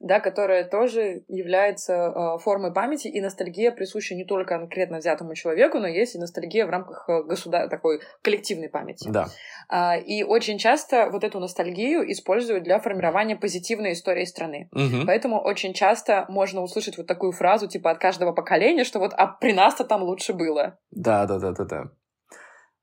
да, 0.00 0.20
которая 0.20 0.64
тоже 0.64 1.24
является 1.28 1.94
э, 1.94 2.38
формой 2.38 2.72
памяти, 2.72 3.08
и 3.08 3.20
ностальгия 3.20 3.70
присуща 3.70 4.14
не 4.14 4.24
только 4.24 4.58
конкретно 4.58 4.98
взятому 4.98 5.34
человеку, 5.34 5.78
но 5.78 5.86
есть 5.86 6.14
и 6.14 6.18
ностальгия 6.18 6.66
в 6.66 6.70
рамках 6.70 7.08
э, 7.08 7.22
государ... 7.22 7.68
такой 7.68 8.00
коллективной 8.22 8.68
памяти. 8.68 9.08
Да. 9.08 9.28
А, 9.68 9.96
и 9.96 10.22
очень 10.22 10.58
часто 10.58 11.08
вот 11.10 11.24
эту 11.24 11.40
ностальгию 11.40 12.10
используют 12.12 12.64
для 12.64 12.78
формирования 12.78 13.36
позитивной 13.36 13.92
истории 13.92 14.24
страны. 14.24 14.68
Мгм. 14.72 15.06
Поэтому 15.06 15.40
очень 15.40 15.72
часто 15.72 16.26
можно 16.28 16.62
услышать 16.62 16.98
вот 16.98 17.06
такую 17.06 17.32
фразу, 17.32 17.66
типа, 17.66 17.90
от 17.90 17.98
каждого 17.98 18.32
поколения, 18.32 18.84
что 18.84 18.98
вот 18.98 19.12
«а 19.16 19.26
при 19.26 19.52
нас-то 19.52 19.84
там 19.84 20.02
лучше 20.02 20.34
было». 20.34 20.78
Да, 20.90 21.26
да, 21.26 21.38
да, 21.38 21.52
да, 21.52 21.64
да. 21.64 21.84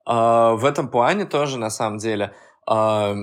А, 0.05 0.53
в 0.55 0.65
этом 0.65 0.89
плане 0.89 1.25
тоже, 1.25 1.57
на 1.57 1.69
самом 1.69 1.97
деле, 1.97 2.33
а, 2.67 3.15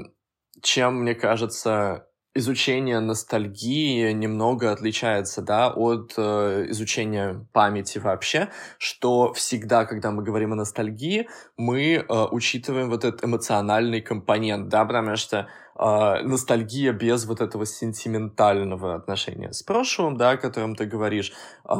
чем, 0.62 1.02
мне 1.02 1.14
кажется, 1.14 2.06
изучение 2.34 3.00
ностальгии 3.00 4.12
немного 4.12 4.70
отличается, 4.70 5.42
да, 5.42 5.70
от 5.70 6.14
э, 6.16 6.66
изучения 6.68 7.46
памяти 7.52 7.98
вообще, 7.98 8.50
что 8.78 9.32
всегда, 9.32 9.84
когда 9.84 10.10
мы 10.12 10.22
говорим 10.22 10.52
о 10.52 10.56
ностальгии, 10.56 11.28
мы 11.56 11.94
э, 11.94 12.26
учитываем 12.30 12.88
вот 12.88 13.04
этот 13.04 13.24
эмоциональный 13.24 14.00
компонент, 14.00 14.68
да, 14.68 14.84
потому 14.84 15.16
что 15.16 15.48
э, 15.78 16.22
ностальгия 16.22 16.92
без 16.92 17.26
вот 17.26 17.40
этого 17.40 17.66
сентиментального 17.66 18.94
отношения 18.94 19.52
с 19.52 19.62
прошлым, 19.64 20.16
да, 20.16 20.30
о 20.30 20.36
котором 20.36 20.76
ты 20.76 20.86
говоришь, 20.86 21.32
э, 21.68 21.74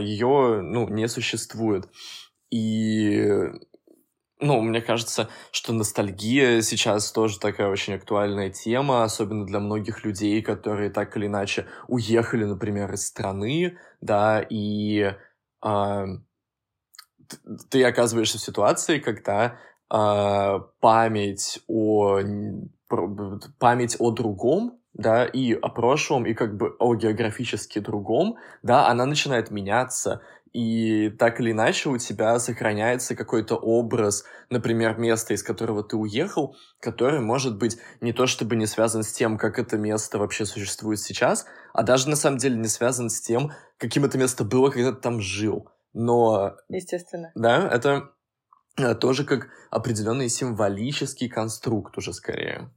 ее, 0.00 0.60
ну, 0.62 0.88
не 0.88 1.08
существует. 1.08 1.88
И 2.50 3.26
ну, 4.38 4.60
мне 4.60 4.82
кажется, 4.82 5.28
что 5.50 5.72
ностальгия 5.72 6.60
сейчас 6.60 7.10
тоже 7.10 7.38
такая 7.38 7.68
очень 7.68 7.94
актуальная 7.94 8.50
тема, 8.50 9.02
особенно 9.04 9.46
для 9.46 9.60
многих 9.60 10.04
людей, 10.04 10.42
которые 10.42 10.90
так 10.90 11.16
или 11.16 11.26
иначе 11.26 11.66
уехали, 11.88 12.44
например, 12.44 12.92
из 12.92 13.06
страны, 13.06 13.78
да, 14.00 14.44
и 14.48 15.14
т- 17.28 17.36
ты 17.70 17.84
оказываешься 17.84 18.38
в 18.38 18.42
ситуации, 18.42 18.98
когда 18.98 19.58
а, 19.88 20.60
память 20.80 21.60
о 21.68 22.20
память 23.58 23.96
о 23.98 24.10
другом, 24.12 24.78
да, 24.94 25.24
и 25.24 25.52
о 25.52 25.68
прошлом, 25.68 26.24
и 26.24 26.34
как 26.34 26.56
бы 26.56 26.76
о 26.78 26.94
географически 26.94 27.80
другом, 27.80 28.36
да, 28.62 28.88
она 28.88 29.06
начинает 29.06 29.50
меняться, 29.50 30.22
и 30.56 31.10
так 31.10 31.38
или 31.38 31.50
иначе 31.50 31.90
у 31.90 31.98
тебя 31.98 32.38
сохраняется 32.38 33.14
какой-то 33.14 33.56
образ, 33.56 34.24
например, 34.48 34.96
места, 34.96 35.34
из 35.34 35.42
которого 35.42 35.84
ты 35.84 35.98
уехал, 35.98 36.56
который 36.80 37.20
может 37.20 37.58
быть 37.58 37.76
не 38.00 38.14
то 38.14 38.26
чтобы 38.26 38.56
не 38.56 38.64
связан 38.64 39.02
с 39.02 39.12
тем, 39.12 39.36
как 39.36 39.58
это 39.58 39.76
место 39.76 40.18
вообще 40.18 40.46
существует 40.46 40.98
сейчас, 40.98 41.44
а 41.74 41.82
даже 41.82 42.08
на 42.08 42.16
самом 42.16 42.38
деле 42.38 42.56
не 42.56 42.68
связан 42.68 43.10
с 43.10 43.20
тем, 43.20 43.52
каким 43.76 44.06
это 44.06 44.16
место 44.16 44.44
было, 44.44 44.70
когда 44.70 44.92
ты 44.92 45.00
там 45.02 45.20
жил. 45.20 45.68
Но, 45.92 46.56
Естественно. 46.70 47.32
да, 47.34 47.68
это 47.70 48.12
э, 48.78 48.94
тоже 48.94 49.26
как 49.26 49.48
определенный 49.70 50.30
символический 50.30 51.28
конструкт 51.28 51.98
уже 51.98 52.14
скорее. 52.14 52.70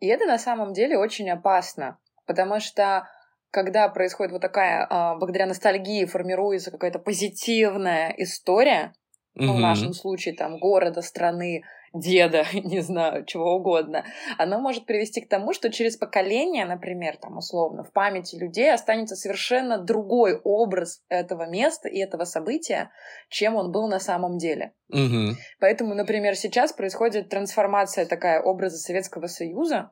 И 0.00 0.06
это 0.06 0.24
на 0.24 0.38
самом 0.38 0.72
деле 0.72 0.96
очень 0.96 1.28
опасно, 1.28 1.98
потому 2.24 2.60
что 2.60 3.06
когда 3.50 3.88
происходит 3.88 4.32
вот 4.32 4.42
такая, 4.42 4.86
а, 4.88 5.16
благодаря 5.16 5.46
ностальгии 5.46 6.04
формируется 6.04 6.70
какая-то 6.70 6.98
позитивная 6.98 8.14
история, 8.18 8.92
ну, 9.34 9.54
в 9.54 9.60
нашем 9.60 9.92
случае 9.92 10.34
там 10.34 10.58
города, 10.58 11.00
страны, 11.00 11.62
деда, 11.94 12.44
не 12.52 12.80
знаю, 12.80 13.24
чего 13.24 13.54
угодно, 13.54 14.04
оно 14.36 14.58
может 14.58 14.86
привести 14.86 15.20
к 15.20 15.28
тому, 15.28 15.52
что 15.52 15.70
через 15.70 15.96
поколение, 15.96 16.64
например, 16.64 17.16
там 17.16 17.38
условно, 17.38 17.84
в 17.84 17.92
памяти 17.92 18.36
людей 18.36 18.72
останется 18.72 19.16
совершенно 19.16 19.78
другой 19.78 20.40
образ 20.42 21.02
этого 21.08 21.48
места 21.48 21.88
и 21.88 21.98
этого 21.98 22.24
события, 22.24 22.90
чем 23.28 23.56
он 23.56 23.72
был 23.72 23.88
на 23.88 24.00
самом 24.00 24.38
деле. 24.38 24.72
Мгм. 24.88 25.36
Поэтому, 25.60 25.94
например, 25.94 26.34
сейчас 26.34 26.72
происходит 26.72 27.28
трансформация 27.28 28.06
такая 28.06 28.40
образа 28.40 28.76
Советского 28.78 29.26
Союза, 29.26 29.90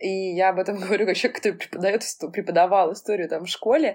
и 0.00 0.34
я 0.34 0.48
об 0.48 0.58
этом 0.58 0.76
говорю 0.80 1.06
как 1.06 1.16
человек, 1.16 1.36
который 1.36 1.56
преподает, 1.56 2.02
преподавал 2.32 2.92
историю 2.92 3.28
там 3.28 3.44
в 3.44 3.48
школе. 3.48 3.94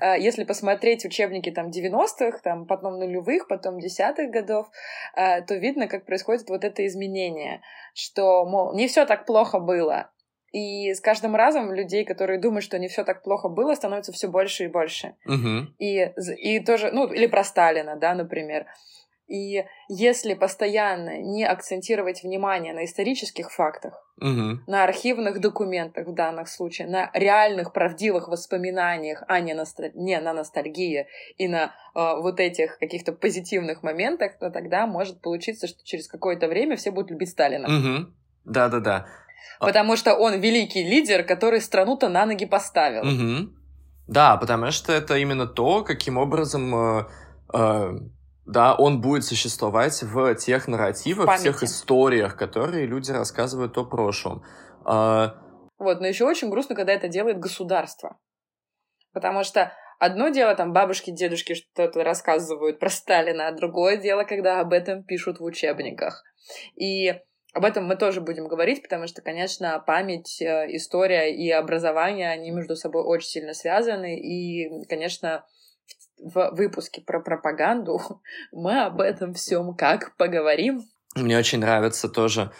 А, 0.00 0.16
Если 0.16 0.44
посмотреть 0.44 1.04
учебники 1.04 1.50
там 1.50 1.70
90-х, 1.70 2.38
там 2.42 2.66
потом 2.66 2.98
нулевых, 2.98 3.48
потом 3.48 3.80
десятых 3.80 4.30
годов, 4.30 4.68
а, 5.14 5.40
то 5.40 5.54
видно, 5.56 5.88
как 5.88 6.04
происходит 6.04 6.48
вот 6.48 6.64
это 6.64 6.86
изменение, 6.86 7.62
что, 7.94 8.44
мол, 8.44 8.74
не 8.74 8.86
все 8.86 9.06
так 9.06 9.26
плохо 9.26 9.58
было. 9.58 10.10
И 10.52 10.94
с 10.94 11.00
каждым 11.00 11.34
разом 11.34 11.72
людей, 11.72 12.04
которые 12.04 12.40
думают, 12.40 12.64
что 12.64 12.78
не 12.78 12.88
все 12.88 13.04
так 13.04 13.22
плохо 13.22 13.48
было, 13.48 13.74
становится 13.74 14.12
все 14.12 14.28
больше 14.28 14.64
и 14.64 14.68
больше. 14.68 15.14
Мгм. 15.24 15.74
И, 15.78 16.12
и 16.38 16.60
тоже, 16.60 16.90
ну, 16.92 17.12
или 17.12 17.26
про 17.26 17.44
Сталина, 17.44 17.96
да, 17.96 18.14
например. 18.14 18.66
И 19.28 19.64
если 19.88 20.34
постоянно 20.34 21.18
не 21.18 21.44
акцентировать 21.44 22.22
внимание 22.22 22.72
на 22.72 22.84
исторических 22.84 23.50
фактах, 23.50 24.02
Мгм. 24.18 24.62
на 24.66 24.84
архивных 24.84 25.40
документах 25.40 26.06
в 26.06 26.14
данных 26.14 26.48
случаях, 26.48 26.88
на 26.88 27.10
реальных 27.12 27.72
правдивых 27.72 28.28
воспоминаниях, 28.28 29.22
а 29.28 29.40
не, 29.40 29.52
носталь- 29.54 29.90
не 29.94 30.18
на 30.20 30.32
ностальгии 30.32 31.06
и 31.38 31.48
на 31.48 31.74
э, 31.94 32.20
вот 32.20 32.40
этих 32.40 32.78
каких-то 32.78 33.12
позитивных 33.12 33.82
моментах, 33.82 34.38
то 34.38 34.50
тогда 34.50 34.86
может 34.86 35.20
получиться, 35.20 35.66
что 35.66 35.84
через 35.84 36.06
какое-то 36.08 36.46
время 36.48 36.76
все 36.76 36.90
будут 36.92 37.10
любить 37.10 37.30
Сталина. 37.30 37.68
Мгм. 37.68 38.14
Да-да-да. 38.44 39.06
Потому 39.58 39.96
что 39.96 40.14
он 40.14 40.40
великий 40.40 40.84
лидер, 40.84 41.24
который 41.24 41.60
страну-то 41.60 42.08
на 42.08 42.26
ноги 42.26 42.46
поставил. 42.46 43.02
Мгм. 43.04 43.56
Да, 44.06 44.36
потому 44.36 44.70
что 44.70 44.92
это 44.92 45.16
именно 45.16 45.46
то, 45.46 45.82
каким 45.82 46.16
образом, 46.16 46.74
э, 46.74 47.04
э, 47.54 47.98
да, 48.46 48.74
он 48.74 49.00
будет 49.00 49.24
существовать 49.24 50.02
в 50.02 50.34
тех 50.36 50.68
нарративах, 50.68 51.28
В 51.28 51.38
в 51.38 51.42
тех 51.42 51.62
историях, 51.62 52.36
которые 52.36 52.86
люди 52.86 53.10
рассказывают 53.10 53.76
о 53.76 53.84
прошлом. 53.84 54.44
А, 54.84 55.34
Вот, 55.78 56.00
но 56.00 56.06
еще 56.06 56.24
очень 56.24 56.48
грустно, 56.48 56.74
когда 56.76 56.92
это 56.92 57.08
делает 57.08 57.40
государство. 57.40 58.18
Потому 59.12 59.42
что 59.42 59.72
одно 59.98 60.28
дело, 60.28 60.54
там, 60.54 60.72
бабушки, 60.72 61.10
дедушки 61.10 61.54
что-то 61.54 62.04
рассказывают 62.04 62.78
про 62.78 62.88
Сталина, 62.88 63.48
а 63.48 63.52
другое 63.52 63.96
дело, 63.96 64.22
когда 64.22 64.60
об 64.60 64.72
этом 64.72 65.02
пишут 65.02 65.40
в 65.40 65.44
учебниках. 65.44 66.22
И 66.76 67.14
об 67.52 67.64
этом 67.64 67.86
мы 67.86 67.96
тоже 67.96 68.20
будем 68.20 68.46
говорить, 68.46 68.82
потому 68.82 69.06
что, 69.08 69.22
конечно, 69.22 69.82
память, 69.84 70.40
э, 70.40 70.66
история 70.76 71.34
и 71.34 71.50
образование, 71.50 72.30
они 72.30 72.50
между 72.50 72.76
собой 72.76 73.02
очень 73.02 73.28
сильно 73.28 73.54
связаны. 73.54 74.20
И, 74.20 74.84
конечно, 74.86 75.44
в 76.18 76.50
выпуске 76.52 77.00
про 77.00 77.20
пропаганду 77.20 78.00
мы 78.52 78.82
об 78.82 79.00
этом 79.00 79.34
всем 79.34 79.74
как 79.74 80.16
поговорим. 80.16 80.84
Мне 81.14 81.38
очень 81.38 81.60
нравится 81.60 82.08
тоже 82.08 82.52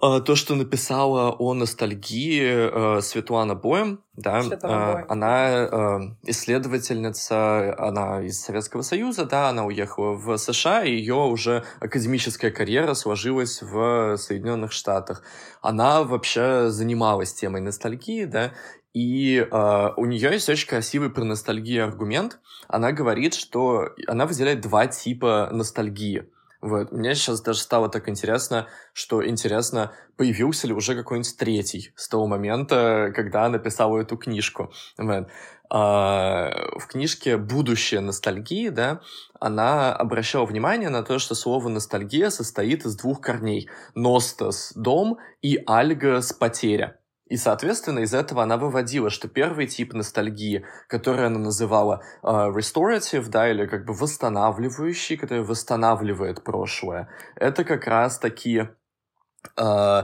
то, 0.00 0.34
что 0.34 0.54
написала 0.54 1.30
о 1.30 1.52
ностальгии 1.54 2.98
э, 2.98 3.00
Светлана 3.02 3.54
Боем, 3.54 4.00
да, 4.16 4.42
Светлана 4.42 4.74
э, 4.74 4.92
Боем. 4.94 5.06
она 5.08 5.48
э, 5.50 5.98
исследовательница, 6.24 7.74
она 7.78 8.22
из 8.22 8.40
Советского 8.40 8.82
Союза, 8.82 9.26
да, 9.26 9.50
она 9.50 9.64
уехала 9.66 10.14
в 10.14 10.36
США, 10.38 10.84
и 10.84 10.92
ее 10.92 11.14
уже 11.14 11.64
академическая 11.80 12.50
карьера 12.50 12.94
сложилась 12.94 13.60
в 13.62 14.16
Соединенных 14.16 14.72
Штатах. 14.72 15.22
Она 15.60 16.02
вообще 16.02 16.70
занималась 16.70 17.34
темой 17.34 17.60
ностальгии, 17.60 18.24
да, 18.24 18.52
и 18.92 19.36
э, 19.38 19.88
у 19.96 20.04
нее 20.06 20.32
есть 20.32 20.48
очень 20.48 20.68
красивый 20.68 21.10
про 21.10 21.24
ностальгию 21.24 21.84
аргумент. 21.84 22.40
Она 22.66 22.92
говорит, 22.92 23.34
что 23.34 23.90
она 24.06 24.26
выделяет 24.26 24.60
два 24.60 24.86
типа 24.86 25.48
ностальгии. 25.52 26.28
Вот. 26.60 26.92
Мне 26.92 27.14
сейчас 27.14 27.40
даже 27.40 27.60
стало 27.60 27.88
так 27.88 28.08
интересно, 28.08 28.66
что 28.92 29.26
интересно, 29.26 29.92
появился 30.16 30.66
ли 30.66 30.74
уже 30.74 30.94
какой-нибудь 30.94 31.36
третий 31.36 31.92
с 31.96 32.08
того 32.08 32.26
момента, 32.26 33.12
когда 33.14 33.48
написала 33.48 33.98
эту 33.98 34.16
книжку. 34.16 34.72
Вот. 34.98 35.28
А, 35.72 36.50
в 36.78 36.86
книжке 36.88 37.36
«Будущее 37.36 38.00
ностальгии», 38.00 38.68
да, 38.68 39.00
она 39.38 39.94
обращала 39.94 40.44
внимание 40.44 40.88
на 40.88 41.02
то, 41.02 41.18
что 41.18 41.34
слово 41.34 41.68
«ностальгия» 41.68 42.30
состоит 42.30 42.84
из 42.84 42.96
двух 42.96 43.20
корней. 43.20 43.70
«Ностос»— 43.94 44.72
дом 44.74 45.18
и 45.42 45.62
«альгос»— 45.66 46.32
потеря. 46.38 46.99
И, 47.30 47.36
соответственно, 47.36 48.00
из 48.00 48.12
этого 48.12 48.42
она 48.42 48.56
выводила, 48.56 49.08
что 49.08 49.28
первый 49.28 49.68
тип 49.68 49.94
ностальгии, 49.94 50.66
который 50.88 51.26
она 51.26 51.38
называла 51.38 52.02
э, 52.24 52.26
restorative, 52.26 53.28
да, 53.28 53.48
или 53.48 53.66
как 53.66 53.86
бы 53.86 53.94
восстанавливающий, 53.94 55.16
который 55.16 55.44
восстанавливает 55.44 56.42
прошлое, 56.42 57.08
это 57.36 57.62
как 57.62 57.86
раз 57.86 58.18
такие, 58.18 58.74
э, 59.56 59.62
э, 59.62 60.02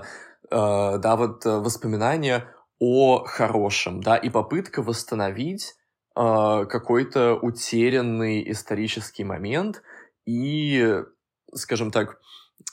да, 0.51 1.17
вот 1.17 1.45
э, 1.45 1.51
воспоминания 1.59 2.49
о 2.79 3.25
хорошем, 3.25 4.01
да, 4.03 4.17
и 4.17 4.31
попытка 4.31 4.81
восстановить 4.83 5.75
э, 6.15 6.65
какой-то 6.69 7.35
утерянный 7.35 8.49
исторический 8.53 9.25
момент 9.25 9.83
и, 10.27 11.03
скажем 11.53 11.91
так, 11.91 12.21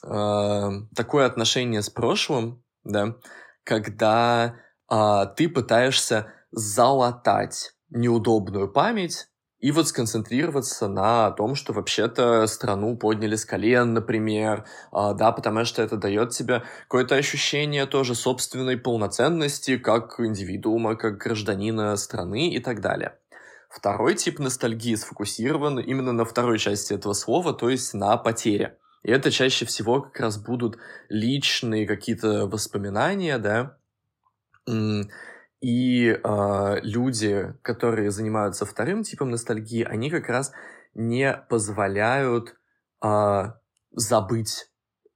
э, 0.03 0.69
такое 0.95 1.25
отношение 1.25 1.81
с 1.81 1.89
прошлым, 1.89 2.63
да, 2.83 3.15
когда 3.63 4.55
э, 4.91 5.25
ты 5.35 5.49
пытаешься 5.49 6.33
залатать 6.51 7.73
неудобную 7.89 8.71
память 8.71 9.27
и 9.63 9.71
вот 9.71 9.87
сконцентрироваться 9.87 10.89
на 10.89 11.31
том, 11.31 11.55
что 11.55 11.71
вообще-то 11.71 12.47
страну 12.47 12.97
подняли 12.97 13.35
с 13.37 13.45
колен, 13.45 13.93
например, 13.93 14.65
а, 14.91 15.13
да, 15.13 15.31
потому 15.31 15.63
что 15.63 15.81
это 15.81 15.95
дает 15.95 16.31
тебе 16.31 16.63
какое-то 16.83 17.15
ощущение 17.15 17.85
тоже 17.85 18.13
собственной 18.13 18.75
полноценности 18.75 19.77
как 19.77 20.19
индивидуума, 20.19 20.95
как 20.95 21.17
гражданина 21.17 21.95
страны 21.95 22.49
и 22.49 22.59
так 22.59 22.81
далее. 22.81 23.15
Второй 23.69 24.15
тип 24.15 24.39
ностальгии 24.39 24.95
сфокусирован 24.95 25.79
именно 25.79 26.11
на 26.11 26.25
второй 26.25 26.59
части 26.59 26.93
этого 26.93 27.13
слова, 27.13 27.53
то 27.53 27.69
есть 27.69 27.93
на 27.93 28.17
потере. 28.17 28.77
И 29.03 29.11
это 29.11 29.31
чаще 29.31 29.65
всего 29.65 30.01
как 30.01 30.19
раз 30.19 30.37
будут 30.37 30.77
личные 31.09 31.85
какие-то 31.85 32.47
воспоминания, 32.47 33.37
да, 33.37 33.77
и 35.63 36.09
э, 36.09 36.79
люди, 36.81 37.53
которые 37.61 38.11
занимаются 38.11 38.65
вторым 38.65 39.03
типом 39.03 39.29
ностальгии, 39.29 39.83
они 39.83 40.09
как 40.09 40.27
раз 40.27 40.51
не 40.93 41.33
позволяют 41.49 42.55
э, 43.01 43.43
забыть 43.91 44.69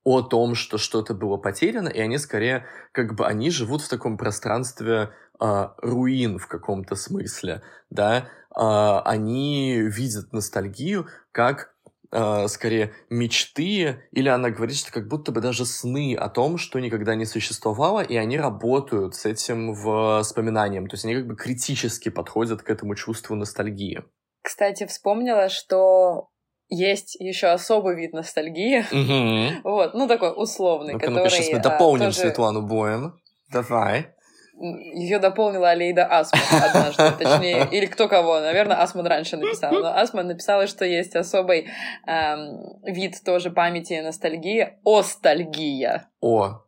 о 0.06 0.22
том, 0.22 0.56
что 0.56 0.78
что-то 0.78 1.14
было 1.14 1.36
потеряно, 1.36 1.90
и 1.90 2.00
они 2.00 2.18
скорее, 2.18 2.66
как 2.94 3.14
бы, 3.16 3.28
они 3.28 3.50
живут 3.50 3.82
в 3.82 3.90
таком 3.90 4.18
пространстве 4.18 5.12
э, 5.40 5.68
руин 5.82 6.40
в 6.40 6.48
каком-то 6.48 6.96
смысле, 6.96 7.62
да, 7.90 8.20
э, 8.20 9.02
они 9.04 9.82
видят 9.82 10.32
ностальгию 10.32 11.08
как 11.34 11.74
э, 12.12 12.48
скорее 12.48 12.94
мечты, 13.10 14.04
или 14.12 14.30
она 14.30 14.50
говорит, 14.50 14.78
что 14.78 14.92
как 14.92 15.08
будто 15.08 15.32
бы 15.32 15.42
даже 15.42 15.66
сны 15.66 16.16
о 16.16 16.30
том, 16.30 16.58
что 16.58 16.80
никогда 16.80 17.16
не 17.16 17.26
существовало, 17.26 18.02
и 18.02 18.16
они 18.16 18.38
работают 18.38 19.16
с 19.16 19.26
этим 19.26 19.74
воспоминанием. 19.74 20.88
То 20.88 20.96
есть 20.96 21.06
они 21.06 21.16
как 21.16 21.28
бы 21.28 21.36
критически 21.36 22.10
подходят 22.10 22.62
к 22.62 22.70
этому 22.70 22.96
чувству 22.96 23.36
ностальгии. 23.36 24.04
Кстати, 24.42 24.86
вспомнила, 24.86 25.50
что 25.50 26.30
есть 26.70 27.16
еще 27.16 27.48
особый 27.48 27.96
вид 27.96 28.14
ностальгии. 28.14 28.80
Угу. 28.80 29.70
Вот, 29.70 29.94
ну 29.94 30.08
такой 30.08 30.34
условный, 30.36 30.94
ну 30.94 31.00
который... 31.00 31.24
Ну-ка, 31.24 31.30
сейчас 31.30 31.52
мы 31.52 31.60
дополним 31.60 32.08
тоже... 32.08 32.20
Светлану 32.20 32.62
Боем. 32.62 33.20
Давай 33.52 34.17
ее 34.60 35.20
дополнила 35.20 35.70
Алейда 35.70 36.06
Асман 36.06 36.42
однажды, 36.64 37.24
точнее, 37.24 37.68
или 37.72 37.86
кто 37.86 38.08
кого, 38.08 38.40
наверное, 38.40 38.82
Асман 38.82 39.06
раньше 39.08 39.38
написал, 39.38 39.72
но 39.72 39.96
Асман 39.96 40.28
написала, 40.28 40.68
что 40.68 40.86
есть 40.86 41.16
особый 41.16 41.68
эм, 42.08 42.82
вид 42.84 43.22
тоже 43.24 43.52
памяти 43.52 43.94
и 43.94 44.02
ностальгии, 44.02 44.78
остальгия. 44.84 46.10
О. 46.22 46.62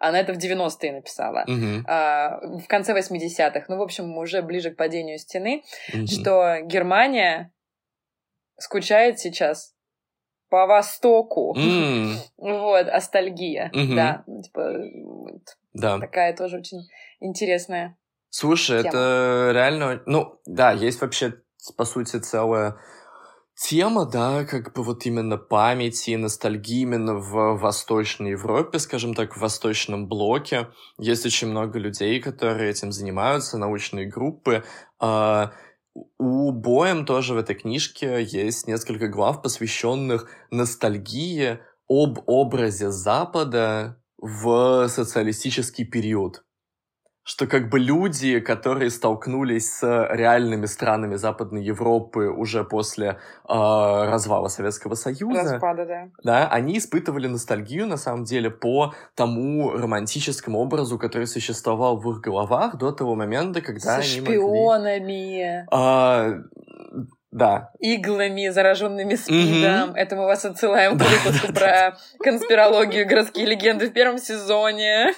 Она 0.00 0.20
это 0.20 0.32
в 0.32 0.38
90-е 0.38 0.92
написала. 0.92 1.44
Угу. 1.48 1.84
А, 1.88 2.38
в 2.40 2.66
конце 2.68 2.96
80-х. 2.96 3.64
Ну, 3.68 3.78
в 3.78 3.82
общем, 3.82 4.16
уже 4.16 4.42
ближе 4.42 4.70
к 4.70 4.76
падению 4.76 5.18
стены, 5.18 5.64
угу. 5.92 6.06
что 6.06 6.60
Германия 6.62 7.52
скучает 8.58 9.18
сейчас 9.18 9.74
по 10.50 10.66
Востоку. 10.66 11.54
Mm. 11.56 12.14
Вот, 12.38 12.88
астальгия. 12.88 13.70
Mm-hmm. 13.74 13.94
Да, 13.94 14.24
типа, 14.42 14.72
да. 15.72 15.98
такая 15.98 16.36
тоже 16.36 16.58
очень 16.58 16.86
интересная. 17.20 17.96
Слушай, 18.30 18.82
тема. 18.82 18.88
это 18.88 19.50
реально, 19.54 20.02
ну, 20.06 20.40
да, 20.46 20.72
есть 20.72 21.00
вообще, 21.00 21.34
по 21.76 21.84
сути, 21.84 22.18
целая 22.18 22.76
тема, 23.58 24.06
да, 24.06 24.44
как 24.44 24.72
бы 24.74 24.82
вот 24.82 25.04
именно 25.06 25.36
памяти 25.36 26.10
и 26.10 26.16
ностальгии 26.16 26.82
именно 26.82 27.14
в 27.14 27.58
Восточной 27.58 28.30
Европе, 28.30 28.78
скажем 28.78 29.14
так, 29.14 29.36
в 29.36 29.40
Восточном 29.40 30.08
блоке. 30.08 30.68
Есть 30.98 31.26
очень 31.26 31.48
много 31.48 31.78
людей, 31.78 32.20
которые 32.20 32.70
этим 32.70 32.92
занимаются, 32.92 33.58
научные 33.58 34.06
группы. 34.06 34.64
А, 35.00 35.52
у 36.18 36.52
Боем 36.52 37.04
тоже 37.04 37.34
в 37.34 37.38
этой 37.38 37.56
книжке 37.56 38.22
есть 38.22 38.68
несколько 38.68 39.08
глав, 39.08 39.42
посвященных 39.42 40.30
ностальгии 40.50 41.58
об 41.88 42.20
образе 42.26 42.90
Запада 42.90 44.00
в 44.18 44.88
социалистический 44.88 45.84
период 45.84 46.42
что 47.28 47.46
как 47.46 47.68
бы 47.68 47.78
люди, 47.78 48.40
которые 48.40 48.88
столкнулись 48.88 49.70
с 49.70 50.08
реальными 50.12 50.64
странами 50.64 51.16
Западной 51.16 51.62
Европы 51.62 52.30
уже 52.30 52.64
после 52.64 53.06
э, 53.08 53.16
развала 53.46 54.48
Советского 54.48 54.94
Союза, 54.94 55.42
Распада, 55.42 55.84
да. 55.84 56.08
да, 56.24 56.48
они 56.48 56.78
испытывали 56.78 57.26
ностальгию 57.26 57.86
на 57.86 57.98
самом 57.98 58.24
деле 58.24 58.50
по 58.50 58.94
тому 59.14 59.72
романтическому 59.72 60.58
образу, 60.58 60.98
который 60.98 61.26
существовал 61.26 61.98
в 61.98 62.10
их 62.12 62.22
головах 62.22 62.78
до 62.78 62.92
того 62.92 63.14
момента, 63.14 63.60
когда 63.60 63.80
Со 63.80 63.96
они 63.96 64.04
шпионами. 64.04 65.66
могли... 65.68 65.68
Э, 65.70 66.44
да. 67.30 67.72
Иглами, 67.78 68.48
зараженными 68.48 69.14
спидом. 69.14 69.90
Mm-hmm. 69.90 69.96
Это 69.96 70.16
мы 70.16 70.24
вас 70.24 70.44
отсылаем 70.44 70.98
к 70.98 71.02
выпуску 71.02 71.52
про 71.52 71.98
конспирологию 72.18 73.06
городские 73.06 73.46
легенды 73.46 73.88
в 73.90 73.92
первом 73.92 74.18
сезоне. 74.18 75.14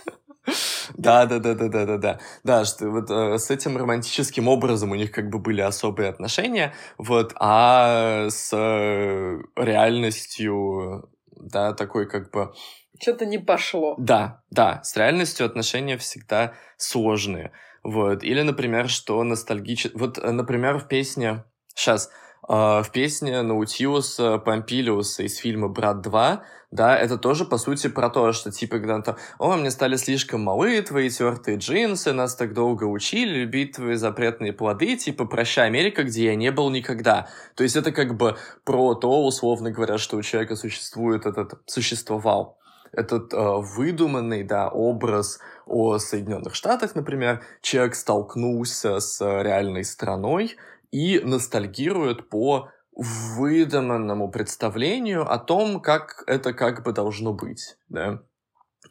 Да, 0.95 1.27
да, 1.27 1.39
да, 1.39 1.55
да, 1.55 1.69
да, 1.69 1.87
да, 1.87 1.97
да. 1.99 2.21
Да, 2.45 2.65
что 2.65 2.91
вот 2.91 3.11
э, 3.11 3.39
с 3.39 3.51
этим 3.51 3.77
романтическим 3.77 4.49
образом 4.49 4.91
у 4.91 4.95
них 4.95 5.13
как 5.13 5.29
бы 5.29 5.39
были 5.39 5.61
особые 5.61 6.09
отношения, 6.09 6.75
вот, 6.99 7.33
а 7.39 8.27
с 8.29 8.53
э, 8.53 9.39
реальностью, 9.57 11.09
да, 11.37 11.73
такой 11.75 12.09
как 12.09 12.31
бы... 12.33 12.53
Что-то 13.01 13.27
не 13.27 13.39
пошло. 13.39 13.95
Да, 13.99 14.43
да, 14.51 14.83
с 14.83 14.97
реальностью 14.97 15.47
отношения 15.47 15.97
всегда 15.97 16.55
сложные. 16.77 17.53
Вот. 17.83 18.25
Или, 18.25 18.43
например, 18.43 18.89
что 18.89 19.23
ностальгически... 19.23 19.97
Вот, 19.97 20.19
э, 20.19 20.31
например, 20.31 20.79
в 20.79 20.89
песне... 20.89 21.45
Сейчас, 21.75 22.11
а, 22.49 22.83
в 22.83 22.91
песне 22.91 23.43
Наутилуса 23.43 24.39
Помпилиуса 24.39 25.23
из 25.23 25.37
фильма 25.37 25.69
«Брат 25.69 26.05
2», 26.07 26.41
да, 26.71 26.97
это 26.97 27.19
тоже, 27.19 27.45
по 27.45 27.59
сути, 27.59 27.89
про 27.89 28.11
то, 28.11 28.33
что, 28.33 28.53
типа, 28.53 28.79
когда 28.79 29.01
то 29.03 29.17
о, 29.39 29.57
мне 29.57 29.73
стали 29.73 29.97
слишком 29.97 30.43
малы 30.43 30.81
твои 30.83 31.11
тертые 31.11 31.59
джинсы, 31.59 32.13
нас 32.13 32.37
так 32.37 32.55
долго 32.55 32.85
учили 32.85 33.41
любить 33.41 33.73
твои 33.73 33.97
запретные 33.97 34.53
плоды, 34.53 34.97
типа, 34.97 35.25
прощай, 35.25 35.67
Америка, 35.67 36.05
где 36.05 36.27
я 36.27 36.37
не 36.37 36.53
был 36.53 36.71
никогда. 36.71 37.29
То 37.57 37.65
есть 37.65 37.75
это 37.75 37.91
как 37.91 38.17
бы 38.17 38.37
про 38.65 38.95
то, 38.95 39.25
условно 39.25 39.73
говоря, 39.73 39.99
что 39.99 40.17
у 40.17 40.23
человека 40.23 40.55
существует 40.55 41.27
этот, 41.27 41.61
существовал 41.67 42.61
этот 42.93 43.33
э, 43.33 43.37
выдуманный, 43.37 44.43
да, 44.43 44.69
образ 44.69 45.39
о 45.67 45.99
Соединенных 45.99 46.55
Штатах, 46.55 46.95
например, 46.95 47.43
человек 47.63 47.95
столкнулся 47.95 48.99
с 49.01 49.21
реальной 49.21 49.85
страной, 49.85 50.57
и 50.91 51.21
ностальгируют 51.21 52.29
по 52.29 52.71
выдуманному 52.93 54.31
представлению 54.31 55.31
о 55.31 55.39
том, 55.39 55.81
как 55.81 56.25
это 56.27 56.53
как 56.53 56.85
бы 56.85 56.93
должно 56.93 57.33
быть. 57.33 57.77
Да? 57.89 58.23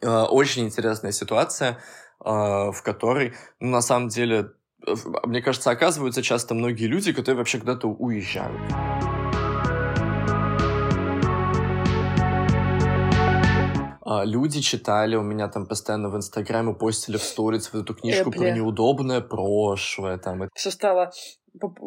Э, 0.01 0.23
очень 0.23 0.65
интересная 0.65 1.11
ситуация, 1.11 1.79
э, 2.23 2.29
в 2.29 2.81
которой, 2.83 3.33
ну, 3.59 3.69
на 3.69 3.81
самом 3.81 4.07
деле, 4.09 4.53
мне 5.23 5.41
кажется, 5.41 5.71
оказываются 5.71 6.23
часто 6.23 6.55
многие 6.55 6.85
люди, 6.85 7.11
которые 7.11 7.37
вообще 7.37 7.59
куда-то 7.59 7.87
уезжают. 7.87 8.59
А, 14.09 14.25
люди 14.25 14.59
читали, 14.61 15.15
у 15.15 15.21
меня 15.21 15.49
там 15.49 15.67
постоянно 15.67 16.09
в 16.09 16.15
Инстаграме 16.15 16.73
постили 16.73 17.17
в 17.17 17.23
сторис 17.23 17.71
вот 17.71 17.83
эту 17.83 17.93
книжку 17.93 18.31
Эпли. 18.31 18.39
про 18.39 18.51
неудобное 18.51 19.21
прошлое. 19.21 20.17
Там. 20.17 20.49
Все 20.55 20.71
стало 20.71 21.11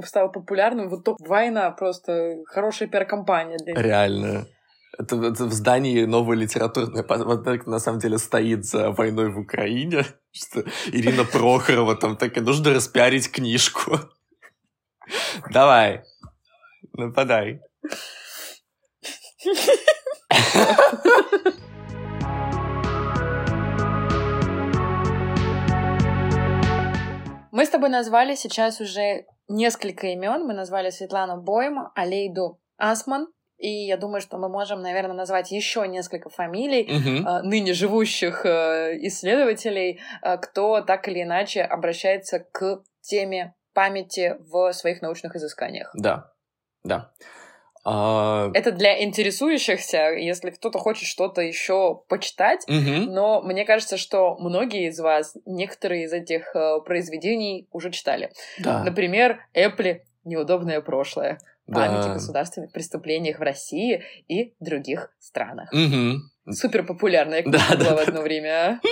стало 0.04 0.28
популярным. 0.28 0.88
Вот 0.88 1.04
топ 1.04 1.16
Вайна 1.20 1.70
просто 1.70 2.36
хорошая 2.46 2.88
пиар-компания 2.88 3.58
для 3.58 3.74
них. 3.74 3.82
Реально. 3.82 4.46
Это, 4.98 5.16
это 5.16 5.46
в 5.46 5.52
здании 5.52 6.04
новая 6.04 6.36
литературная 6.36 7.04
вот 7.08 7.66
на 7.66 7.78
самом 7.78 7.98
деле 7.98 8.18
стоит 8.18 8.64
за 8.64 8.90
войной 8.90 9.30
в 9.30 9.38
Украине, 9.38 10.04
что 10.32 10.64
Ирина 10.92 11.24
Прохорова 11.24 11.96
там 11.96 12.16
так 12.16 12.36
и 12.36 12.40
нужно 12.40 12.74
распиарить 12.74 13.30
книжку. 13.30 13.98
Давай, 15.50 16.02
нападай. 16.92 17.60
Мы 27.62 27.66
с 27.66 27.70
тобой 27.70 27.90
назвали 27.90 28.34
сейчас 28.34 28.80
уже 28.80 29.24
несколько 29.46 30.08
имен. 30.08 30.48
Мы 30.48 30.52
назвали 30.52 30.90
Светлану 30.90 31.40
Бойм, 31.40 31.90
Алейду 31.94 32.60
Асман. 32.76 33.28
И 33.56 33.86
я 33.86 33.96
думаю, 33.96 34.20
что 34.20 34.36
мы 34.36 34.48
можем, 34.48 34.82
наверное, 34.82 35.14
назвать 35.14 35.52
еще 35.52 35.86
несколько 35.86 36.28
фамилий 36.28 36.82
угу. 36.82 37.28
э, 37.28 37.42
ныне 37.42 37.72
живущих 37.72 38.44
э, 38.44 38.98
исследователей, 39.06 40.00
э, 40.24 40.38
кто 40.38 40.80
так 40.80 41.06
или 41.06 41.22
иначе 41.22 41.62
обращается 41.62 42.40
к 42.40 42.82
теме 43.00 43.54
памяти 43.74 44.38
в 44.40 44.72
своих 44.72 45.00
научных 45.00 45.36
изысканиях. 45.36 45.92
Да, 45.94 46.32
да. 46.82 47.12
А, 47.84 48.50
Это 48.54 48.70
для 48.72 49.02
интересующихся, 49.02 50.10
если 50.12 50.50
кто-то 50.50 50.78
хочет 50.78 51.06
что-то 51.08 51.40
еще 51.40 52.02
почитать. 52.08 52.64
мгм. 52.68 53.12
Но 53.12 53.42
мне 53.42 53.64
кажется, 53.64 53.96
что 53.96 54.36
многие 54.38 54.88
из 54.88 55.00
вас 55.00 55.36
некоторые 55.46 56.04
из 56.04 56.12
этих 56.12 56.54
э, 56.54 56.80
произведений 56.84 57.66
уже 57.72 57.90
читали. 57.90 58.30
Да. 58.58 58.84
Например, 58.84 59.40
Эпли 59.52 60.04
«Неудобное 60.24 60.80
прошлое». 60.80 61.38
Память 61.66 62.04
о 62.04 62.08
Да. 62.08 62.14
государственных 62.14 62.72
преступлениях 62.72 63.38
в 63.38 63.42
России 63.42 64.02
и 64.28 64.54
других 64.60 65.12
странах. 65.20 65.72
Мгм. 65.72 66.22
Супер 66.50 66.84
популярная 66.84 67.42
Да, 67.44 67.58
книга 67.58 67.76
да, 67.76 67.84
была 67.84 67.92
в 67.94 67.96
да. 67.96 68.02
одно 68.02 68.20
время. 68.22 68.80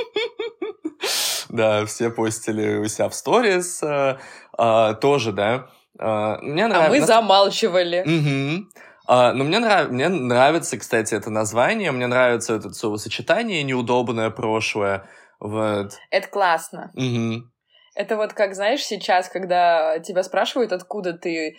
Да, 1.49 1.85
все 1.87 2.11
постили 2.11 2.77
у 2.77 2.87
себя 2.87 3.09
в 3.09 3.15
сторис. 3.15 3.83
а, 3.83 4.19
а, 4.57 4.95
тоже, 4.95 5.33
да. 5.33 5.69
А, 5.99 6.39
Мне 6.41 6.67
А 6.67 6.69
нравится... 6.69 7.01
мы 7.01 7.07
замалчивали. 7.07 8.03
Мгм. 8.05 8.71
А, 9.07 9.33
но 9.33 9.45
мне, 9.45 9.59
нрав... 9.59 9.91
мне 9.91 10.09
нравится, 10.09 10.79
кстати, 10.79 11.15
это 11.15 11.31
название, 11.31 11.91
мне 11.91 12.07
нравится 12.07 12.55
это 12.55 12.71
словосочетание 12.71 13.63
«неудобное 13.63 14.31
прошлое». 14.31 15.09
Вот. 15.41 15.93
Это 16.11 16.29
классно. 16.29 16.91
Мгм. 16.95 17.51
Это 17.95 18.17
вот 18.17 18.35
как, 18.35 18.55
знаешь, 18.55 18.83
сейчас, 18.85 19.29
когда 19.29 19.99
тебя 19.99 20.23
спрашивают, 20.23 20.73
откуда 20.73 21.13
ты, 21.15 21.57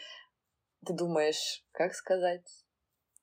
ты 0.85 0.93
думаешь, 0.93 1.63
как 1.73 1.93
сказать? 1.93 2.45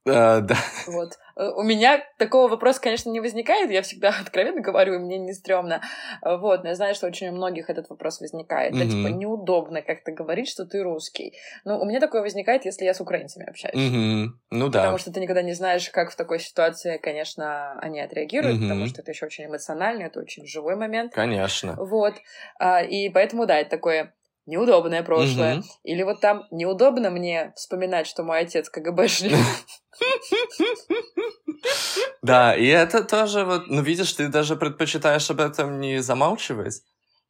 А, 0.08 0.40
да. 0.40 0.56
Вот. 0.86 1.12
Э, 1.36 1.50
У 1.50 1.62
меня 1.62 2.02
такого 2.18 2.48
вопроса, 2.48 2.80
конечно, 2.80 3.10
не 3.10 3.20
возникает. 3.20 3.70
Я 3.70 3.82
всегда 3.82 4.08
откровенно 4.20 4.60
говорю, 4.60 4.94
и 4.94 4.98
мне 4.98 5.18
не 5.18 5.32
стрёмно. 5.32 5.82
Э, 6.22 6.36
Вот. 6.36 6.62
Но 6.62 6.70
я 6.70 6.74
знаю, 6.74 6.94
что 6.94 7.06
очень 7.06 7.28
у 7.28 7.32
многих 7.32 7.70
этот 7.70 7.88
вопрос 7.90 8.20
возникает. 8.20 8.72
Да, 8.72 8.84
Мгм. 8.84 8.90
типа, 8.90 9.06
неудобно 9.08 9.82
как-то 9.82 10.12
говорить, 10.12 10.48
что 10.48 10.64
ты 10.64 10.82
русский. 10.82 11.34
Но 11.64 11.78
у 11.80 11.84
меня 11.84 12.00
такое 12.00 12.22
возникает, 12.22 12.64
если 12.64 12.84
я 12.84 12.94
с 12.94 13.00
украинцами 13.00 13.48
общаюсь. 13.48 13.74
Мгм. 13.76 14.40
Ну 14.50 14.68
да. 14.68 14.78
Потому 14.80 14.98
что 14.98 15.12
ты 15.12 15.20
никогда 15.20 15.42
не 15.42 15.52
знаешь, 15.54 15.88
как 15.90 16.10
в 16.10 16.16
такой 16.16 16.38
ситуации, 16.40 16.98
конечно, 16.98 17.78
они 17.80 18.00
отреагируют, 18.00 18.56
Мгм. 18.58 18.68
потому 18.68 18.86
что 18.86 19.02
это 19.02 19.10
еще 19.10 19.26
очень 19.26 19.46
эмоционально, 19.46 20.04
это 20.04 20.20
очень 20.20 20.46
живой 20.46 20.76
момент. 20.76 21.12
Конечно. 21.12 21.74
Вот. 21.76 22.14
А, 22.58 22.82
И 22.82 23.08
поэтому, 23.10 23.46
да, 23.46 23.58
это 23.58 23.70
такое 23.70 24.14
неудобное 24.48 25.02
прошлое. 25.02 25.56
Мгм. 25.56 25.64
Или 25.84 26.02
вот 26.02 26.20
там 26.20 26.44
неудобно 26.50 27.10
мне 27.10 27.52
вспоминать, 27.54 28.06
что 28.06 28.24
мой 28.24 28.40
отец 28.40 28.68
КГБшник. 28.70 29.36
Да, 32.22 32.54
и 32.54 32.66
это 32.66 33.04
тоже 33.04 33.44
вот, 33.44 33.68
ну 33.68 33.82
видишь, 33.82 34.12
ты 34.12 34.28
даже 34.28 34.56
предпочитаешь 34.56 35.30
об 35.30 35.40
этом 35.40 35.80
не 35.80 36.02
замалчивать. 36.02 36.82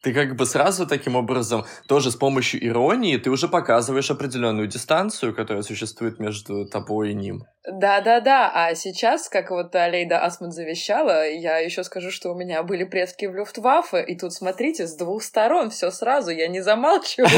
Ты 0.02 0.14
как 0.14 0.36
бы 0.36 0.46
сразу 0.46 0.86
таким 0.86 1.16
образом, 1.16 1.64
тоже 1.88 2.12
с 2.12 2.16
помощью 2.16 2.64
иронии, 2.64 3.16
ты 3.16 3.30
уже 3.30 3.48
показываешь 3.48 4.10
определенную 4.10 4.68
дистанцию, 4.68 5.34
которая 5.34 5.62
существует 5.62 6.20
между 6.20 6.66
тобой 6.66 7.10
и 7.10 7.14
ним. 7.14 7.44
Да-да-да, 7.70 8.50
а 8.54 8.74
сейчас, 8.76 9.28
как 9.28 9.50
вот 9.50 9.74
Алейда 9.74 10.20
Асман 10.20 10.52
завещала, 10.52 11.28
я 11.28 11.58
еще 11.58 11.82
скажу, 11.82 12.10
что 12.10 12.30
у 12.30 12.38
меня 12.38 12.62
были 12.62 12.84
предки 12.84 13.26
в 13.26 13.34
Люфтваффе, 13.34 14.04
и 14.04 14.16
тут, 14.16 14.32
смотрите, 14.32 14.86
с 14.86 14.96
двух 14.96 15.22
сторон 15.22 15.70
все 15.70 15.90
сразу, 15.90 16.30
я 16.30 16.46
не 16.46 16.60
замалчиваю. 16.60 17.28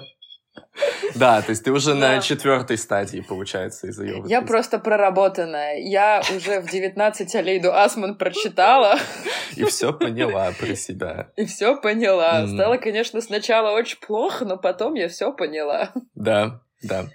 Да, 1.14 1.40
то 1.40 1.50
есть 1.50 1.64
ты 1.64 1.72
уже 1.72 1.94
Да. 1.94 2.16
на 2.16 2.20
четвертой 2.20 2.76
стадии, 2.76 3.20
получается, 3.20 3.86
из 3.86 3.98
ее 3.98 4.22
Я 4.26 4.42
просто 4.42 4.78
проработанная. 4.78 5.78
Я 5.78 6.20
уже 6.36 6.60
в 6.60 6.70
19 6.70 7.34
Алейду 7.36 7.72
Асман 7.72 8.16
прочитала 8.16 8.96
И 9.56 9.64
все 9.64 9.92
поняла 9.92 10.52
про 10.58 10.74
себя. 10.76 11.28
и 11.36 11.46
все 11.46 11.76
поняла. 11.80 12.40
Мгм. 12.42 12.54
Стало, 12.56 12.76
конечно, 12.76 13.20
сначала 13.20 13.70
очень 13.70 13.98
плохо, 13.98 14.44
но 14.44 14.56
потом 14.58 14.94
я 14.94 15.08
все 15.08 15.32
поняла. 15.32 15.92
Да, 16.14 16.60
да. 16.82 17.06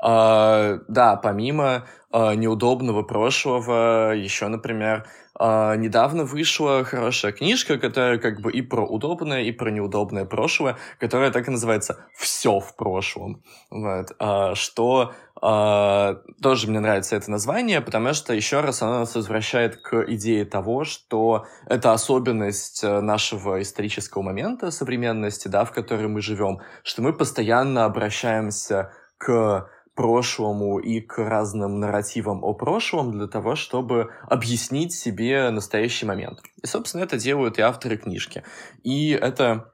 А, 0.00 0.78
да, 0.86 1.16
помимо 1.16 1.86
а, 2.10 2.34
неудобного 2.34 3.02
прошлого, 3.02 4.12
еще, 4.14 4.46
например, 4.46 5.06
а, 5.34 5.74
недавно 5.74 6.24
вышла 6.24 6.84
хорошая 6.84 7.32
книжка, 7.32 7.78
которая 7.78 8.18
как 8.18 8.40
бы 8.40 8.52
и 8.52 8.62
про 8.62 8.86
удобное, 8.86 9.42
и 9.42 9.50
про 9.50 9.70
неудобное 9.70 10.24
прошлое, 10.24 10.76
которая 11.00 11.32
так 11.32 11.48
и 11.48 11.50
называется 11.50 12.06
«Все 12.16 12.60
в 12.60 12.76
прошлом». 12.76 13.42
Вот. 13.70 14.12
Что 14.56 15.14
тоже 15.40 16.68
мне 16.68 16.80
нравится 16.80 17.14
это 17.14 17.30
название, 17.30 17.80
потому 17.80 18.12
что 18.12 18.34
еще 18.34 18.60
раз 18.60 18.82
оно 18.82 18.98
нас 18.98 19.14
возвращает 19.14 19.76
к 19.76 20.04
идее 20.08 20.44
того, 20.44 20.82
что 20.82 21.46
это 21.66 21.92
особенность 21.92 22.82
э, 22.82 23.00
нашего 23.00 23.62
исторического 23.62 24.22
момента, 24.22 24.72
современности, 24.72 25.46
да, 25.46 25.64
в 25.64 25.70
которой 25.70 26.08
мы 26.08 26.22
живем, 26.22 26.58
что 26.82 27.02
мы 27.02 27.12
постоянно 27.12 27.84
обращаемся 27.84 28.90
к 29.18 29.68
прошлому 29.94 30.78
и 30.78 31.00
к 31.00 31.18
разным 31.18 31.80
нарративам 31.80 32.44
о 32.44 32.54
прошлом 32.54 33.10
для 33.10 33.26
того, 33.26 33.56
чтобы 33.56 34.10
объяснить 34.28 34.92
себе 34.92 35.50
настоящий 35.50 36.06
момент. 36.06 36.40
И, 36.62 36.66
собственно, 36.66 37.02
это 37.02 37.18
делают 37.18 37.58
и 37.58 37.62
авторы 37.62 37.96
книжки. 37.96 38.44
И 38.84 39.10
это 39.10 39.72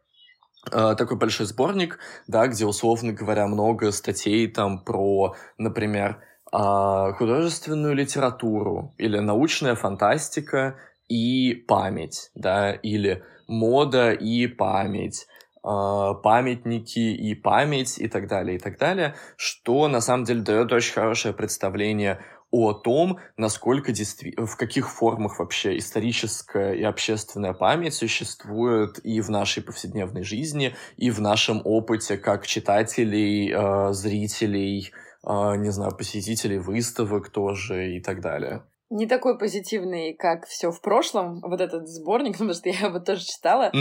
э, 0.72 0.94
такой 0.96 1.18
большой 1.18 1.44
сборник, 1.44 1.98
да, 2.26 2.46
где, 2.46 2.64
условно 2.64 3.12
говоря, 3.12 3.46
много 3.46 3.92
статей 3.92 4.48
там 4.48 4.82
про, 4.82 5.34
например, 5.58 6.22
а, 6.56 7.12
художественную 7.14 7.94
литературу 7.94 8.94
или 8.96 9.18
научная 9.18 9.74
фантастика 9.74 10.76
и 11.08 11.52
память, 11.66 12.30
да, 12.36 12.72
или 12.72 13.24
мода 13.48 14.12
и 14.12 14.46
память, 14.46 15.26
памятники 15.64 16.98
и 16.98 17.34
память 17.34 17.98
и 17.98 18.06
так 18.06 18.28
далее, 18.28 18.56
и 18.56 18.58
так 18.58 18.78
далее, 18.78 19.14
что 19.36 19.88
на 19.88 20.02
самом 20.02 20.24
деле 20.24 20.42
дает 20.42 20.70
очень 20.72 20.92
хорошее 20.92 21.32
представление 21.32 22.20
о 22.54 22.72
том, 22.72 23.18
насколько 23.36 23.92
в 23.92 24.56
каких 24.56 24.88
формах 24.88 25.40
вообще 25.40 25.76
историческая 25.76 26.74
и 26.74 26.84
общественная 26.84 27.52
память 27.52 27.94
существует 27.94 29.04
и 29.04 29.20
в 29.20 29.28
нашей 29.28 29.60
повседневной 29.60 30.22
жизни, 30.22 30.76
и 30.96 31.10
в 31.10 31.20
нашем 31.20 31.60
опыте 31.64 32.16
как 32.16 32.46
читателей, 32.46 33.52
э, 33.52 33.92
зрителей, 33.92 34.92
э, 35.26 35.56
не 35.56 35.70
знаю, 35.70 35.96
посетителей 35.96 36.58
выставок 36.58 37.30
тоже 37.30 37.96
и 37.96 38.00
так 38.00 38.20
далее. 38.20 38.62
Не 38.94 39.08
такой 39.08 39.36
позитивный, 39.36 40.14
как 40.14 40.46
все 40.46 40.70
в 40.70 40.80
прошлом, 40.80 41.40
вот 41.40 41.60
этот 41.60 41.88
сборник, 41.88 42.32
потому 42.38 42.52
что 42.54 42.68
я 42.68 42.86
его 42.86 43.00
тоже 43.00 43.24
читала. 43.24 43.72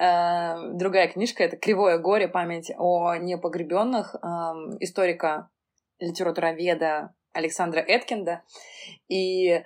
Э, 0.00 0.72
Другая 0.72 1.06
книжка 1.08 1.44
это 1.44 1.58
Кривое 1.58 1.98
горе. 1.98 2.28
Память 2.28 2.72
о 2.78 3.14
непогребенных 3.16 4.14
эм, 4.14 4.78
историка 4.80 5.50
литературоведа 5.98 7.14
Александра 7.34 7.80
Эткинда. 7.80 8.42
И 9.08 9.62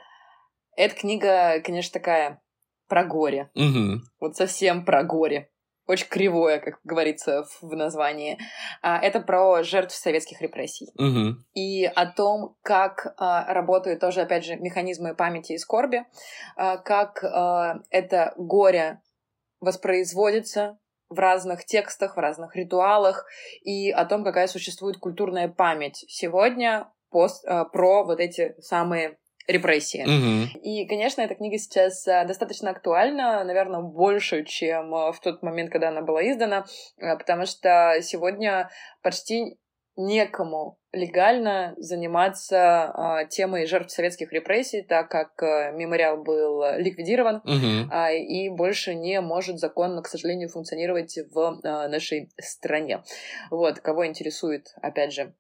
эта 0.77 0.95
книга, 0.97 1.61
конечно, 1.61 1.93
такая 1.93 2.43
про 2.89 3.05
горе. 3.05 3.51
Мгм. 3.55 4.03
Вот 4.19 4.35
совсем 4.35 4.85
про 4.85 5.05
горе. 5.05 5.49
Очень 5.89 6.09
кривое, 6.09 6.59
как 6.59 6.81
говорится 6.85 7.47
в 7.63 7.75
названии. 7.75 8.39
А, 8.83 8.99
Это 8.99 9.21
про 9.21 9.63
жертв 9.63 9.95
советских 9.97 10.43
репрессий. 10.43 10.93
Мгм. 10.97 11.47
И 11.55 11.87
о 11.87 12.05
том, 12.05 12.57
как 12.63 13.15
а, 13.17 13.51
работают 13.55 13.99
тоже, 13.99 14.21
опять 14.21 14.45
же, 14.45 14.57
механизмы 14.57 15.15
памяти 15.15 15.53
и 15.53 15.59
скорби, 15.59 16.05
а, 16.57 16.77
как 16.77 17.25
это 17.91 18.35
горе 18.37 19.01
воспроизводится 19.61 20.79
в 21.09 21.19
разных 21.19 21.65
текстах, 21.65 22.17
в 22.17 22.21
разных 22.21 22.55
ритуалах, 22.55 23.25
и 23.63 23.91
о 23.91 24.05
том, 24.05 24.25
какая 24.25 24.47
существует 24.47 24.99
культурная 24.99 25.49
память 25.49 26.05
сегодня 26.07 26.93
пост, 27.11 27.47
про 27.73 28.05
вот 28.05 28.21
эти 28.21 28.55
самые 28.61 29.17
репрессии. 29.49 30.05
Мгм. 30.07 30.61
И, 30.63 30.87
конечно, 30.87 31.23
эта 31.23 31.35
книга 31.35 31.59
сейчас 31.59 32.07
а, 32.07 32.25
достаточно 32.25 32.71
актуальна, 32.71 33.43
наверное, 33.45 33.81
больше, 33.81 34.45
чем 34.45 34.95
а, 34.95 35.11
в 35.11 35.21
тот 35.21 35.43
момент, 35.43 35.73
когда 35.73 35.89
она 35.89 36.03
была 36.03 36.23
издана, 36.31 36.67
а, 37.01 37.17
потому 37.17 37.47
что 37.47 37.97
сегодня 38.03 38.71
почти 39.03 39.59
некому 39.97 40.79
легально 40.93 41.75
заниматься 41.77 42.93
а, 42.95 43.25
темой 43.25 43.67
жертв 43.67 43.91
советских 43.91 44.33
репрессий, 44.33 44.83
так 44.83 45.11
как 45.11 45.43
а, 45.43 45.73
мемориал 45.73 46.23
был 46.23 46.63
ликвидирован 46.77 47.43
Мгм. 47.45 47.91
а, 47.91 48.13
и 48.13 48.49
больше 48.51 48.95
не 48.95 49.21
может 49.21 49.59
законно, 49.59 50.03
к 50.03 50.09
сожалению, 50.09 50.51
функционировать 50.51 51.19
в 51.31 51.61
а, 51.65 51.89
нашей 51.89 52.31
стране. 52.39 53.03
Вот, 53.51 53.81
кого 53.81 54.07
интересует, 54.07 54.69
опять 54.83 55.13
же, 55.13 55.35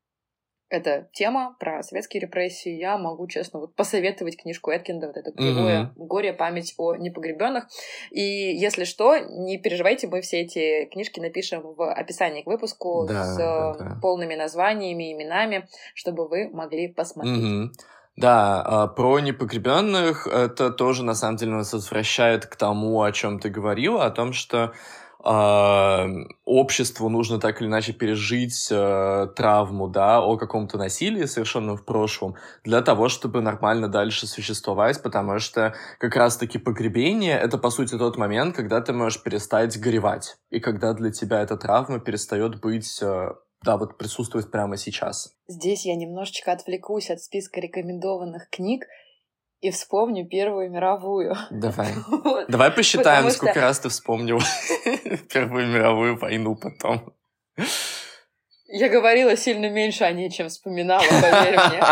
эта 0.71 1.09
тема 1.13 1.57
про 1.59 1.83
советские 1.83 2.21
репрессии, 2.21 2.71
я 2.71 2.99
могу, 2.99 3.27
честно, 3.27 3.61
вот 3.61 3.75
посоветовать 3.75 4.37
книжку 4.37 4.71
Эткинда, 4.71 5.09
вот 5.09 5.17
это 5.17 5.33
«Кривое 5.33 5.93
горе. 5.97 6.33
Память 6.33 6.75
о 6.77 6.95
непогребенных». 6.95 7.69
И 8.11 8.21
если 8.21 8.85
что, 8.85 9.17
не 9.19 9.59
переживайте, 9.59 10.09
мы 10.09 10.21
все 10.21 10.41
эти 10.41 10.85
книжки 10.87 11.21
напишем 11.21 11.63
в 11.63 11.91
описании 11.91 12.43
к 12.43 12.47
выпуску 12.47 13.07
Да, 13.09 13.25
с 13.25 13.37
да, 13.37 13.75
да. 13.79 13.99
полными 14.01 14.35
названиями, 14.35 15.13
именами, 15.13 15.69
чтобы 15.95 16.29
вы 16.29 16.49
могли 16.49 16.89
посмотреть. 16.89 17.37
Мгм. 17.43 17.73
Да, 18.17 18.63
а, 18.67 18.87
про 18.89 19.21
непогребенных 19.21 20.27
это 20.27 20.71
тоже 20.71 21.05
на 21.05 21.15
самом 21.15 21.37
деле 21.37 21.53
нас 21.53 21.73
возвращает 21.73 22.47
к 22.47 22.57
тому, 22.57 23.01
о 23.03 23.13
чем 23.13 23.39
ты 23.39 23.49
говорила, 23.49 24.05
о 24.05 24.11
том, 24.11 24.33
что 24.33 24.73
обществу 25.21 27.09
нужно 27.09 27.41
так 27.41 27.61
или 27.61 27.69
иначе 27.69 27.93
пережить 27.93 28.69
э, 28.71 29.27
травму, 29.35 29.89
да, 29.89 30.23
о 30.23 30.37
каком-то 30.37 30.79
насилии, 30.79 31.25
совершенном 31.25 31.77
в 31.77 31.85
прошлом, 31.85 32.37
для 32.65 32.83
того, 32.83 33.09
чтобы 33.09 33.41
нормально 33.41 33.89
дальше 33.89 34.27
существовать, 34.29 35.03
потому 35.03 35.41
что 35.41 35.75
как 35.99 36.15
раз-таки 36.15 36.59
погребение— 36.59 37.39
это, 37.43 37.59
по 37.59 37.71
сути, 37.71 37.99
тот 37.99 38.17
момент, 38.17 38.55
когда 38.55 38.81
ты 38.81 38.93
можешь 38.93 39.23
перестать 39.23 39.79
горевать, 39.81 40.37
и 40.51 40.61
когда 40.61 40.93
для 40.93 41.11
тебя 41.11 41.43
эта 41.43 41.57
травма 41.57 41.99
перестает 41.99 42.61
быть... 42.61 43.01
Э, 43.03 43.31
да, 43.65 43.77
вот 43.77 43.99
присутствует 43.99 44.53
прямо 44.53 44.77
сейчас. 44.77 45.35
Здесь 45.49 45.85
я 45.85 45.97
немножечко 45.97 46.53
отвлекусь 46.53 47.11
от 47.11 47.21
списка 47.21 47.59
рекомендованных 47.59 48.49
книг 48.51 48.85
и 49.61 49.71
вспомню 49.71 50.27
Первую 50.29 50.71
мировую. 50.71 51.37
Давай. 51.51 51.95
Вот. 52.09 52.47
Давай 52.49 52.71
посчитаем, 52.71 53.25
Потому 53.25 53.31
сколько 53.31 53.53
что... 53.55 53.61
раз 53.61 53.81
ты 53.81 53.89
вспомнил 53.89 54.39
Первую 55.33 55.67
мировую 55.69 56.17
войну 56.17 56.57
потом. 56.57 57.13
Я 58.67 58.89
говорила 58.89 59.37
сильно 59.37 59.71
меньше 59.71 60.05
о 60.05 60.13
ней, 60.13 60.31
чем 60.31 60.49
вспоминала, 60.49 61.03
поверь 61.03 61.59
мне. 61.71 61.83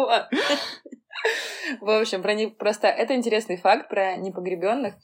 В 1.80 2.00
общем, 2.00 2.22
про 2.22 2.34
не... 2.34 2.48
просто 2.48 2.88
это 2.88 3.14
интересный 3.14 3.56
факт 3.56 3.88
про 3.88 4.16
непогребенных. 4.16 4.94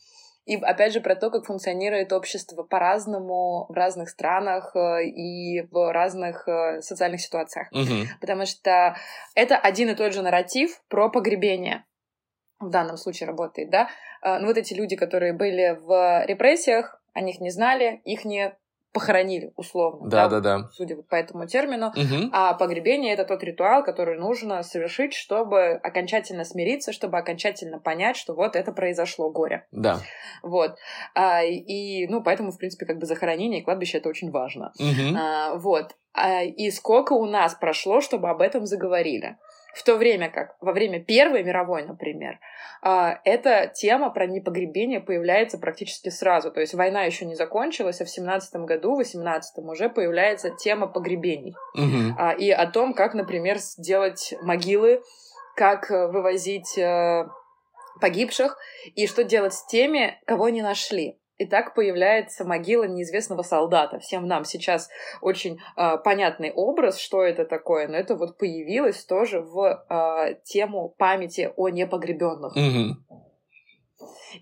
И 0.46 0.56
опять 0.56 0.92
же 0.92 1.00
про 1.00 1.16
то, 1.16 1.30
как 1.30 1.44
функционирует 1.44 2.12
общество 2.12 2.62
по-разному 2.62 3.66
в 3.68 3.72
разных 3.72 4.08
странах 4.08 4.76
э, 4.76 5.04
и 5.04 5.62
в 5.62 5.92
разных 5.92 6.46
э, 6.46 6.80
социальных 6.82 7.20
ситуациях. 7.20 7.68
Угу. 7.72 8.08
Потому 8.20 8.46
что 8.46 8.96
это 9.34 9.56
один 9.56 9.90
и 9.90 9.94
тот 9.94 10.14
же 10.14 10.22
нарратив 10.22 10.80
про 10.88 11.10
погребение 11.10 11.84
в 12.60 12.70
данном 12.70 12.96
случае 12.96 13.26
работает, 13.26 13.70
да. 13.70 13.88
Э, 14.22 14.38
ну 14.38 14.46
вот 14.46 14.56
эти 14.56 14.72
люди, 14.72 14.94
которые 14.94 15.32
были 15.32 15.76
в 15.80 16.24
репрессиях, 16.26 17.02
о 17.12 17.22
них 17.22 17.40
не 17.40 17.50
знали, 17.50 18.00
их 18.04 18.24
не 18.24 18.56
похоронили, 18.96 19.52
условно. 19.56 20.08
Да, 20.08 20.26
да, 20.26 20.40
да. 20.40 20.70
Судя 20.72 20.96
по 20.96 21.16
этому 21.16 21.46
термину. 21.46 21.88
Угу. 21.88 22.30
А 22.32 22.54
погребение 22.54 23.12
это 23.12 23.26
тот 23.26 23.44
ритуал, 23.44 23.84
который 23.84 24.18
нужно 24.18 24.62
совершить, 24.62 25.12
чтобы 25.12 25.72
окончательно 25.72 26.44
смириться, 26.44 26.92
чтобы 26.92 27.18
окончательно 27.18 27.78
понять, 27.78 28.16
что 28.16 28.32
вот 28.32 28.56
это 28.56 28.72
произошло 28.72 29.30
горе. 29.30 29.66
Да. 29.70 30.00
Вот. 30.42 30.78
А, 31.14 31.42
и, 31.44 32.06
ну, 32.06 32.22
поэтому, 32.22 32.52
в 32.52 32.56
принципе, 32.56 32.86
как 32.86 32.96
бы 32.98 33.04
захоронение 33.04 33.60
и 33.60 33.64
кладбище 33.64 33.98
это 33.98 34.08
очень 34.08 34.30
важно. 34.30 34.72
Угу. 34.78 35.18
А, 35.18 35.56
вот. 35.56 35.94
А, 36.14 36.42
и 36.42 36.70
сколько 36.70 37.12
у 37.12 37.26
нас 37.26 37.54
прошло, 37.54 38.00
чтобы 38.00 38.30
об 38.30 38.40
этом 38.40 38.64
заговорили. 38.64 39.36
В 39.76 39.84
то 39.84 39.96
время 39.96 40.30
как 40.30 40.56
во 40.62 40.72
время 40.72 41.04
Первой 41.04 41.42
мировой, 41.42 41.84
например, 41.84 42.38
а, 42.80 43.20
эта 43.24 43.70
тема 43.74 44.08
про 44.08 44.26
непогребение 44.26 45.00
появляется 45.00 45.58
практически 45.58 46.08
сразу. 46.08 46.50
То 46.50 46.60
есть 46.60 46.72
война 46.72 47.02
еще 47.02 47.26
не 47.26 47.34
закончилась, 47.34 48.00
а 48.00 48.06
в 48.06 48.08
17 48.08 48.64
году, 48.64 48.94
в 48.94 48.98
18 48.98 49.58
уже 49.58 49.90
появляется 49.90 50.48
тема 50.50 50.86
погребений. 50.86 51.54
Угу. 51.74 52.38
И 52.38 52.50
о 52.50 52.66
том, 52.66 52.94
как, 52.94 53.12
например, 53.12 53.58
сделать 53.58 54.32
могилы, 54.40 55.02
как 55.56 55.90
э, 55.90 56.06
вывозить 56.06 56.78
э, 56.78 57.26
погибших 58.00 58.56
и 58.94 59.06
что 59.06 59.24
делать 59.24 59.52
с 59.52 59.66
теми, 59.66 60.18
кого 60.26 60.48
не 60.48 60.62
нашли. 60.62 61.18
И 61.38 61.44
так 61.44 61.74
появляется 61.74 62.44
могила 62.44 62.84
неизвестного 62.84 63.42
солдата. 63.42 63.98
Всем 63.98 64.26
нам 64.26 64.44
сейчас 64.44 64.88
очень 65.20 65.58
э, 65.76 65.98
понятный 65.98 66.50
образ, 66.50 66.98
что 66.98 67.22
это 67.22 67.44
такое, 67.44 67.88
но 67.88 67.96
это 67.96 68.14
вот 68.14 68.38
появилось 68.38 69.04
тоже 69.04 69.40
в 69.40 69.84
э, 69.88 70.40
тему 70.44 70.94
памяти 70.96 71.52
о 71.56 71.68
непогребенных. 71.68 72.56
Mm-hmm. 72.56 72.90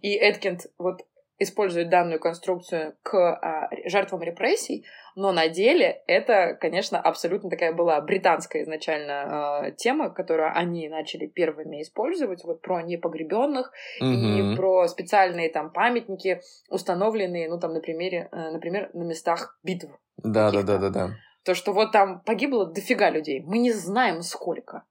И 0.02 0.14
Эдкинд 0.16 0.66
вот 0.78 1.00
использует 1.44 1.88
данную 1.88 2.18
конструкцию 2.18 2.96
к 3.02 3.14
а, 3.16 3.70
жертвам 3.86 4.22
репрессий, 4.22 4.84
но 5.16 5.32
на 5.32 5.48
деле 5.48 6.02
это, 6.06 6.54
конечно, 6.60 7.00
абсолютно 7.00 7.48
такая 7.48 7.72
была 7.72 8.00
британская 8.00 8.62
изначально 8.62 9.22
а, 9.22 9.70
тема, 9.70 10.10
которую 10.10 10.50
они 10.54 10.88
начали 10.88 11.26
первыми 11.26 11.82
использовать, 11.82 12.44
вот 12.44 12.60
про 12.60 12.82
непогребенных 12.82 13.72
угу. 14.00 14.10
и 14.10 14.56
про 14.56 14.88
специальные 14.88 15.50
там 15.50 15.70
памятники, 15.70 16.40
установленные, 16.68 17.48
ну 17.48 17.58
там 17.58 17.72
на 17.72 17.80
примере, 17.80 18.28
э, 18.32 18.50
например, 18.50 18.90
на 18.94 19.04
местах 19.04 19.58
битв. 19.62 19.88
Да, 20.16 20.50
да, 20.50 20.62
да, 20.62 20.78
да, 20.78 20.90
да. 20.90 21.10
То, 21.44 21.54
что 21.54 21.72
вот 21.72 21.92
там 21.92 22.20
погибло 22.20 22.66
дофига 22.66 23.10
людей, 23.10 23.40
мы 23.40 23.58
не 23.58 23.72
знаем 23.72 24.22
сколько. 24.22 24.84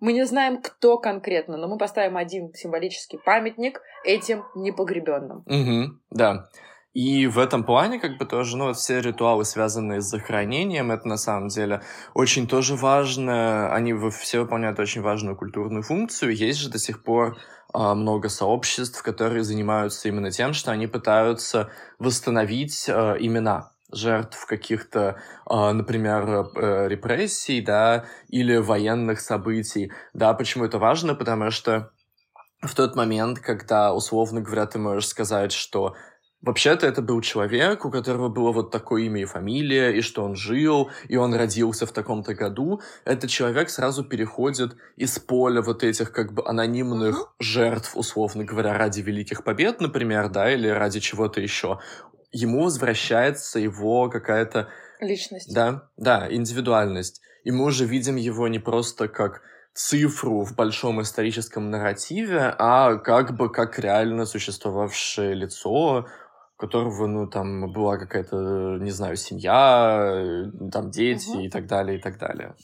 Мы 0.00 0.12
не 0.12 0.26
знаем, 0.26 0.60
кто 0.62 0.98
конкретно, 0.98 1.56
но 1.56 1.68
мы 1.68 1.78
поставим 1.78 2.16
один 2.16 2.52
символический 2.54 3.18
памятник 3.18 3.80
этим 4.04 4.44
непогребенным. 4.54 5.44
Угу, 5.46 5.98
да. 6.10 6.48
И 6.96 7.26
в 7.26 7.38
этом 7.38 7.62
плане, 7.64 8.00
как 8.00 8.16
бы 8.16 8.24
тоже, 8.24 8.56
ну, 8.56 8.68
вот 8.68 8.78
все 8.78 9.02
ритуалы, 9.02 9.44
связанные 9.44 10.00
с 10.00 10.06
захоронением, 10.06 10.90
это 10.90 11.06
на 11.06 11.18
самом 11.18 11.48
деле 11.48 11.82
очень 12.14 12.48
тоже 12.48 12.74
важно. 12.74 13.70
Они 13.70 13.92
все 14.10 14.40
выполняют 14.40 14.78
очень 14.78 15.02
важную 15.02 15.36
культурную 15.36 15.82
функцию. 15.82 16.34
Есть 16.34 16.58
же 16.58 16.70
до 16.70 16.78
сих 16.78 17.04
пор 17.04 17.36
а, 17.74 17.94
много 17.94 18.30
сообществ, 18.30 19.02
которые 19.02 19.44
занимаются 19.44 20.08
именно 20.08 20.30
тем, 20.30 20.54
что 20.54 20.72
они 20.72 20.86
пытаются 20.86 21.68
восстановить 21.98 22.86
а, 22.88 23.16
имена 23.18 23.72
жертв 23.92 24.46
каких-то, 24.46 25.20
э, 25.48 25.72
например, 25.72 26.48
э, 26.54 26.88
репрессий, 26.88 27.60
да, 27.60 28.06
или 28.28 28.56
военных 28.56 29.20
событий. 29.20 29.92
Да, 30.12 30.34
почему 30.34 30.64
это 30.64 30.78
важно? 30.78 31.14
Потому 31.14 31.50
что 31.50 31.90
в 32.62 32.74
тот 32.74 32.96
момент, 32.96 33.38
когда, 33.38 33.92
условно 33.94 34.40
говоря, 34.40 34.66
ты 34.66 34.78
можешь 34.78 35.08
сказать, 35.08 35.52
что 35.52 35.94
Вообще-то 36.42 36.86
это 36.86 37.02
был 37.02 37.22
человек, 37.22 37.84
у 37.84 37.90
которого 37.90 38.28
было 38.28 38.52
вот 38.52 38.70
такое 38.70 39.02
имя 39.04 39.22
и 39.22 39.24
фамилия, 39.24 39.90
и 39.90 40.00
что 40.00 40.22
он 40.22 40.36
жил, 40.36 40.90
и 41.08 41.16
он 41.16 41.34
родился 41.34 41.86
в 41.86 41.92
таком-то 41.92 42.34
году. 42.34 42.80
Этот 43.04 43.30
человек 43.30 43.68
сразу 43.68 44.04
переходит 44.04 44.76
из 44.96 45.18
поля 45.18 45.60
вот 45.60 45.82
этих 45.82 46.12
как 46.12 46.32
бы 46.32 46.44
анонимных 46.46 47.34
жертв, 47.40 47.96
условно 47.96 48.44
говоря, 48.44 48.78
ради 48.78 49.00
великих 49.00 49.42
побед, 49.44 49.80
например, 49.80 50.28
да, 50.28 50.52
или 50.52 50.68
ради 50.68 51.00
чего-то 51.00 51.40
еще 51.40 51.80
ему 52.32 52.64
возвращается 52.64 53.58
его 53.58 54.08
какая-то... 54.08 54.68
Личность. 55.00 55.52
Да, 55.54 55.88
да, 55.96 56.26
индивидуальность. 56.30 57.20
И 57.44 57.50
мы 57.50 57.66
уже 57.66 57.84
видим 57.84 58.16
его 58.16 58.48
не 58.48 58.58
просто 58.58 59.08
как 59.08 59.42
цифру 59.74 60.42
в 60.42 60.54
большом 60.56 61.02
историческом 61.02 61.70
нарративе, 61.70 62.54
а 62.58 62.96
как 62.96 63.36
бы 63.36 63.50
как 63.50 63.78
реально 63.78 64.24
существовавшее 64.24 65.34
лицо, 65.34 66.06
у 66.56 66.60
которого, 66.60 67.06
ну, 67.06 67.26
там 67.26 67.70
была 67.72 67.98
какая-то, 67.98 68.78
не 68.80 68.90
знаю, 68.90 69.16
семья, 69.16 70.50
там 70.72 70.90
дети 70.90 71.28
угу. 71.28 71.40
и 71.40 71.50
так 71.50 71.66
далее, 71.66 71.98
и 71.98 72.00
так 72.00 72.18
далее. 72.18 72.54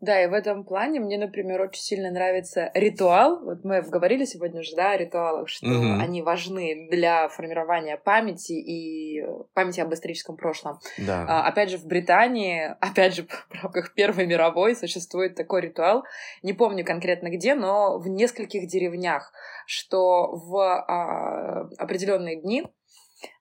Да, 0.00 0.22
и 0.22 0.26
в 0.26 0.34
этом 0.34 0.64
плане 0.64 1.00
мне, 1.00 1.16
например, 1.16 1.62
очень 1.62 1.80
сильно 1.80 2.10
нравится 2.10 2.70
ритуал. 2.74 3.42
Вот 3.42 3.64
мы 3.64 3.80
говорили 3.80 4.26
сегодня 4.26 4.60
уже, 4.60 4.76
да, 4.76 4.90
о 4.90 4.96
ритуалах, 4.98 5.48
что 5.48 5.66
mm-hmm. 5.66 6.00
они 6.02 6.20
важны 6.20 6.88
для 6.90 7.28
формирования 7.28 7.96
памяти 7.96 8.52
и 8.52 9.24
памяти 9.54 9.80
об 9.80 9.94
историческом 9.94 10.36
прошлом. 10.36 10.80
Да. 10.98 11.24
А, 11.26 11.46
опять 11.48 11.70
же, 11.70 11.78
в 11.78 11.86
Британии, 11.86 12.74
опять 12.80 13.14
же, 13.14 13.26
в 13.26 13.62
рамках 13.62 13.94
Первой 13.94 14.26
мировой 14.26 14.76
существует 14.76 15.34
такой 15.34 15.62
ритуал. 15.62 16.04
Не 16.42 16.52
помню 16.52 16.84
конкретно 16.84 17.30
где, 17.30 17.54
но 17.54 17.98
в 17.98 18.06
нескольких 18.06 18.68
деревнях, 18.68 19.32
что 19.66 20.36
в 20.36 20.58
а, 20.58 21.70
определенные 21.78 22.38
дни 22.38 22.66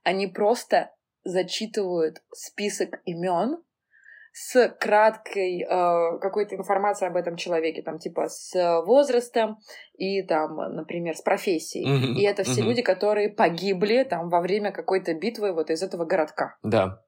они 0.03 0.27
просто 0.27 0.91
зачитывают 1.25 2.23
список 2.31 3.01
имен 3.03 3.57
с 4.37 4.67
краткой 4.81 5.61
э, 5.61 6.19
какой-то 6.19 6.55
информацией 6.55 7.09
об 7.09 7.15
этом 7.15 7.37
человеке, 7.37 7.81
там 7.81 7.99
типа 7.99 8.27
с 8.27 8.81
возрастом 8.85 9.59
и 9.97 10.23
там, 10.23 10.57
например, 10.75 11.15
с 11.15 11.21
профессией. 11.21 11.87
Mm-hmm. 11.87 12.19
И 12.19 12.23
это 12.23 12.43
все 12.43 12.59
mm-hmm. 12.59 12.65
люди, 12.65 12.81
которые 12.81 13.29
погибли 13.29 14.03
там 14.03 14.27
во 14.27 14.41
время 14.41 14.73
какой-то 14.73 15.13
битвы 15.13 15.53
вот 15.53 15.69
из 15.69 15.81
этого 15.81 16.03
городка. 16.03 16.57
Да. 16.63 17.01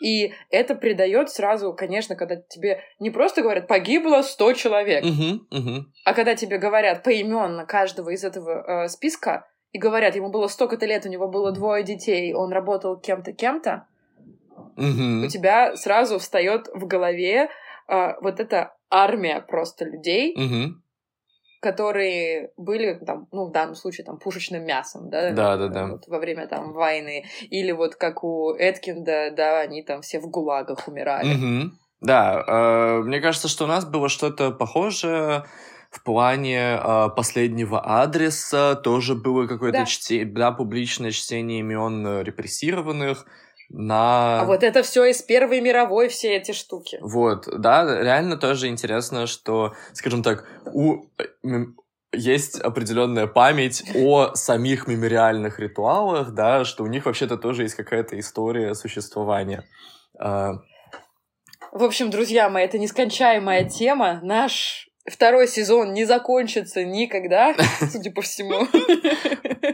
И 0.00 0.32
это 0.48 0.74
придает 0.74 1.28
сразу, 1.28 1.74
конечно, 1.74 2.16
когда 2.16 2.36
тебе 2.36 2.80
не 2.98 3.10
просто 3.10 3.42
говорят 3.42 3.68
погибло 3.68 4.22
100 4.22 4.52
человек, 4.54 5.04
uh-huh, 5.04 5.40
uh-huh. 5.52 5.80
а 6.06 6.14
когда 6.14 6.34
тебе 6.34 6.56
говорят 6.56 7.02
поименно 7.02 7.66
каждого 7.66 8.08
из 8.08 8.24
этого 8.24 8.84
э, 8.84 8.88
списка 8.88 9.46
и 9.72 9.78
говорят, 9.78 10.16
ему 10.16 10.30
было 10.30 10.48
столько-то 10.48 10.86
лет, 10.86 11.04
у 11.04 11.10
него 11.10 11.28
было 11.28 11.52
двое 11.52 11.84
детей, 11.84 12.32
он 12.32 12.52
работал 12.52 12.98
кем-то, 12.98 13.34
кем-то, 13.34 13.86
Угу. 14.76 15.26
у 15.26 15.28
тебя 15.28 15.76
сразу 15.76 16.18
встает 16.18 16.68
в 16.74 16.86
голове 16.86 17.48
а, 17.86 18.16
вот 18.20 18.40
эта 18.40 18.74
армия 18.90 19.40
просто 19.40 19.84
людей, 19.84 20.34
угу. 20.34 20.74
которые 21.60 22.50
были 22.56 22.94
там, 23.04 23.28
ну 23.32 23.46
в 23.46 23.52
данном 23.52 23.74
случае 23.74 24.04
там 24.04 24.18
пушечным 24.18 24.64
мясом, 24.64 25.10
да, 25.10 25.30
да, 25.30 25.56
да, 25.56 25.68
да. 25.68 25.86
Вот, 25.86 26.06
во 26.06 26.18
время 26.18 26.46
там 26.46 26.72
войны, 26.72 27.24
или 27.50 27.72
вот 27.72 27.96
как 27.96 28.24
у 28.24 28.52
Эткинда, 28.52 29.32
да, 29.36 29.60
они 29.60 29.82
там 29.82 30.02
все 30.02 30.20
в 30.20 30.28
гулагах 30.28 30.88
умирали. 30.88 31.34
Угу. 31.34 31.72
Да, 32.00 32.44
э, 32.46 33.02
мне 33.02 33.20
кажется, 33.20 33.48
что 33.48 33.64
у 33.64 33.68
нас 33.68 33.84
было 33.84 34.08
что-то 34.08 34.50
похожее 34.50 35.44
в 35.94 36.02
плане 36.02 36.78
э, 36.82 37.08
последнего 37.16 37.80
адреса 37.80 38.74
тоже 38.74 39.14
было 39.14 39.46
какое-то 39.46 39.78
да. 39.78 39.84
чтение, 39.86 40.26
да, 40.26 40.50
публичное 40.50 41.12
чтение 41.12 41.60
имен 41.60 42.06
э, 42.06 42.22
репрессированных 42.24 43.26
на... 43.76 44.40
А 44.40 44.44
вот 44.44 44.62
это 44.62 44.82
все 44.84 45.04
из 45.06 45.20
Первой 45.20 45.60
мировой, 45.60 46.08
все 46.08 46.36
эти 46.36 46.52
штуки. 46.52 46.98
Вот, 47.00 47.48
да, 47.58 47.84
реально 48.00 48.36
тоже 48.36 48.68
интересно, 48.68 49.26
что, 49.26 49.74
скажем 49.92 50.22
так, 50.22 50.46
у 50.72 51.06
есть 52.12 52.60
определенная 52.60 53.26
память 53.26 53.82
о 53.96 54.34
самих 54.34 54.86
мемориальных 54.86 55.58
ритуалах, 55.58 56.30
да, 56.30 56.64
что 56.64 56.84
у 56.84 56.86
них 56.86 57.06
вообще-то 57.06 57.36
тоже 57.36 57.62
есть 57.62 57.74
какая-то 57.74 58.18
история 58.18 58.74
существования. 58.76 59.64
А, 60.20 60.52
В 61.72 61.82
общем, 61.82 62.10
друзья 62.10 62.48
мои, 62.48 62.64
это 62.64 62.78
нескончаемая 62.78 63.64
тема. 63.64 64.20
Наш 64.22 64.88
второй 65.06 65.48
сезон 65.48 65.92
не 65.92 66.04
закончится 66.04 66.84
никогда, 66.84 67.54
судя 67.90 68.10
по 68.10 68.22
всему. 68.22 68.66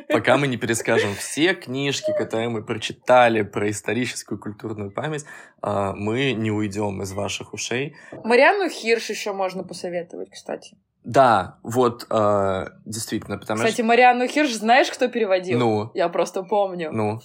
Пока 0.08 0.36
мы 0.36 0.46
не 0.46 0.56
перескажем 0.56 1.14
все 1.14 1.54
книжки, 1.54 2.12
которые 2.16 2.48
мы 2.48 2.62
прочитали 2.62 3.42
про 3.42 3.70
историческую 3.70 4.38
культурную 4.38 4.90
память, 4.90 5.24
а, 5.62 5.92
мы 5.92 6.32
не 6.32 6.50
уйдем 6.50 7.02
из 7.02 7.12
ваших 7.12 7.52
ушей. 7.52 7.96
Марианну 8.24 8.68
Хирш 8.68 9.10
еще 9.10 9.32
можно 9.32 9.62
посоветовать, 9.62 10.30
кстати. 10.30 10.76
Да, 11.02 11.58
вот, 11.62 12.06
э, 12.10 12.66
действительно, 12.84 13.38
потому 13.38 13.58
Кстати, 13.58 13.72
что... 13.72 13.82
Кстати, 13.82 13.86
Марианну 13.86 14.26
Хирш 14.26 14.52
знаешь, 14.52 14.90
кто 14.90 15.08
переводил? 15.08 15.58
Ну? 15.58 15.90
Я 15.94 16.10
просто 16.10 16.42
помню. 16.42 16.90
Ну? 16.92 17.20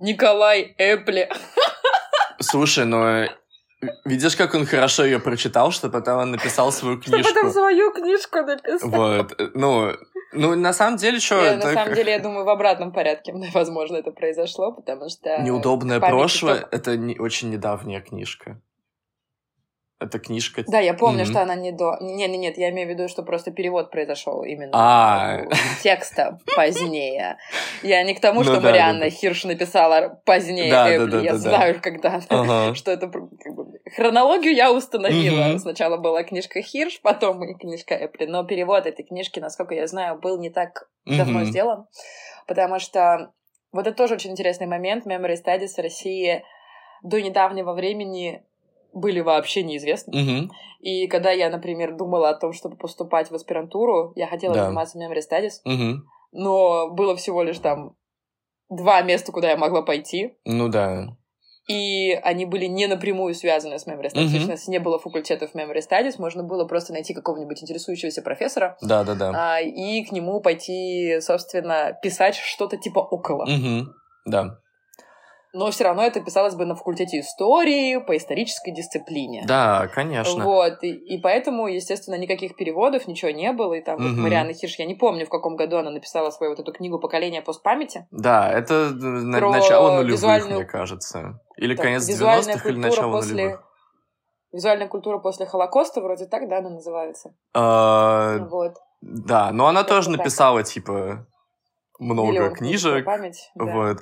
Николай 0.00 0.74
Эпли. 0.76 1.30
Слушай, 2.40 2.84
ну, 2.84 3.28
видишь, 4.04 4.36
как 4.36 4.54
он 4.54 4.66
хорошо 4.66 5.04
ее 5.04 5.18
прочитал, 5.18 5.70
что 5.72 5.88
потом 5.88 6.18
он 6.18 6.30
написал 6.32 6.72
свою 6.72 7.00
книжку. 7.00 7.22
Что 7.22 7.34
потом 7.34 7.50
свою 7.52 7.92
книжку 7.92 8.38
написал. 8.38 8.90
Вот, 8.90 9.40
ну, 9.54 9.92
ну, 10.32 10.54
на 10.54 10.72
самом 10.72 10.96
деле, 10.96 11.20
что... 11.20 11.36
это... 11.36 11.66
На 11.66 11.72
самом 11.74 11.94
деле, 11.94 12.12
я 12.12 12.18
думаю, 12.18 12.44
в 12.44 12.48
обратном 12.48 12.92
порядке, 12.92 13.34
возможно, 13.54 13.96
это 13.96 14.10
произошло, 14.10 14.72
потому 14.72 15.08
что... 15.08 15.42
Неудобное 15.42 16.00
прошлое— 16.00 16.66
это 16.70 16.96
не, 16.96 17.18
очень 17.18 17.50
недавняя 17.50 18.00
книжка. 18.00 18.60
Это 20.02 20.18
книжка. 20.18 20.64
Да, 20.66 20.80
я 20.80 20.94
помню, 20.94 21.22
mm-hmm. 21.22 21.30
что 21.30 21.42
она 21.42 21.54
не 21.54 21.72
до. 21.72 21.96
Не, 22.00 22.28
не, 22.28 22.38
нет, 22.38 22.58
я 22.58 22.70
имею 22.70 22.88
в 22.88 22.90
виду, 22.90 23.08
что 23.08 23.22
просто 23.22 23.50
перевод 23.50 23.90
произошел 23.90 24.42
именно 24.42 24.72
а. 24.74 25.42
текста 25.82 26.38
позднее. 26.56 27.38
Я 27.82 28.02
не 28.02 28.14
к 28.14 28.20
тому, 28.20 28.42
ну 28.42 28.44
что 28.44 28.60
Марианна 28.60 29.10
Хирш 29.10 29.44
написала 29.44 30.20
позднее. 30.24 30.68
Я 30.68 31.36
знаю, 31.36 31.80
когда 31.80 32.20
что 32.74 32.90
это 32.90 33.10
хронологию 33.94 34.54
я 34.54 34.72
установила. 34.72 35.58
Сначала 35.58 35.96
была 35.96 36.22
книжка 36.22 36.62
Хирш, 36.62 37.00
потом 37.02 37.56
книжка 37.58 37.94
Эпли. 37.94 38.26
Но 38.26 38.44
перевод 38.44 38.86
этой 38.86 39.04
книжки, 39.04 39.40
насколько 39.40 39.74
я 39.74 39.86
знаю, 39.86 40.18
был 40.18 40.38
не 40.38 40.50
так 40.50 40.88
давно 41.04 41.44
сделан, 41.44 41.86
потому 42.46 42.78
что 42.78 43.32
вот 43.72 43.86
это 43.86 43.96
тоже 43.96 44.14
очень 44.14 44.32
интересный 44.32 44.66
момент. 44.66 45.06
Memory 45.06 45.36
Studies 45.42 45.74
в 45.76 45.78
России 45.78 46.44
до 47.02 47.20
недавнего 47.20 47.72
времени 47.72 48.44
были 48.92 49.20
вообще 49.20 49.62
неизвестны. 49.62 50.12
Угу. 50.20 50.52
И 50.80 51.06
когда 51.06 51.30
я, 51.30 51.50
например, 51.50 51.96
думала 51.96 52.30
о 52.30 52.34
том, 52.34 52.52
чтобы 52.52 52.76
поступать 52.76 53.30
в 53.30 53.34
аспирантуру, 53.34 54.12
я 54.16 54.26
хотела 54.26 54.54
да. 54.54 54.64
заниматься 54.64 54.98
memory 54.98 55.20
studies, 55.20 55.60
угу. 55.64 56.02
но 56.32 56.90
было 56.90 57.16
всего 57.16 57.42
лишь 57.42 57.58
там 57.58 57.96
два 58.68 59.02
места, 59.02 59.32
куда 59.32 59.50
я 59.50 59.56
могла 59.56 59.82
пойти. 59.82 60.36
Ну 60.44 60.68
да. 60.68 61.16
И 61.68 62.12
они 62.24 62.44
были 62.44 62.66
не 62.66 62.88
напрямую 62.88 63.34
связаны 63.34 63.78
с 63.78 63.86
memory 63.86 64.12
studies. 64.12 64.34
Uh-huh. 64.34 64.46
То 64.46 64.52
есть, 64.52 64.66
не 64.66 64.80
было 64.80 64.98
факультетов 64.98 65.54
memory 65.54 65.78
studies, 65.78 66.14
можно 66.18 66.42
было 66.42 66.64
просто 66.64 66.92
найти 66.92 67.14
какого-нибудь 67.14 67.62
интересующегося 67.62 68.20
профессора. 68.20 68.76
Да, 68.82 69.04
да, 69.04 69.14
да. 69.14 69.32
А, 69.34 69.60
и 69.60 70.02
к 70.04 70.10
нему 70.10 70.40
пойти, 70.40 71.20
собственно, 71.20 71.96
писать 72.02 72.34
что-то 72.34 72.76
типа 72.76 72.98
около. 72.98 73.44
Угу. 73.44 73.92
Да 74.26 74.58
но 75.54 75.70
все 75.70 75.84
равно 75.84 76.02
это 76.02 76.20
писалось 76.20 76.54
бы 76.54 76.64
на 76.64 76.74
факультете 76.74 77.20
истории, 77.20 77.98
по 77.98 78.16
исторической 78.16 78.70
дисциплине. 78.70 79.44
Да, 79.46 79.86
конечно. 79.88 80.42
Вот, 80.44 80.82
и, 80.82 80.92
и 80.92 81.20
поэтому, 81.20 81.66
естественно, 81.66 82.14
никаких 82.14 82.56
переводов, 82.56 83.06
ничего 83.06 83.30
не 83.30 83.52
было, 83.52 83.74
и 83.74 83.82
там 83.82 83.96
угу. 83.96 84.04
вот 84.04 84.16
Марианна 84.16 84.54
Хирш, 84.54 84.78
я 84.78 84.86
не 84.86 84.94
помню, 84.94 85.26
в 85.26 85.28
каком 85.28 85.56
году 85.56 85.76
она 85.76 85.90
написала 85.90 86.30
свою 86.30 86.52
вот 86.52 86.60
эту 86.60 86.72
книгу 86.72 86.98
«Поколение 86.98 87.42
постпамяти». 87.42 88.06
Да, 88.10 88.50
это 88.50 88.90
на, 88.94 89.40
начало 89.40 89.96
нулевых, 89.96 90.12
визуальную... 90.12 90.60
мне 90.60 90.64
кажется. 90.64 91.40
Или 91.56 91.74
да, 91.74 91.82
конец 91.82 92.08
90-х, 92.08 92.68
или 92.68 92.78
начало 92.78 93.12
после... 93.12 93.34
нулевых. 93.34 93.64
Визуальная 94.52 94.88
культура 94.88 95.18
после 95.18 95.46
Холокоста, 95.46 96.00
вроде 96.02 96.26
так, 96.26 96.48
да, 96.48 96.58
она 96.58 96.70
называется? 96.70 97.34
А... 97.54 98.38
Вот. 98.50 98.76
Да, 99.00 99.50
но 99.50 99.66
она 99.66 99.82
тоже 99.82 100.10
написала, 100.10 100.62
типа, 100.62 101.26
много 101.98 102.50
книжек. 102.50 103.04
Память, 103.04 103.50
да. 103.54 103.64
Вот. 103.64 103.98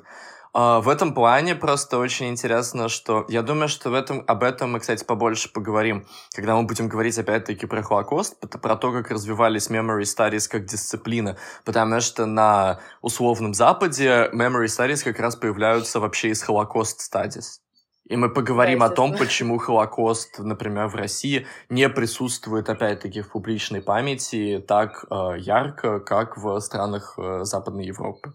А, 0.53 0.81
в 0.81 0.89
этом 0.89 1.13
плане 1.13 1.55
просто 1.55 1.97
очень 1.97 2.27
интересно, 2.27 2.89
что 2.89 3.25
я 3.29 3.41
думаю, 3.41 3.69
что 3.69 3.89
в 3.89 3.93
этом, 3.93 4.23
об 4.27 4.43
этом 4.43 4.73
мы, 4.73 4.79
кстати, 4.81 5.03
побольше 5.05 5.51
поговорим, 5.51 6.05
когда 6.35 6.55
мы 6.55 6.63
будем 6.63 6.89
говорить 6.89 7.17
опять-таки 7.17 7.65
про 7.67 7.81
Холокост, 7.81 8.37
про 8.61 8.75
то, 8.75 8.91
как 8.91 9.11
развивались 9.11 9.69
memory 9.69 10.01
studies 10.01 10.49
как 10.49 10.65
дисциплина, 10.65 11.37
потому 11.63 12.01
что 12.01 12.25
на 12.25 12.81
условном 13.01 13.53
Западе 13.53 14.29
memory 14.33 14.65
studies 14.65 15.03
как 15.03 15.19
раз 15.19 15.37
появляются 15.37 16.01
вообще 16.01 16.29
из 16.29 16.43
Holocaust 16.43 16.97
studies. 16.99 17.61
И 18.09 18.17
мы 18.17 18.29
поговорим 18.29 18.79
да, 18.79 18.87
о 18.87 18.89
том, 18.89 19.15
почему 19.15 19.57
Холокост, 19.57 20.39
например, 20.39 20.87
в 20.87 20.95
России 20.95 21.47
не 21.69 21.87
присутствует, 21.87 22.69
опять-таки, 22.69 23.21
в 23.21 23.31
публичной 23.31 23.81
памяти 23.81 24.61
так 24.67 25.05
э, 25.09 25.37
ярко, 25.37 26.01
как 26.01 26.35
в 26.35 26.59
странах 26.59 27.13
э, 27.17 27.45
Западной 27.45 27.85
Европы. 27.85 28.33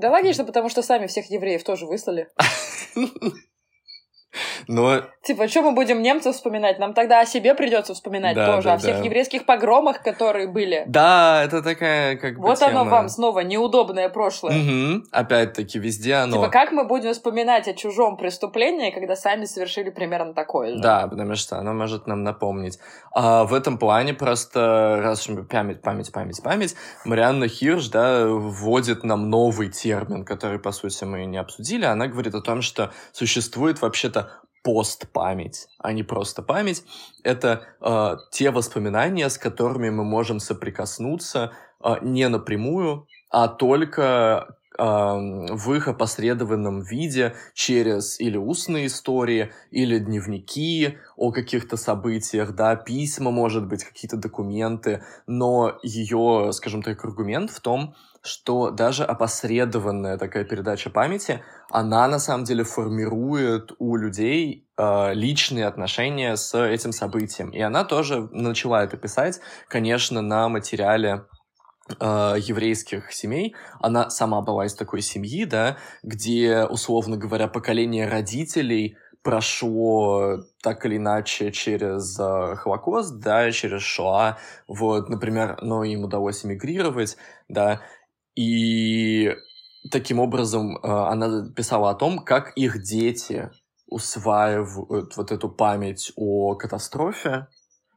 Да 0.00 0.10
логично, 0.10 0.44
потому 0.44 0.70
что 0.70 0.82
сами 0.82 1.06
всех 1.06 1.30
евреев 1.30 1.62
тоже 1.62 1.84
выслали. 1.84 2.28
Но... 4.68 5.02
Типа, 5.22 5.48
что 5.48 5.62
мы 5.62 5.72
будем 5.72 6.02
немцев 6.02 6.34
вспоминать? 6.34 6.78
Нам 6.78 6.94
тогда 6.94 7.20
о 7.20 7.26
себе 7.26 7.54
придется 7.54 7.94
вспоминать 7.94 8.34
да, 8.34 8.46
тоже, 8.46 8.68
да, 8.68 8.74
о 8.74 8.78
всех 8.78 8.98
да. 8.98 9.04
еврейских 9.04 9.44
погромах, 9.44 10.02
которые 10.02 10.46
были. 10.48 10.84
Да, 10.86 11.42
это 11.44 11.62
такая 11.62 12.16
как 12.16 12.36
бы 12.38 12.42
Вот 12.42 12.62
оно 12.62 12.84
вам 12.84 13.08
снова 13.08 13.40
неудобное 13.40 14.08
прошлое. 14.08 14.58
Угу. 14.58 15.04
Опять-таки, 15.10 15.78
везде 15.78 16.14
оно. 16.14 16.36
Типа, 16.36 16.48
как 16.48 16.72
мы 16.72 16.84
будем 16.84 17.12
вспоминать 17.12 17.68
о 17.68 17.74
чужом 17.74 18.16
преступлении, 18.16 18.90
когда 18.90 19.16
сами 19.16 19.44
совершили 19.44 19.90
примерно 19.90 20.32
такое 20.32 20.76
же? 20.76 20.80
Да, 20.80 21.06
потому 21.08 21.34
что 21.34 21.58
оно 21.58 21.74
может 21.74 22.06
нам 22.06 22.22
напомнить. 22.22 22.78
А 23.12 23.44
в 23.44 23.54
этом 23.54 23.78
плане 23.78 24.14
просто, 24.14 25.00
раз 25.02 25.28
уж 25.28 25.46
память, 25.48 25.82
память, 25.82 26.12
память, 26.12 26.42
память, 26.42 26.76
Марианна 27.04 27.48
Хирш, 27.48 27.88
да, 27.88 28.26
вводит 28.26 29.04
нам 29.04 29.28
новый 29.28 29.68
термин, 29.68 30.24
который, 30.24 30.58
по 30.58 30.72
сути, 30.72 31.04
мы 31.04 31.24
не 31.24 31.38
обсудили. 31.38 31.84
Она 31.84 32.06
говорит 32.06 32.34
о 32.34 32.40
том, 32.40 32.62
что 32.62 32.92
существует 33.12 33.82
вообще-то 33.82 34.19
постпамять, 34.62 35.68
а 35.78 35.92
не 35.92 36.02
просто 36.02 36.42
память. 36.42 36.84
Это 37.22 37.62
э, 37.80 38.16
те 38.30 38.50
воспоминания, 38.50 39.28
с 39.28 39.38
которыми 39.38 39.90
мы 39.90 40.04
можем 40.04 40.40
соприкоснуться 40.40 41.52
э, 41.82 41.94
не 42.02 42.28
напрямую, 42.28 43.06
а 43.30 43.48
только 43.48 44.56
э, 44.78 44.82
в 44.82 45.72
их 45.74 45.88
опосредованном 45.88 46.82
виде 46.82 47.34
через 47.54 48.20
или 48.20 48.36
устные 48.36 48.86
истории, 48.86 49.52
или 49.70 49.98
дневники 49.98 50.98
о 51.16 51.32
каких-то 51.32 51.76
событиях, 51.76 52.54
да, 52.54 52.76
письма, 52.76 53.30
может 53.30 53.66
быть, 53.66 53.84
какие-то 53.84 54.16
документы, 54.16 55.02
но 55.26 55.78
ее, 55.82 56.50
скажем 56.52 56.82
так, 56.82 57.04
аргумент 57.04 57.50
в 57.50 57.60
том, 57.60 57.94
что 58.22 58.70
даже 58.70 59.04
опосредованная 59.04 60.18
такая 60.18 60.44
передача 60.44 60.90
памяти, 60.90 61.42
она 61.70 62.06
на 62.08 62.18
самом 62.18 62.44
деле 62.44 62.64
формирует 62.64 63.72
у 63.78 63.96
людей 63.96 64.68
э, 64.76 65.14
личные 65.14 65.66
отношения 65.66 66.36
с 66.36 66.54
этим 66.54 66.92
событием. 66.92 67.50
И 67.50 67.60
она 67.60 67.84
тоже 67.84 68.28
начала 68.32 68.84
это 68.84 68.96
писать, 68.96 69.40
конечно, 69.68 70.20
на 70.20 70.48
материале 70.48 71.24
э, 71.98 72.34
еврейских 72.38 73.10
семей. 73.12 73.54
Она 73.80 74.10
сама 74.10 74.42
была 74.42 74.66
из 74.66 74.74
такой 74.74 75.00
семьи, 75.00 75.44
да, 75.44 75.78
где, 76.02 76.64
условно 76.64 77.16
говоря, 77.16 77.48
поколение 77.48 78.06
родителей 78.06 78.96
прошло 79.22 80.38
так 80.62 80.84
или 80.86 80.96
иначе 80.96 81.52
через 81.52 82.18
э, 82.18 82.56
Холокост, 82.56 83.18
да, 83.18 83.50
через 83.50 83.82
Шоа, 83.82 84.38
вот, 84.66 85.08
например, 85.08 85.58
но 85.60 85.84
им 85.84 86.04
удалось 86.04 86.44
эмигрировать, 86.44 87.16
да, 87.48 87.80
и 88.40 89.36
таким 89.90 90.18
образом 90.18 90.78
э, 90.78 90.80
она 90.82 91.50
писала 91.54 91.90
о 91.90 91.94
том, 91.94 92.20
как 92.20 92.56
их 92.56 92.82
дети 92.82 93.50
усваивают 93.86 95.14
вот 95.14 95.30
эту 95.30 95.50
память 95.50 96.10
о 96.16 96.54
катастрофе 96.54 97.48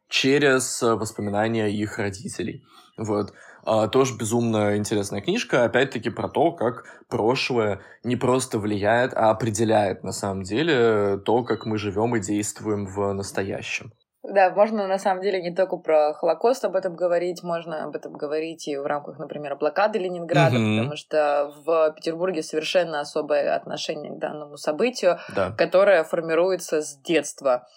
через 0.09 0.81
воспоминания 0.81 1.67
их 1.67 1.97
родителей. 1.97 2.65
Вот. 2.97 3.33
А, 3.63 3.87
тоже 3.87 4.17
безумно 4.17 4.75
интересная 4.75 5.21
книжка, 5.21 5.63
опять-таки 5.63 6.09
про 6.09 6.27
то, 6.27 6.51
как 6.51 6.83
прошлое 7.07 7.79
не 8.03 8.17
просто 8.17 8.59
влияет, 8.59 9.13
а 9.13 9.29
определяет 9.29 10.03
на 10.03 10.11
самом 10.11 10.43
деле 10.43 11.19
то, 11.25 11.45
как 11.45 11.65
мы 11.65 11.77
живем 11.77 12.17
и 12.17 12.19
действуем 12.19 12.85
в 12.85 13.13
настоящем. 13.13 13.93
Да, 14.23 14.51
можно 14.51 14.87
на 14.87 14.97
самом 14.97 15.21
деле 15.21 15.41
не 15.41 15.53
только 15.53 15.75
про 15.75 16.13
Холокост 16.13 16.63
об 16.63 16.77
этом 16.77 16.95
говорить, 16.95 17.43
можно 17.43 17.83
об 17.83 17.95
этом 17.95 18.13
говорить 18.13 18.69
и 18.69 18.77
в 18.77 18.85
рамках, 18.85 19.19
например, 19.19 19.57
блокады 19.57 19.99
Ленинграда, 19.99 20.55
mm-hmm. 20.55 20.77
потому 20.77 20.95
что 20.95 21.53
в 21.65 21.91
Петербурге 21.91 22.41
совершенно 22.41 23.01
особое 23.01 23.53
отношение 23.53 24.13
к 24.13 24.19
данному 24.19 24.55
событию, 24.55 25.19
да. 25.35 25.51
которое 25.51 26.05
формируется 26.05 26.81
с 26.81 26.95
детства 27.01 27.67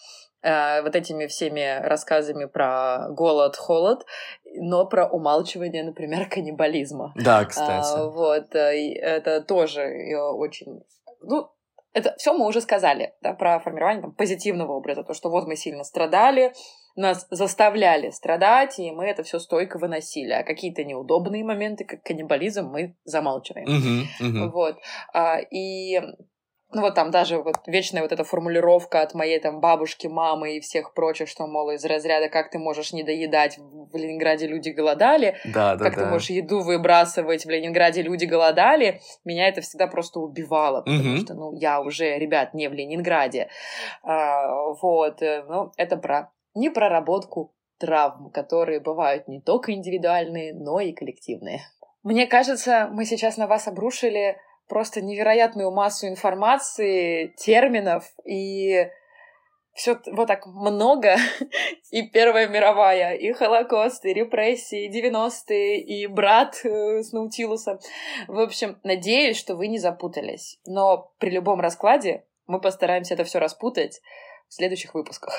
э, 0.42 0.82
вот 0.82 0.94
этими 0.94 1.26
всеми 1.26 1.84
рассказами 1.84 2.44
про 2.44 3.08
голод, 3.10 3.56
холод, 3.56 4.06
но 4.54 4.86
про 4.86 5.08
умалчивание, 5.08 5.82
например, 5.82 6.28
каннибализма. 6.30 7.12
Да, 7.16 7.44
кстати. 7.44 7.98
А, 7.98 8.04
вот, 8.04 8.54
э, 8.54 8.94
это 8.94 9.40
тоже 9.40 9.82
очень... 10.16 10.84
Ну, 11.22 11.50
это 11.96 12.14
все 12.18 12.34
мы 12.34 12.46
уже 12.46 12.60
сказали, 12.60 13.14
да, 13.22 13.32
про 13.32 13.58
формирование 13.58 14.02
там, 14.02 14.12
позитивного 14.12 14.72
образа, 14.72 15.02
то, 15.02 15.14
что 15.14 15.30
вот 15.30 15.46
мы 15.46 15.56
сильно 15.56 15.82
страдали, 15.82 16.52
нас 16.94 17.26
заставляли 17.30 18.10
страдать, 18.10 18.78
и 18.78 18.90
мы 18.90 19.06
это 19.06 19.22
все 19.22 19.38
стойко 19.38 19.78
выносили. 19.78 20.32
А 20.32 20.44
какие-то 20.44 20.84
неудобные 20.84 21.42
моменты, 21.42 21.86
как 21.86 22.02
каннибализм, 22.02 22.66
мы 22.66 22.96
замалчиваем. 23.04 23.66
Uh-huh, 23.66 24.04
uh-huh. 24.20 24.50
Вот. 24.50 24.76
А, 25.14 25.38
и 25.38 25.98
ну 26.76 26.82
вот 26.82 26.94
там 26.94 27.10
даже 27.10 27.38
вот 27.38 27.56
вечная 27.66 28.02
вот 28.02 28.12
эта 28.12 28.22
формулировка 28.22 29.00
от 29.00 29.14
моей 29.14 29.40
там 29.40 29.60
бабушки, 29.60 30.08
мамы 30.08 30.58
и 30.58 30.60
всех 30.60 30.92
прочих, 30.92 31.26
что, 31.26 31.46
мол, 31.46 31.70
из 31.70 31.82
разряда 31.86 32.28
«как 32.28 32.50
ты 32.50 32.58
можешь 32.58 32.92
не 32.92 33.02
доедать, 33.02 33.56
в 33.56 33.96
Ленинграде 33.96 34.46
люди 34.46 34.68
голодали», 34.68 35.38
да, 35.46 35.76
да, 35.76 35.84
«как 35.84 35.96
да. 35.96 36.04
ты 36.04 36.10
можешь 36.10 36.28
еду 36.28 36.60
выбрасывать, 36.60 37.46
в 37.46 37.48
Ленинграде 37.48 38.02
люди 38.02 38.26
голодали», 38.26 39.00
меня 39.24 39.48
это 39.48 39.62
всегда 39.62 39.86
просто 39.86 40.20
убивало, 40.20 40.82
потому 40.82 41.14
угу. 41.14 41.20
что, 41.22 41.34
ну, 41.34 41.54
я 41.54 41.80
уже, 41.80 42.18
ребят, 42.18 42.52
не 42.52 42.68
в 42.68 42.74
Ленинграде. 42.74 43.48
А, 44.02 44.46
вот, 44.82 45.22
э, 45.22 45.44
ну, 45.48 45.72
это 45.78 45.96
про 45.96 46.30
не 46.54 46.68
проработку 46.68 47.54
травм, 47.78 48.30
которые 48.30 48.80
бывают 48.80 49.28
не 49.28 49.40
только 49.40 49.72
индивидуальные, 49.72 50.52
но 50.52 50.80
и 50.80 50.92
коллективные. 50.92 51.60
Мне 52.02 52.26
кажется, 52.26 52.88
мы 52.92 53.06
сейчас 53.06 53.38
на 53.38 53.46
вас 53.46 53.66
обрушили 53.66 54.36
просто 54.68 55.00
невероятную 55.00 55.70
массу 55.70 56.08
информации, 56.08 57.34
терминов 57.36 58.04
и 58.24 58.88
все 59.76 60.00
вот 60.12 60.26
так 60.26 60.46
много. 60.46 61.16
И 61.92 62.02
Первая 62.02 62.48
мировая, 62.48 63.14
и 63.14 63.32
Холокост, 63.32 64.04
и 64.04 64.12
репрессии, 64.12 64.86
и 64.86 64.90
90-е, 64.90 65.80
и 65.80 66.06
брат 66.08 66.60
э, 66.64 67.02
с 67.02 67.12
Наутилусом. 67.12 67.78
В 68.26 68.40
общем, 68.40 68.78
надеюсь, 68.82 69.36
что 69.36 69.54
вы 69.54 69.68
не 69.68 69.78
запутались. 69.78 70.58
Но 70.66 71.12
при 71.18 71.30
любом 71.30 71.60
раскладе 71.60 72.24
мы 72.46 72.60
постараемся 72.60 73.14
это 73.14 73.24
все 73.24 73.38
распутать 73.38 74.00
в 74.48 74.54
следующих 74.54 74.94
выпусках. 74.94 75.38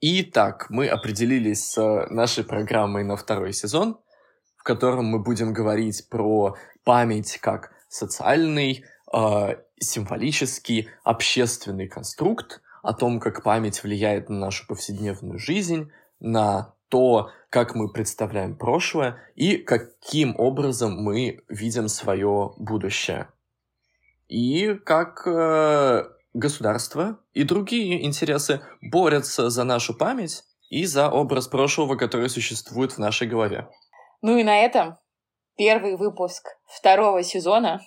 Итак, 0.00 0.66
мы 0.70 0.88
определились 0.88 1.66
с 1.66 2.06
нашей 2.08 2.44
программой 2.44 3.04
на 3.04 3.16
второй 3.16 3.52
сезон, 3.52 4.00
в 4.56 4.62
котором 4.62 5.04
мы 5.04 5.22
будем 5.22 5.52
говорить 5.52 6.08
про 6.08 6.56
память 6.84 7.36
как 7.38 7.72
социальный, 7.90 8.84
э, 9.12 9.56
символический, 9.78 10.88
общественный 11.04 11.88
конструкт, 11.88 12.62
о 12.82 12.94
том, 12.94 13.20
как 13.20 13.42
память 13.42 13.82
влияет 13.82 14.30
на 14.30 14.38
нашу 14.38 14.66
повседневную 14.66 15.38
жизнь, 15.38 15.90
на 16.18 16.74
то, 16.88 17.30
как 17.50 17.74
мы 17.74 17.92
представляем 17.92 18.56
прошлое 18.56 19.18
и 19.34 19.56
каким 19.56 20.34
образом 20.38 20.96
мы 20.96 21.42
видим 21.48 21.88
свое 21.88 22.54
будущее. 22.56 23.28
И 24.28 24.74
как 24.84 25.26
э, 25.26 26.04
государство 26.34 27.18
и 27.34 27.42
другие 27.42 28.06
интересы 28.06 28.60
борются 28.80 29.50
за 29.50 29.64
нашу 29.64 29.94
память 29.94 30.44
и 30.68 30.84
за 30.84 31.10
образ 31.10 31.48
прошлого, 31.48 31.96
который 31.96 32.28
существует 32.28 32.92
в 32.92 32.98
нашей 32.98 33.28
голове. 33.28 33.68
Ну 34.22 34.36
и 34.36 34.44
на 34.44 34.58
этом 34.58 34.96
первый 35.60 35.96
выпуск 35.96 36.56
второго 36.64 37.22
сезона 37.22 37.82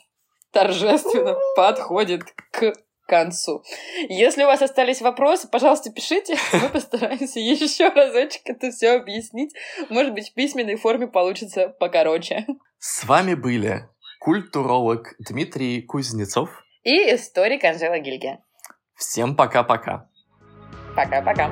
торжественно 0.52 1.36
подходит 1.56 2.22
к 2.52 2.74
концу. 3.08 3.64
Если 4.10 4.44
у 4.44 4.46
вас 4.46 4.62
остались 4.62 5.02
вопросы, 5.02 5.50
пожалуйста, 5.50 5.92
пишите. 5.92 6.38
Мы 6.54 6.70
постараемся 6.70 7.40
еще 7.40 7.90
разочек 7.90 8.44
это 8.46 8.70
все 8.70 8.92
объяснить. 8.92 9.56
Может 9.90 10.14
быть, 10.14 10.30
в 10.30 10.34
письменной 10.36 10.76
форме 10.76 11.08
получится 11.08 11.70
покороче. 11.80 12.46
С 12.78 13.06
вами 13.06 13.34
были 13.34 13.90
культуролог 14.20 15.16
Дмитрий 15.18 15.82
Кузнецов 15.82 16.64
и 16.84 16.96
историк 17.16 17.64
Анжела 17.64 17.98
Гильге. 17.98 18.38
Всем 18.94 19.36
пока-пока. 19.36 20.12
Пока-пока. 20.96 21.50